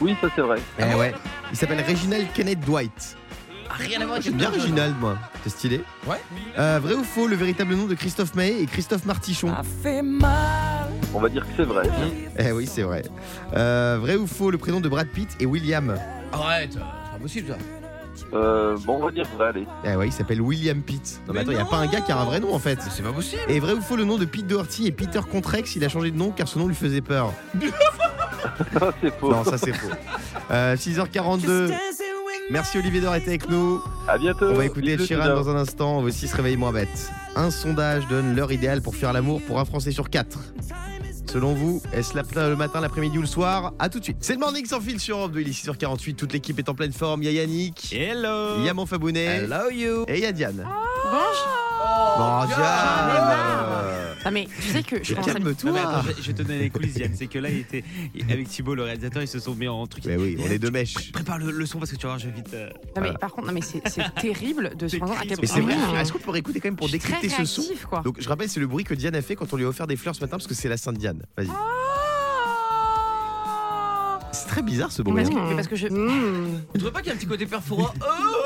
Oui, 0.00 0.14
ça 0.20 0.28
c'est 0.34 0.40
vrai. 0.42 0.58
Eh 0.78 0.94
ouais. 0.94 1.14
Il 1.50 1.56
s'appelle 1.56 1.82
Reginald 1.86 2.26
Kenneth 2.34 2.60
Dwight. 2.60 3.16
Rien 3.70 4.00
à 4.00 4.06
voir 4.06 4.18
avec 4.18 4.34
bien. 4.34 4.50
Reginald, 4.50 4.94
moi. 5.00 5.18
C'est 5.42 5.50
stylé. 5.50 5.82
Ouais. 6.06 6.20
Euh, 6.58 6.80
vrai 6.82 6.94
ou 6.94 7.04
faux, 7.04 7.26
le 7.26 7.36
véritable 7.36 7.74
nom 7.74 7.86
de 7.86 7.94
Christophe 7.94 8.34
Maé 8.34 8.62
est 8.62 8.66
Christophe 8.66 9.04
Martichon 9.04 9.52
On 11.14 11.20
va 11.20 11.28
dire 11.28 11.42
que 11.46 11.52
c'est 11.56 11.64
vrai. 11.64 11.88
Eh 12.38 12.52
oui, 12.52 12.66
c'est 12.66 12.82
vrai. 12.82 13.02
Euh, 13.54 13.98
vrai 14.00 14.16
ou 14.16 14.26
faux, 14.26 14.50
le 14.50 14.58
prénom 14.58 14.80
de 14.80 14.88
Brad 14.88 15.08
Pitt 15.08 15.36
est 15.40 15.46
William 15.46 15.96
Arrête, 16.32 16.72
c'est 16.72 16.78
pas 16.80 17.18
possible 17.20 17.48
ça. 17.48 17.56
Euh, 18.32 18.76
bon, 18.84 18.98
on 19.00 19.04
va 19.06 19.10
dire 19.12 19.26
vrai, 19.36 19.48
allez. 19.48 19.66
Eh 19.84 19.94
ouais, 19.94 20.08
il 20.08 20.12
s'appelle 20.12 20.40
William 20.40 20.80
Pitt. 20.82 21.20
Non 21.26 21.34
mais, 21.34 21.40
attends, 21.40 21.50
il 21.52 21.58
y 21.58 21.60
a 21.60 21.64
pas 21.64 21.76
un 21.76 21.86
gars 21.86 22.00
qui 22.00 22.12
a 22.12 22.18
un 22.18 22.24
vrai 22.24 22.40
nom 22.40 22.54
en 22.54 22.58
fait. 22.58 22.78
C'est 22.90 23.02
pas 23.02 23.12
possible. 23.12 23.42
Et 23.48 23.60
vrai 23.60 23.74
ou 23.74 23.80
faux, 23.80 23.96
le 23.96 24.04
nom 24.04 24.16
de 24.16 24.24
Pete 24.24 24.46
Doherty 24.46 24.86
est 24.86 24.92
Peter 24.92 25.20
Contrex, 25.30 25.76
il 25.76 25.84
a 25.84 25.88
changé 25.88 26.10
de 26.10 26.16
nom 26.16 26.30
car 26.30 26.48
son 26.48 26.60
nom 26.60 26.68
lui 26.68 26.74
faisait 26.74 27.02
peur. 27.02 27.32
Non, 28.80 28.92
c'est 29.02 29.18
faux. 29.18 29.30
Non, 29.30 29.44
ça 29.44 29.58
c'est 29.58 29.72
faux. 29.72 29.90
Euh, 30.50 30.76
6h42. 30.76 31.72
Merci 32.50 32.78
Olivier 32.78 33.00
d'avoir 33.00 33.16
été 33.16 33.28
avec 33.28 33.48
nous. 33.48 33.82
À 34.08 34.18
bientôt. 34.18 34.46
On 34.46 34.54
va 34.54 34.64
écouter 34.66 34.96
Chiran 34.98 35.26
dans 35.26 35.48
un 35.50 35.56
instant. 35.56 35.98
On 35.98 36.00
va 36.02 36.08
aussi 36.08 36.28
se 36.28 36.36
réveiller 36.36 36.56
moins 36.56 36.72
bête. 36.72 37.10
Un 37.34 37.50
sondage 37.50 38.06
donne 38.08 38.36
l'heure 38.36 38.52
idéale 38.52 38.82
pour 38.82 38.94
faire 38.94 39.12
l'amour 39.12 39.42
pour 39.42 39.58
un 39.58 39.64
Français 39.64 39.90
sur 39.90 40.08
quatre. 40.10 40.38
Selon 41.28 41.54
vous, 41.54 41.82
est-ce 41.92 42.14
la- 42.16 42.48
le 42.48 42.56
matin, 42.56 42.80
l'après-midi 42.80 43.18
ou 43.18 43.20
le 43.20 43.26
soir? 43.26 43.72
À 43.80 43.88
tout 43.88 43.98
de 43.98 44.04
suite. 44.04 44.18
C'est 44.20 44.34
le 44.34 44.38
morning 44.38 44.64
sans 44.64 44.80
fil 44.80 45.00
sur 45.00 45.18
Europe 45.18 45.32
2, 45.32 45.40
il 45.40 45.48
est 45.48 45.52
6h48. 45.52 46.14
Toute 46.14 46.32
l'équipe 46.32 46.58
est 46.58 46.68
en 46.68 46.74
pleine 46.74 46.92
forme. 46.92 47.22
Il 47.24 47.26
y 47.26 47.36
a 47.36 47.42
Yannick, 47.42 47.92
Hello 47.92 48.58
il 48.58 48.64
y 48.64 48.68
a 48.68 48.74
mon 48.74 48.86
Fabounet 48.86 49.24
Hello 49.44 49.68
you. 49.70 50.04
et 50.06 50.18
il 50.18 50.22
y 50.22 50.26
a 50.26 50.32
Diane. 50.32 50.64
Bonjour. 51.04 51.55
Bon, 52.18 52.46
Diane. 52.46 52.60
Ah 54.28 54.30
mais 54.32 54.48
tu 54.60 54.68
sais 54.72 54.82
que 54.82 54.96
je 55.04 55.14
à- 55.14 55.22
je- 55.22 56.26
vais 56.26 56.32
te 56.32 56.42
donner 56.42 56.58
les 56.58 56.70
coulisses, 56.70 56.96
Yann. 56.96 57.12
C'est 57.14 57.28
que 57.28 57.38
là, 57.38 57.48
il 57.48 57.58
était 57.58 57.84
avec 58.28 58.48
Thibaut, 58.48 58.74
le 58.74 58.82
réalisateur, 58.82 59.22
ils 59.22 59.28
se 59.28 59.38
sont 59.38 59.54
mis 59.54 59.68
en 59.68 59.86
truc. 59.86 60.04
Mais 60.04 60.16
oui, 60.16 60.36
on 60.44 60.50
est 60.50 60.58
deux 60.58 60.72
mèches. 60.72 61.12
Prépare 61.12 61.38
le, 61.38 61.52
le 61.52 61.64
son 61.66 61.78
parce 61.78 61.92
que 61.92 61.96
tu 61.96 62.02
vas 62.02 62.08
voir, 62.14 62.18
je 62.18 62.26
vais 62.26 62.32
vite. 62.34 62.52
euh, 62.54 62.68
Non 62.96 63.02
mais 63.02 63.12
par 63.12 63.30
contre, 63.30 63.46
non 63.46 63.52
mais 63.52 63.60
c'est 63.62 63.80
terrible 64.20 64.72
de 64.76 64.88
se 64.88 64.96
rendre 64.96 65.12
à 65.12 65.22
quel 65.26 65.38
Mais 65.40 65.46
c'est 65.46 65.60
point- 65.60 65.76
vrai, 65.76 66.00
est-ce 66.00 66.12
qu'on 66.12 66.18
pourrait 66.18 66.40
écouter 66.40 66.58
quand 66.58 66.68
même 66.68 66.76
pour 66.76 66.88
décrypter 66.88 67.28
ce 67.28 67.44
son. 67.44 67.62
Donc 68.04 68.16
je 68.20 68.28
rappelle, 68.28 68.48
c'est 68.48 68.58
le 68.60 68.66
bruit 68.66 68.82
que 68.82 68.94
Diane 68.94 69.14
a 69.14 69.22
fait 69.22 69.36
quand 69.36 69.52
on 69.52 69.56
lui 69.56 69.64
a 69.64 69.68
offert 69.68 69.86
des 69.86 69.96
fleurs 69.96 70.16
ce 70.16 70.20
matin 70.20 70.36
parce 70.38 70.48
que 70.48 70.54
c'est 70.54 70.68
la 70.68 70.76
Sainte 70.76 70.98
Diane. 70.98 71.22
Vas-y. 71.36 71.46
C'est 74.36 74.48
très 74.48 74.62
bizarre 74.62 74.92
ce 74.92 75.02
bruit. 75.02 75.14
Parce 75.16 75.30
que, 75.30 75.34
mais 75.34 75.54
parce 75.54 75.68
que 75.68 75.76
je, 75.76 75.86
Tu 75.88 76.78
trouves 76.78 76.92
pas 76.92 77.00
qu'il 77.00 77.08
y 77.08 77.10
a 77.10 77.14
un 77.14 77.16
petit 77.16 77.26
côté 77.26 77.46
perfora 77.46 77.94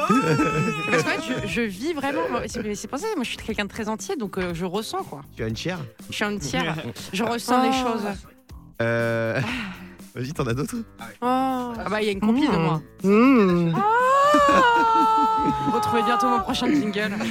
parce 0.08 1.02
qu'en 1.02 1.10
fait, 1.10 1.20
je, 1.42 1.48
je 1.48 1.60
vis 1.62 1.92
vraiment. 1.92 2.20
C'est 2.46 2.74
c'est 2.74 2.88
pour 2.88 2.98
ça, 2.98 3.06
moi, 3.16 3.24
je 3.24 3.30
suis 3.30 3.36
quelqu'un 3.38 3.64
de 3.64 3.70
très 3.70 3.88
entier, 3.88 4.16
donc 4.16 4.38
euh, 4.38 4.54
je 4.54 4.64
ressens 4.64 5.02
quoi. 5.04 5.22
Tu 5.36 5.42
as 5.42 5.48
une 5.48 5.56
chair? 5.56 5.78
Je 6.08 6.14
suis 6.14 6.24
entière. 6.24 6.76
Je 7.12 7.24
ressens 7.24 7.62
des 7.62 7.72
choses. 7.72 8.04
Euh... 8.80 9.40
Vas-y, 10.14 10.32
t'en 10.32 10.44
as 10.46 10.54
d'autres 10.54 10.76
Ah 11.20 11.72
bah, 11.90 12.00
il 12.02 12.06
y 12.06 12.08
a 12.08 12.12
une 12.12 12.20
copie 12.20 12.46
de 12.48 12.56
moi. 12.56 12.82
Mmh. 13.04 13.74
Retrouvez 15.72 16.02
bientôt 16.02 16.28
mon 16.28 16.40
prochain 16.40 16.66
jingle. 16.68 17.14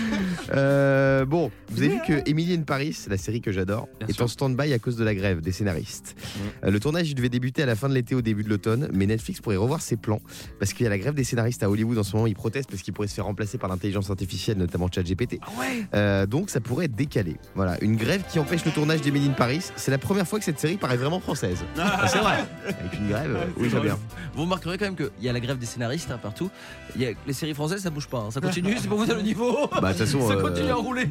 Euh, 0.56 1.26
Bon, 1.26 1.52
vous 1.70 1.78
avez 1.84 1.89
vu 1.89 2.00
que 2.08 2.28
Emily 2.28 2.56
in 2.56 2.62
Paris, 2.63 2.98
la 3.08 3.18
série 3.18 3.39
que 3.39 3.52
j'adore, 3.52 3.88
Bien 4.00 4.08
est 4.08 4.13
sûr. 4.13 4.24
en 4.24 4.28
stand-by 4.28 4.74
à 4.74 4.80
cause 4.80 4.96
de 4.96 5.04
la 5.04 5.13
grève 5.13 5.42
des 5.42 5.52
scénaristes. 5.52 6.15
Mmh. 6.18 6.39
Euh, 6.65 6.72
le 6.72 6.80
tournage 6.80 7.08
il 7.12 7.13
devait 7.13 7.30
débuter 7.30 7.62
à 7.62 7.65
la 7.68 7.76
fin 7.76 7.88
de 7.88 7.94
l'été, 7.94 8.15
au 8.15 8.24
début 8.24 8.44
de 8.44 8.50
l'automne, 8.50 8.89
mais 8.92 9.06
Netflix 9.06 9.42
pourrait 9.42 9.58
revoir 9.58 9.80
ses 9.82 9.96
plans 9.96 10.22
parce 10.60 10.74
qu'il 10.74 10.86
y 10.86 10.88
a 10.88 10.89
la 10.89 10.98
grève 10.98 11.13
des 11.13 11.24
scénaristes 11.24 11.62
à 11.62 11.70
Hollywood 11.70 12.00
en 12.00 12.04
ce 12.04 12.15
moment. 12.15 12.26
Ils 12.26 12.34
protestent 12.36 12.72
parce 12.72 12.82
qu'ils 12.82 12.94
pourraient 12.96 13.08
se 13.08 13.13
faire 13.13 13.26
remplacer 13.26 13.60
par 13.60 13.70
l'intelligence 13.70 14.10
artificielle, 14.10 14.58
notamment 14.58 14.88
ChatGPT. 14.92 15.39
Ah 15.44 15.50
ouais 15.60 15.86
Euh, 15.94 16.26
donc 16.26 16.50
ça 16.50 16.62
pourrait 16.62 16.86
être 16.86 16.96
décalé. 16.96 17.36
Voilà, 17.54 17.78
une 17.84 17.96
grève 17.96 18.24
qui 18.32 18.39
empêche 18.39 18.65
le 18.65 18.72
tournage 18.72 19.02
d'Emily 19.02 19.28
in 19.28 19.34
Paris. 19.34 19.63
C'est 19.76 19.92
la 19.92 20.00
première 20.00 20.28
fois 20.28 20.39
que 20.39 20.46
cette 20.46 20.60
série 20.60 20.78
paraît 20.78 20.98
vraiment 20.98 21.20
française. 21.20 21.63
Ah, 21.78 22.08
c'est 22.08 22.20
vrai. 22.20 22.44
Avec 22.80 22.94
une 23.00 23.10
grève, 23.10 23.36
euh, 23.36 23.46
oui, 23.58 23.70
très 23.70 23.80
bien. 23.80 23.98
Vous 24.34 24.44
remarquerez 24.44 24.78
quand 24.78 24.86
même 24.86 24.96
qu'il 24.96 25.10
y 25.22 25.30
a 25.30 25.34
la 25.34 25.40
grève 25.40 25.58
des 25.58 25.66
scénaristes 25.66 26.12
hein, 26.12 26.20
partout. 26.22 26.50
Il 26.96 27.02
y 27.02 27.06
a, 27.06 27.12
les 27.26 27.34
séries 27.34 27.54
françaises, 27.54 27.82
ça 27.84 27.90
bouge 27.90 28.08
pas. 28.08 28.20
hein. 28.20 28.32
Ça 28.32 28.42
continue, 28.42 28.78
c'est 28.82 28.88
pour 28.88 28.98
vous 28.98 29.06
dire 29.06 29.16
le 29.16 29.22
niveau. 29.22 29.68
Bah, 29.82 29.94
de 29.94 29.98
toute 29.98 30.06
façon, 30.06 30.28
ça 30.28 30.36
euh, 30.36 30.42
continue 30.42 30.70
à 30.70 30.76
rouler. 30.76 31.08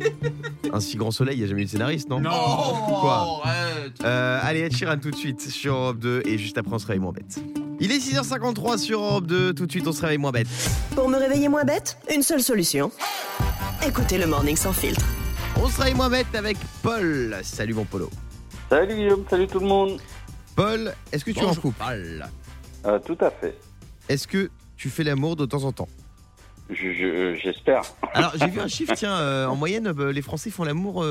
un 0.73 0.81
si 0.81 0.97
grand 0.97 1.11
soleil, 1.11 1.37
il 1.37 1.41
n'y 1.41 1.45
a 1.45 1.49
jamais 1.49 1.63
eu 1.63 1.67
de 1.67 1.71
scénariste, 1.71 2.09
non 2.09 2.21
Non. 2.21 2.31
Quoi 2.31 3.43
arrête. 3.45 3.93
Euh, 4.05 4.41
allez, 4.43 4.61
Ed 4.61 5.01
tout 5.01 5.11
de 5.11 5.17
suite 5.17 5.41
sur 5.41 5.75
Europe 5.75 5.99
2 5.99 6.23
et 6.25 6.39
juste 6.39 6.59
après 6.59 6.75
on 6.75 6.79
se 6.79 6.87
réveille 6.87 7.01
moins 7.03 7.13
bête. 7.13 7.39
Il 7.81 7.93
est 7.93 7.99
6h53 7.99 8.79
sur 8.79 9.01
Europe 9.01 9.27
2, 9.27 9.55
tout 9.55 9.67
de 9.67 9.71
suite 9.71 9.87
on 9.87 9.93
se 9.93 10.01
réveille 10.01 10.19
moins 10.19 10.33
bête. 10.33 10.49
Pour 10.95 11.09
me 11.09 11.17
réveiller 11.17 11.49
moins 11.49 11.65
bête, 11.65 11.99
une 12.13 12.23
seule 12.23 12.43
solution. 12.43 12.91
Écoutez 13.87 14.19
le 14.19 14.27
Morning 14.27 14.57
sans 14.57 14.73
filtre. 14.73 15.05
On 15.57 15.69
se 15.69 15.79
réveille 15.79 15.95
moins 15.95 16.11
bête 16.11 16.35
avec 16.35 16.57
Paul. 16.83 17.37
Salut 17.43 17.75
mon 17.75 17.85
Polo. 17.85 18.11
Salut 18.71 18.95
Guillaume, 18.95 19.25
salut 19.31 19.47
tout 19.47 19.61
le 19.61 19.67
monde. 19.67 20.01
Paul, 20.59 20.93
est-ce 21.13 21.25
que 21.25 21.31
tu 21.31 21.39
es 21.39 21.45
en 21.45 21.55
couple? 21.55 21.79
Paul. 21.79 22.27
Euh, 22.85 22.99
tout 22.99 23.17
à 23.21 23.31
fait. 23.31 23.57
Est-ce 24.09 24.27
que 24.27 24.51
tu 24.77 24.91
fais 24.91 25.05
l'amour 25.05 25.37
de 25.37 25.47
temps 25.47 25.63
en 25.63 25.71
temps? 25.71 25.87
Je- 26.69 26.75
je- 26.93 27.37
J'espère. 27.41 27.83
Alors 28.13 28.33
j'ai 28.35 28.49
vu 28.49 28.59
un 28.59 28.67
chiffre, 28.77 28.93
tiens, 28.97 29.17
euh, 29.19 29.47
en 29.47 29.55
moyenne 29.55 29.87
euh, 29.97 30.11
les 30.13 30.21
Français 30.21 30.51
font 30.51 30.65
l'amour 30.65 31.05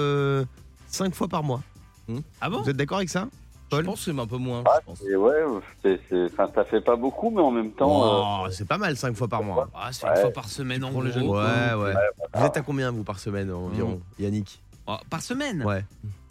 5 0.89 1.15
fois 1.15 1.29
par 1.29 1.43
mois. 1.43 1.61
Ah 2.41 2.49
bon? 2.49 2.61
Vous 2.61 2.69
êtes 2.69 2.75
d'accord 2.75 2.97
avec 2.97 3.07
ça? 3.07 3.29
Je 3.71 3.77
Paul? 3.77 3.85
pense 3.85 4.03
que 4.05 4.11
c'est 4.11 4.19
un 4.19 4.27
peu 4.27 4.35
moins. 4.35 4.63
Ah, 4.65 4.79
je 4.81 4.85
pense. 4.85 5.01
Ouais, 5.01 6.25
enfin, 6.33 6.51
ça 6.53 6.65
fait 6.65 6.81
pas 6.81 6.97
beaucoup, 6.97 7.29
mais 7.29 7.41
en 7.41 7.51
même 7.51 7.71
temps, 7.71 8.03
euh, 8.03 8.45
Oh, 8.45 8.51
C'est 8.51 8.67
pas 8.67 8.77
mal 8.77 8.97
5 8.97 9.15
fois 9.15 9.29
par 9.29 9.43
mois. 9.43 9.69
Ah, 9.73 9.93
c'est 9.93 10.05
Ouais. 10.07 10.11
une 10.15 10.21
fois 10.23 10.31
par 10.31 10.49
semaine 10.49 10.83
en 10.83 10.91
gros. 10.91 11.03
Ouais, 11.03 11.73
ouais. 11.73 11.93
Vous 12.33 12.45
êtes 12.45 12.57
à 12.57 12.61
combien 12.61 12.91
vous 12.91 13.03
par 13.05 13.17
semaine 13.19 13.49
environ? 13.53 14.01
Yannick? 14.19 14.61
Oh, 14.87 14.95
par 15.09 15.21
semaine 15.21 15.63
Ouais. 15.63 15.83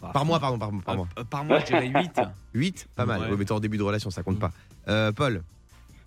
Ah, 0.02 0.10
Par 0.12 0.24
mois, 0.24 0.38
pardon, 0.40 0.58
par, 0.58 0.70
par 0.84 0.94
euh, 0.94 0.96
mois. 0.98 1.08
euh, 1.18 1.24
Par 1.24 1.44
mois, 1.44 1.58
je 1.60 1.66
dirais 1.66 1.88
8. 1.88 2.20
8 2.54 2.88
Pas 2.96 3.04
mal. 3.06 3.20
Ouais. 3.22 3.30
Ouais, 3.30 3.36
mais 3.38 3.44
t'es 3.44 3.52
en 3.52 3.60
début 3.60 3.76
de 3.78 3.82
relation, 3.82 4.10
ça 4.10 4.22
compte 4.22 4.38
pas. 4.38 4.52
Euh, 4.88 5.12
Paul, 5.12 5.42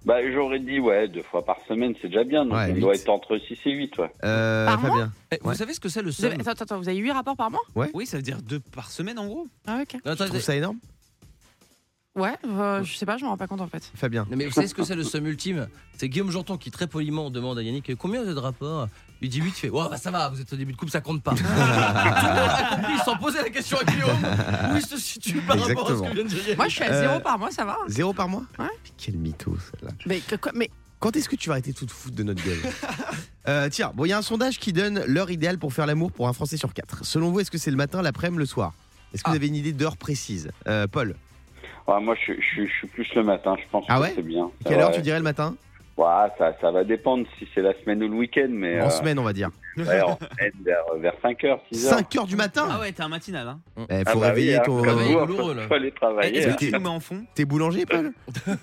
bah, 0.05 0.15
j'aurais 0.31 0.59
dit 0.59 0.79
ouais, 0.79 1.09
deux 1.09 1.23
fois 1.23 1.43
par 1.43 1.57
semaine, 1.67 1.93
c'est 2.01 2.07
déjà 2.07 2.23
bien. 2.23 2.45
Donc 2.45 2.53
Ouais, 2.53 2.73
on 2.75 2.79
doit 2.79 2.95
être 2.95 3.09
entre 3.09 3.38
6 3.38 3.57
et 3.65 3.71
8, 3.71 3.97
ouais. 3.97 4.12
euh, 4.23 4.65
Par 4.65 4.79
mois 4.79 4.89
Fabien. 4.91 5.12
Eh, 5.31 5.38
Vous 5.41 5.49
Ouais. 5.49 5.55
savez 5.55 5.73
ce 5.73 5.79
que 5.81 5.89
c'est 5.89 6.01
le 6.01 6.12
seum 6.12 6.31
avez, 6.31 6.41
attends, 6.47 6.51
attends, 6.63 6.77
vous 6.79 6.88
avez 6.88 6.97
8 6.97 7.12
rapports 7.12 7.35
par 7.35 7.51
mois? 7.51 7.59
Oui, 7.93 8.05
ça 8.05 8.15
veut 8.17 8.23
dire 8.23 8.41
2 8.41 8.59
par 8.59 8.89
semaine 8.91 9.19
en 9.19 9.27
gros. 9.27 9.47
Ah, 9.67 9.79
ok. 9.81 9.95
Non, 10.05 10.15
Tu 10.15 10.25
trouves 10.25 10.39
ça 10.39 10.55
énorme? 10.55 10.77
Ouais, 12.15 12.35
euh, 12.45 12.83
je 12.83 12.95
sais 12.95 13.05
pas, 13.05 13.17
je 13.17 13.23
m'en 13.23 13.31
rends 13.31 13.38
pas 13.38 13.47
compte 13.47 13.62
en 13.62 13.67
fait. 13.67 13.91
Fabien. 13.95 14.25
Non, 14.29 14.35
mais 14.38 14.45
vous 14.45 14.51
savez 14.51 14.67
ce 14.67 14.73
que 14.73 14.83
c'est 14.83 14.95
le 14.95 15.03
somme 15.03 15.27
ultime? 15.27 15.67
C'est 15.97 16.09
Guillaume 16.09 16.31
Janton 16.31 16.57
qui 16.57 16.71
très 16.71 16.88
poliment 16.88 17.29
demande 17.29 17.59
à 17.59 17.62
Yannick 17.62 17.95
combien 17.97 18.21
vous 18.21 18.25
avez 18.27 18.35
de 18.35 18.39
rapports 18.39 18.88
Il 19.21 19.29
dit 19.29 19.39
8, 19.41 19.47
il 19.49 19.51
fait 19.53 19.69
Ouais, 19.69 19.84
bah 19.89 19.97
ça 19.97 20.12
va, 20.12 20.29
vous 20.29 20.39
êtes 20.39 20.51
au 20.53 20.55
début 20.55 20.71
de 20.71 20.77
couple, 20.77 20.91
ça 20.91 21.01
compte 21.01 21.21
pas. 21.21 21.32
Tout 21.36 21.43
le 21.43 22.88
monde 22.88 22.99
sans 23.03 23.17
poser 23.17 23.39
la 23.41 23.49
question 23.49 23.77
à 23.77 23.84
Guillaume 23.84 24.17
où 24.71 24.75
il 24.77 24.82
se 24.86 24.97
situe 24.97 25.41
par 25.41 25.60
rapport 25.60 25.91
à 25.91 25.95
ce 25.95 26.01
que 26.01 26.13
vient 26.13 26.23
de 26.23 26.29
dire. 26.29 26.55
Moi, 26.55 26.67
je 26.69 26.73
suis 26.75 26.84
à 26.84 26.91
Euh, 26.91 27.01
0 27.10 27.19
par 27.19 27.38
mois, 27.38 27.51
ça 27.51 27.65
va. 27.65 27.77
Zéro 27.88 28.13
par 28.13 28.29
mois 28.29 28.43
Ouais. 28.58 28.65
Mais 28.84 28.91
Quel 28.97 29.15
mytho 29.17 29.58
celle-là. 29.58 29.93
Mais, 30.05 30.19
que- 30.19 30.36
quoi- 30.36 30.51
mais 30.55 30.69
Quand 30.99 31.15
est-ce 31.15 31.29
que 31.29 31.36
tu 31.38 31.47
vas 31.49 31.53
arrêter 31.55 31.71
tout 31.73 31.88
foutre 31.88 32.15
de 32.15 32.23
notre 32.23 32.43
gueule? 32.43 32.60
Euh, 33.47 33.69
Tiens, 33.69 33.91
bon, 33.95 34.03
il 34.05 34.10
y 34.10 34.13
a 34.13 34.17
un 34.17 34.21
sondage 34.21 34.60
qui 34.60 34.73
donne 34.73 35.03
l'heure 35.05 35.32
idéale 35.32 35.58
pour 35.58 35.73
faire 35.73 35.86
l'amour 35.86 36.12
pour 36.12 36.27
un 36.27 36.34
Français 36.34 36.58
sur 36.58 36.73
quatre. 36.73 37.05
Selon 37.05 37.32
vous, 37.32 37.39
est-ce 37.39 37.49
que 37.51 37.58
c'est 37.58 37.71
le 37.71 37.77
matin, 37.77 38.01
l'après-midi, 38.01 38.39
le 38.39 38.45
soir? 38.45 38.73
Est-ce 39.13 39.23
que 39.23 39.29
Ah. 39.29 39.32
vous 39.32 39.38
avez 39.38 39.47
une 39.47 39.55
idée 39.55 39.71
d'heure 39.73 39.95
précise? 39.97 40.49
Euh, 40.67 40.88
Paul, 40.88 41.15
Ouais, 41.88 41.99
moi, 42.01 42.15
je, 42.27 42.34
je, 42.34 42.65
je 42.67 42.71
suis 42.71 42.88
plus 42.88 43.08
le 43.15 43.23
matin, 43.23 43.55
je 43.58 43.63
pense 43.71 43.84
Ah 43.89 43.95
que 43.95 44.01
ouais? 44.01 44.13
c'est 44.15 44.21
bien. 44.21 44.51
quelle 44.65 44.77
Ouais. 44.77 44.84
heure 44.84 44.91
tu 44.91 45.01
dirais 45.01 45.17
le 45.17 45.23
matin? 45.23 45.55
Ouais, 45.99 46.29
ça, 46.38 46.55
ça 46.62 46.71
va 46.71 46.85
dépendre 46.85 47.25
si 47.38 47.45
c'est 47.53 47.62
la 47.62 47.73
semaine 47.81 48.01
ou 48.03 48.07
le 48.07 48.15
week-end, 48.15 48.47
mais 48.49 48.79
En 48.81 48.88
euh, 48.88 48.89
semaine, 48.89 49.19
on 49.19 49.23
va 49.23 49.33
dire. 49.33 49.49
ouais, 49.77 50.01
en 50.01 50.17
semaine 50.17 50.51
vers, 50.63 50.83
vers 50.97 51.13
5 51.21 51.43
heures, 51.43 51.59
6 51.73 51.88
heures. 51.88 51.97
5 51.99 52.15
heures 52.15 52.25
du 52.25 52.38
matin 52.38 52.67
Ah 52.71 52.79
ouais, 52.79 52.91
t'es 52.93 53.03
un 53.03 53.09
matinal. 53.09 53.47
Hein. 53.49 53.59
Il 53.77 54.03
Ah 54.05 54.12
faut 54.12 54.19
bah 54.21 54.27
réveiller 54.27 54.53
oui, 54.53 54.59
hein, 54.59 54.63
ton. 54.65 55.53
là. 55.53 55.67
faut 55.67 55.73
aller 55.73 55.91
travailler. 55.91 56.38
Est-ce 56.38 56.49
hein. 56.49 56.53
que 56.53 56.65
tu 56.65 56.71
nous 56.71 56.79
mets 56.79 56.88
en 56.88 56.99
fond 57.01 57.25
T'es 57.35 57.43
boulanger, 57.43 57.85
Paul 57.85 58.13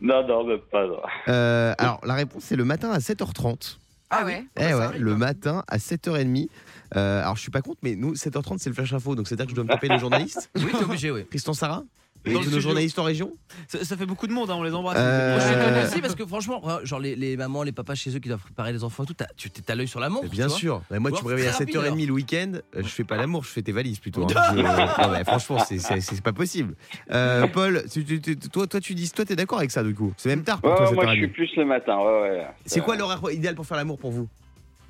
Non, 0.00 0.26
non, 0.26 0.44
même 0.44 0.58
pas. 0.70 0.86
non. 0.86 1.00
Euh, 1.28 1.74
Alors, 1.76 2.00
la 2.06 2.14
réponse, 2.14 2.44
c'est 2.44 2.56
le 2.56 2.64
matin 2.64 2.90
à 2.90 2.98
7h30. 2.98 3.76
Ah 4.10 4.24
ouais 4.24 4.44
Eh 4.58 4.74
ouais, 4.74 4.98
le 4.98 5.14
matin 5.16 5.62
à 5.68 5.76
7h30. 5.76 6.48
Euh, 6.96 7.22
alors 7.22 7.36
je 7.36 7.42
suis 7.42 7.52
pas 7.52 7.60
contre, 7.62 7.78
mais 7.84 7.94
nous 7.94 8.14
7h30 8.14 8.56
c'est 8.58 8.68
le 8.70 8.74
flash 8.74 8.92
info, 8.92 9.14
donc 9.14 9.28
c'est-à-dire 9.28 9.44
que 9.46 9.50
je 9.50 9.54
dois 9.54 9.62
me 9.62 9.68
taper 9.68 9.86
le 9.86 9.98
journaliste. 9.98 10.50
Oui, 10.56 10.66
t'es 10.76 10.82
obligé, 10.84 11.10
oui. 11.12 11.24
Tristan 11.26 11.52
Sarah 11.52 11.84
Dans 12.26 12.40
nos 12.42 12.60
journalistes 12.60 12.98
en 12.98 13.04
région 13.04 13.32
Ça, 13.66 13.84
ça 13.84 13.96
fait 13.96 14.04
beaucoup 14.06 14.26
de 14.26 14.32
monde, 14.32 14.50
hein, 14.50 14.54
on 14.58 14.62
les 14.62 14.74
embrasse. 14.74 14.96
Euh, 14.98 15.36
Moi, 15.38 15.40
je 15.46 15.52
connais 15.54 15.78
Euh, 15.84 15.86
aussi 15.88 16.00
parce 16.02 16.14
que 16.14 16.26
franchement, 16.26 16.62
genre 16.84 17.00
les, 17.00 17.16
les 17.16 17.36
mamans, 17.36 17.62
les 17.62 17.72
papas 17.72 17.94
chez 17.94 18.14
eux 18.14 18.18
qui 18.18 18.28
doivent 18.28 18.42
préparer 18.42 18.72
les 18.72 18.84
enfants 18.84 19.04
et 19.04 19.06
tout, 19.06 19.14
tu 19.36 19.50
t'as 19.50 19.74
l'œil 19.74 19.88
sur 19.88 20.00
la 20.00 20.08
montre. 20.10 20.28
Bien 20.28 20.48
sûr. 20.50 20.82
Mais 20.90 20.98
moi, 20.98 21.10
tu 21.10 21.16
me 21.16 21.20
alors, 21.20 21.30
réveilles 21.30 21.46
à 21.48 21.52
très 21.52 21.64
rapide, 21.64 21.76
7h30 21.76 22.06
le 22.06 22.12
week-end, 22.12 22.52
euh, 22.76 22.82
je 22.82 22.88
fais 22.88 23.04
pas 23.04 23.16
l'amour, 23.16 23.44
je 23.44 23.48
fais 23.50 23.62
tes 23.62 23.72
valises 23.72 23.98
plutôt. 24.00 24.24
hein. 24.24 24.26
Je- 24.54 24.60
non, 25.02 25.12
mais 25.12 25.24
franchement, 25.24 25.58
c'est- 25.60 26.22
pas 26.22 26.32
possible. 26.34 26.74
Euh, 27.10 27.46
Paul, 27.46 27.84
tu- 27.90 28.04
tu- 28.04 28.20
tu- 28.20 28.36
toi, 28.36 28.66
toi, 28.66 28.80
tu 28.80 28.94
dis, 28.94 29.10
toi, 29.10 29.24
t'es 29.24 29.36
d'accord 29.36 29.58
avec 29.58 29.70
ça 29.70 29.82
du 29.82 29.94
coup? 29.94 30.12
C'est 30.18 30.28
même 30.28 30.42
tard 30.44 30.60
pour 30.60 30.70
Ouais, 30.70 30.76
toi, 30.76 30.92
moi, 30.92 31.04
je 31.06 31.10
7h30. 31.12 31.16
suis 31.16 31.28
plus 31.28 31.50
le 31.56 31.64
matin. 31.64 31.96
Ouais, 31.98 32.20
ouais. 32.20 32.46
C'est 32.66 32.80
quoi 32.80 32.96
l'horaire 32.96 33.20
idéal 33.32 33.54
pour 33.54 33.64
faire 33.66 33.76
l'amour 33.78 33.98
pour 33.98 34.10
vous 34.10 34.28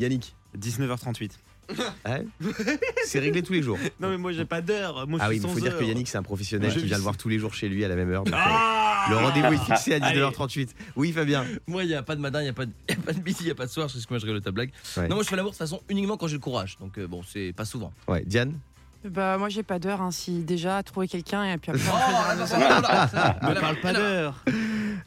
Yannick? 0.00 0.34
19h38. 0.58 1.30
Ouais 2.06 2.26
C'est 3.06 3.18
réglé 3.20 3.42
tous 3.42 3.52
les 3.52 3.62
jours. 3.62 3.78
Non, 4.00 4.08
mais 4.10 4.16
moi 4.18 4.32
j'ai 4.32 4.44
pas 4.44 4.60
d'heure. 4.60 5.06
Moi, 5.06 5.18
je 5.18 5.24
Ah 5.24 5.28
oui, 5.28 5.36
il 5.42 5.48
faut 5.48 5.60
dire 5.60 5.76
que. 5.78 5.84
Yannick, 5.84 6.08
c'est 6.08 6.18
un 6.18 6.22
professionnel 6.22 6.70
Ouais. 6.70 6.76
qui 6.76 6.84
vient 6.86 6.96
le 6.96 7.02
voir 7.02 7.16
tous 7.16 7.28
les 7.28 7.38
jours 7.38 7.54
chez 7.54 7.68
lui 7.68 7.84
à 7.84 7.88
la 7.88 7.96
même 7.96 8.10
heure. 8.10 8.24
donc, 8.24 8.34
euh, 8.34 8.38
Ah 8.40 9.06
le 9.10 9.16
rendez-vous 9.16 9.52
est 9.54 9.64
fixé 9.64 9.94
à 9.94 10.04
Allez. 10.04 10.20
19h38. 10.20 10.68
Oui, 10.96 11.12
Fabien. 11.12 11.44
Moi, 11.66 11.84
il 11.84 11.88
n'y 11.88 11.94
a 11.94 12.02
pas 12.02 12.16
de 12.16 12.20
matin, 12.20 12.40
il 12.40 12.44
n'y 12.44 12.48
a, 12.50 12.52
pas 12.52 12.66
de- 12.66 12.72
y 12.88 12.92
a 12.92 12.96
pas 12.96 13.12
de 13.12 13.18
midi, 13.22 13.36
il 13.40 13.46
n'y 13.46 13.50
a 13.50 13.54
pas 13.54 13.66
de 13.66 13.70
soir, 13.70 13.88
c'est 13.90 13.98
ce 13.98 14.06
que 14.06 14.12
moi 14.12 14.18
je 14.18 14.26
rigole 14.26 14.42
ta 14.42 14.50
blague. 14.50 14.70
Ouais. 14.96 15.08
Non, 15.08 15.14
moi 15.14 15.24
je 15.24 15.28
fais 15.28 15.36
l'amour 15.36 15.52
de 15.52 15.56
toute 15.56 15.66
façon 15.66 15.80
uniquement 15.88 16.16
quand 16.16 16.26
j'ai 16.26 16.34
le 16.34 16.40
courage. 16.40 16.76
Donc 16.80 16.98
euh, 16.98 17.06
bon, 17.06 17.22
c'est 17.26 17.52
pas 17.56 17.64
souvent. 17.64 17.92
Ouais, 18.08 18.22
Diane 18.26 18.54
Bah, 19.04 19.38
moi, 19.38 19.48
j'ai 19.48 19.62
pas 19.62 19.78
d'heure. 19.78 20.02
Hein, 20.02 20.10
si 20.10 20.40
déjà 20.40 20.82
trouver 20.82 21.08
quelqu'un 21.08 21.44
et 21.44 21.56
puis 21.56 21.70
après. 21.72 21.82
Oh, 21.90 22.36
non. 22.36 23.54
parle 23.60 23.80
pas 23.80 23.92
d'heure. 23.94 24.44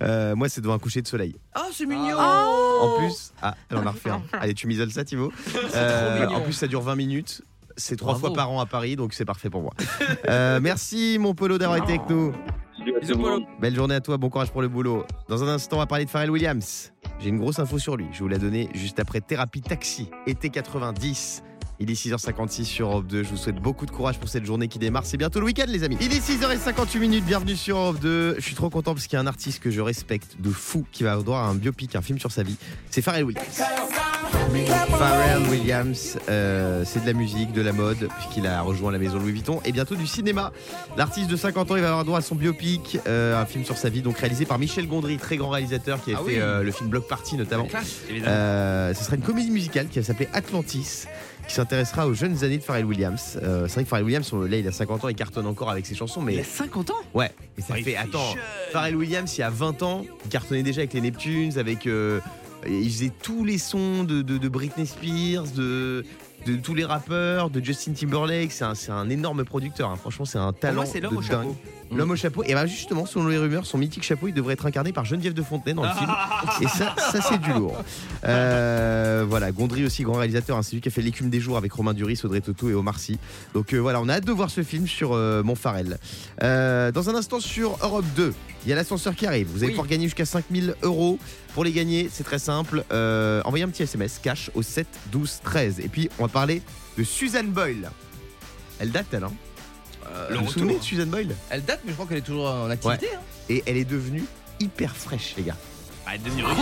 Euh, 0.02 0.36
Moi, 0.36 0.50
c'est 0.50 0.62
devant 0.62 0.74
un 0.74 0.80
coucher 0.80 1.02
de 1.02 1.08
soleil. 1.08 1.36
Ah, 1.54 1.68
c'est 1.72 1.86
mignon 1.86 2.18
En 2.18 2.98
plus, 2.98 3.34
ah, 3.42 3.56
elle 3.70 3.78
en 3.78 3.86
a 3.86 3.92
refait 3.92 4.10
un. 4.10 4.22
Allez, 4.34 4.54
tu 4.54 4.68
m'isoles 4.68 4.92
ça, 4.92 5.04
Thibaut. 5.04 5.32
Euh, 5.76 6.28
en 6.28 6.42
plus, 6.42 6.54
ça 6.54 6.68
dure 6.68 6.82
20 6.82 6.96
minutes. 6.96 7.42
C'est 7.76 7.96
trois 7.96 8.14
Bravo. 8.14 8.28
fois 8.28 8.36
par 8.36 8.52
an 8.52 8.60
à 8.60 8.66
Paris, 8.68 8.96
donc 8.96 9.14
c'est 9.14 9.26
parfait 9.26 9.50
pour 9.50 9.62
moi. 9.64 9.72
Euh, 10.30 10.60
merci, 10.62 11.18
mon 11.20 11.34
Polo, 11.34 11.58
d'avoir 11.58 11.78
été 11.78 11.94
avec 11.94 12.08
nous. 12.10 12.32
Bisous 13.02 13.18
monde. 13.18 13.44
Belle 13.60 13.74
journée 13.76 13.96
à 13.96 14.02
toi, 14.02 14.18
bon 14.18 14.30
courage 14.30 14.52
pour 14.52 14.62
le 14.62 14.68
boulot. 14.68 15.06
Dans 15.30 15.44
un 15.44 15.48
instant, 15.48 15.78
on 15.78 15.80
va 15.80 15.86
parler 15.88 16.06
de 16.06 16.10
Pharrell 16.10 16.30
Williams. 16.30 16.92
J'ai 17.20 17.30
une 17.30 17.40
grosse 17.40 17.58
info 17.60 17.80
sur 17.80 17.96
lui. 17.96 18.06
Je 18.12 18.20
vous 18.20 18.28
la 18.28 18.38
donner 18.38 18.70
juste 18.76 19.00
après 19.00 19.22
Thérapie 19.22 19.62
Taxi, 19.62 20.10
été 20.28 20.50
90. 20.50 21.44
Il 21.80 21.90
est 21.90 21.96
6h56 21.96 22.64
sur 22.66 22.88
Europe 22.90 23.08
2. 23.08 23.24
Je 23.24 23.30
vous 23.30 23.38
souhaite 23.38 23.56
beaucoup 23.56 23.86
de 23.86 23.92
courage 23.92 24.20
pour 24.20 24.30
cette 24.30 24.46
journée 24.46 24.68
qui 24.68 24.80
démarre. 24.80 25.06
C'est 25.06 25.18
bientôt 25.18 25.40
le 25.40 25.46
week-end, 25.48 25.66
les 25.68 25.84
amis. 25.84 25.98
Il 26.02 26.14
est 26.14 26.20
6h58 26.20 27.00
minutes. 27.00 27.26
Bienvenue 27.26 27.56
sur 27.56 27.78
Europe 27.78 28.00
2. 28.00 28.36
Je 28.38 28.42
suis 28.42 28.56
trop 28.56 28.70
content 28.70 28.94
parce 28.94 29.08
qu'il 29.08 29.18
y 29.18 29.20
a 29.20 29.22
un 29.22 29.28
artiste 29.28 29.60
que 29.62 29.72
je 29.72 29.82
respecte 29.82 30.36
de 30.40 30.50
fou 30.52 30.86
qui 30.92 31.04
va 31.04 31.12
avoir 31.12 31.24
droit 31.26 31.40
à 31.40 31.44
un 31.44 31.56
biopic, 31.56 31.96
un 31.96 32.02
film 32.02 32.20
sur 32.20 32.32
sa 32.32 32.44
vie. 32.44 32.58
C'est 32.90 33.02
Pharrell 33.02 33.24
Williams. 33.26 33.62
Pharrell 34.98 35.42
Williams, 35.50 36.18
euh, 36.30 36.84
c'est 36.86 37.02
de 37.02 37.06
la 37.08 37.14
musique, 37.14 37.52
de 37.54 37.62
la 37.62 37.74
mode, 37.74 38.08
puisqu'il 38.20 38.46
a 38.48 38.62
rejoint 38.62 38.92
la 38.92 39.00
maison 39.00 39.18
Louis 39.18 39.32
Vuitton, 39.32 39.60
et 39.66 39.72
bientôt 39.72 39.96
du 39.96 40.06
cinéma. 40.08 40.52
L'artiste 40.96 41.30
de 41.30 41.36
50 41.36 41.72
ans, 41.72 41.76
il 41.76 41.82
va 41.82 41.90
avoir 41.90 42.06
droit 42.06 42.20
à 42.20 42.22
son 42.22 42.36
biopic, 42.36 43.00
euh, 43.08 43.40
un 43.40 43.46
film 43.46 43.66
sur 43.66 43.78
sa 43.78 43.90
vie, 43.90 44.02
donc 44.02 44.18
réalisé 44.20 44.46
par 44.46 44.60
Michel 44.60 44.88
Gondry, 44.88 45.18
très 45.18 45.38
grand 45.38 45.50
réalisateur 45.50 46.04
qui 46.04 46.14
a 46.14 46.18
Ah 46.20 46.24
fait 46.24 46.34
oui. 46.34 46.36
euh, 46.38 46.62
le 46.64 46.72
film 46.72 46.90
Block 46.90 47.08
Party 47.08 47.36
notamment. 47.36 47.68
Ce 47.70 49.04
sera 49.04 49.16
une 49.16 49.22
comédie 49.24 49.52
musicale 49.52 49.88
qui 49.88 50.00
va 50.00 50.06
s'appeler 50.06 50.30
Atlantis, 50.34 51.06
qui 51.48 51.54
s'intéressera 51.54 52.08
aux 52.08 52.14
jeunes 52.14 52.44
années 52.44 52.58
de 52.58 52.64
Pharrell 52.64 52.86
Williams. 52.86 53.38
Euh, 53.42 53.68
c'est 53.68 53.76
vrai 53.76 53.84
que 53.84 53.90
Pharrell 53.90 54.06
Williams, 54.06 54.32
on- 54.34 54.42
là, 54.42 54.58
il 54.58 54.68
a 54.68 54.72
50 54.72 55.04
ans, 55.04 55.10
il 55.10 55.16
cartonne 55.16 55.46
encore 55.46 55.70
avec 55.70 55.86
ses 55.86 55.96
chansons, 55.96 56.22
mais 56.22 56.42
50 56.44 56.90
ans? 56.92 57.02
Ouais, 57.14 57.32
et 57.58 57.62
ça 57.62 57.78
il 57.78 57.84
fait. 57.84 57.96
Attends. 57.96 58.34
Pharrell 58.72 58.96
Williams, 58.96 59.36
il 59.38 59.42
y 59.42 59.44
a 59.44 59.50
20 59.50 59.82
ans, 59.84 60.06
il 60.26 60.30
cartonnait 60.30 60.64
déjà 60.64 60.80
avec 60.82 60.94
les 60.94 61.02
Neptunes, 61.02 61.58
avec. 61.58 61.86
euh, 61.88 62.20
il 62.66 62.90
faisait 62.90 63.12
tous 63.22 63.44
les 63.44 63.58
sons 63.58 64.06
de, 64.06 64.22
de- 64.22 64.38
de 64.38 64.48
Britney 64.48 64.88
Spears, 64.88 65.48
de, 65.54 66.06
de 66.46 66.56
tous 66.58 66.74
les 66.76 66.86
rappeurs, 66.86 67.50
de 67.50 67.64
Justin 67.64 67.94
Timberlake. 67.94 68.52
C'est 68.52 68.90
un, 68.92 69.10
énorme 69.10 69.44
producteur. 69.46 69.90
hein. 69.90 69.96
Franchement, 70.00 70.26
c'est 70.26 70.38
un 70.38 70.52
talent. 70.54 70.84
c'est 70.86 71.00
l'homme 71.00 71.18
au 71.18 71.22
chapeau. 71.22 71.56
L'homme 71.96 72.12
au 72.12 72.16
chapeau. 72.16 72.44
Et 72.44 72.54
bien 72.54 72.66
justement, 72.66 73.06
selon 73.06 73.28
les 73.28 73.38
rumeurs, 73.38 73.66
son 73.66 73.78
mythique 73.78 74.04
chapeau, 74.04 74.28
il 74.28 74.34
devrait 74.34 74.54
être 74.54 74.66
incarné 74.66 74.92
par 74.92 75.06
Geneviève 75.06 75.34
de 75.34 75.44
Fontenay 75.44 75.74
dans 75.74 75.84
le 75.84 75.90
film. 75.92 76.10
Et 76.62 76.68
ça, 76.68 76.96
ça 76.98 77.22
c'est 77.22 77.38
du 77.40 77.52
lourd. 77.54 77.76
Euh, 78.26 79.26
voilà, 79.28 79.52
Gondry 79.52 79.86
aussi, 79.86 80.04
grand 80.04 80.14
réalisateur. 80.18 80.58
hein. 80.58 80.64
c'est 80.64 80.76
lui 80.76 80.82
qui 80.82 80.88
a 80.88 80.92
fait 80.92 81.02
L'écume 81.02 81.30
des 81.30 81.42
jours 81.42 81.58
avec 81.58 81.74
Romain 81.74 81.94
Duris, 81.94 82.20
Audrey 82.24 82.40
Tautou 82.40 82.70
et 82.70 82.74
Omar 82.74 82.98
Sy. 83.00 83.20
Donc 83.54 83.74
euh, 83.74 83.78
voilà, 83.80 84.00
on 84.02 84.08
a 84.08 84.14
hâte 84.14 84.26
de 84.26 84.32
voir 84.32 84.50
ce 84.50 84.64
film 84.64 84.88
sur 84.88 85.12
euh, 85.14 85.44
Montfarel. 85.44 85.98
Dans 86.42 87.10
un 87.10 87.16
instant 87.16 87.40
sur 87.42 87.78
Europe 87.82 88.06
2, 88.16 88.34
il 88.66 88.70
y 88.70 88.74
a 88.74 88.76
l'ascenseur 88.78 89.14
qui 89.16 89.26
arrive. 89.28 89.48
Vous 89.52 89.58
allez 89.58 89.68
Oui. 89.68 89.72
pouvoir 89.74 89.88
gagner 89.88 90.06
jusqu'à 90.06 90.26
5000 90.26 90.76
euros. 90.84 91.20
Pour 91.54 91.64
les 91.64 91.72
gagner, 91.72 92.10
c'est 92.12 92.24
très 92.24 92.40
simple. 92.40 92.84
Euh, 92.92 93.42
envoyez 93.46 93.64
un 93.64 93.70
petit 93.70 93.84
SMS 93.84 94.20
cash 94.22 94.50
au 94.56 94.62
7 94.64 94.88
12 95.12 95.40
13. 95.44 95.80
Et 95.82 95.88
puis, 95.88 96.10
on 96.20 96.24
va 96.24 96.30
parler 96.30 96.62
de 96.98 97.04
Suzanne 97.04 97.52
Boyle. 97.52 97.92
Elle 98.80 98.92
date, 98.92 99.06
elle, 99.14 99.24
hein 99.26 99.32
Euh, 100.08 100.28
Vous 100.32 100.34
vous 100.36 100.40
retour. 100.42 100.54
souvenez 100.54 100.78
de 100.80 100.84
Suzanne 100.84 101.10
Boyle? 101.10 101.36
Elle 101.50 101.64
date, 101.64 101.82
mais 101.86 101.92
je 101.92 101.96
crois 101.96 102.08
qu'elle 102.08 102.18
est 102.18 102.22
toujours 102.22 102.50
en 102.50 102.70
activité. 102.70 103.08
hein. 103.16 103.20
Et 103.50 103.64
elle 103.68 103.78
est 103.78 103.86
devenue 103.86 104.24
hyper 104.60 104.96
fraîche, 104.96 105.36
les 105.38 105.44
gars. 105.44 105.56
Ah, 106.06 106.12
elle 106.16 106.22
est 106.22 106.24
devenue 106.26 106.44
riche. 106.46 106.58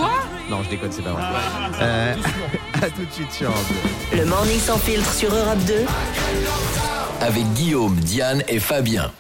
Non, 0.50 0.62
je 0.64 0.70
déconne, 0.70 0.92
c'est 0.92 1.02
pas 1.02 1.14
vrai. 1.14 1.24
Euh, 1.82 2.16
à 2.82 2.90
tout 2.90 3.06
de 3.06 3.12
suite 3.12 3.32
sur 3.32 3.48
Europe 3.50 3.66
2. 4.12 4.18
Le 4.20 4.26
morning 4.26 4.60
sans 4.60 4.78
filtre 4.78 5.12
sur 5.14 5.34
Europe 5.34 5.58
2. 5.66 5.74
Avec 7.22 7.46
Guillaume, 7.54 7.96
Diane 7.96 8.44
et 8.48 8.60
Fabien. 8.60 9.12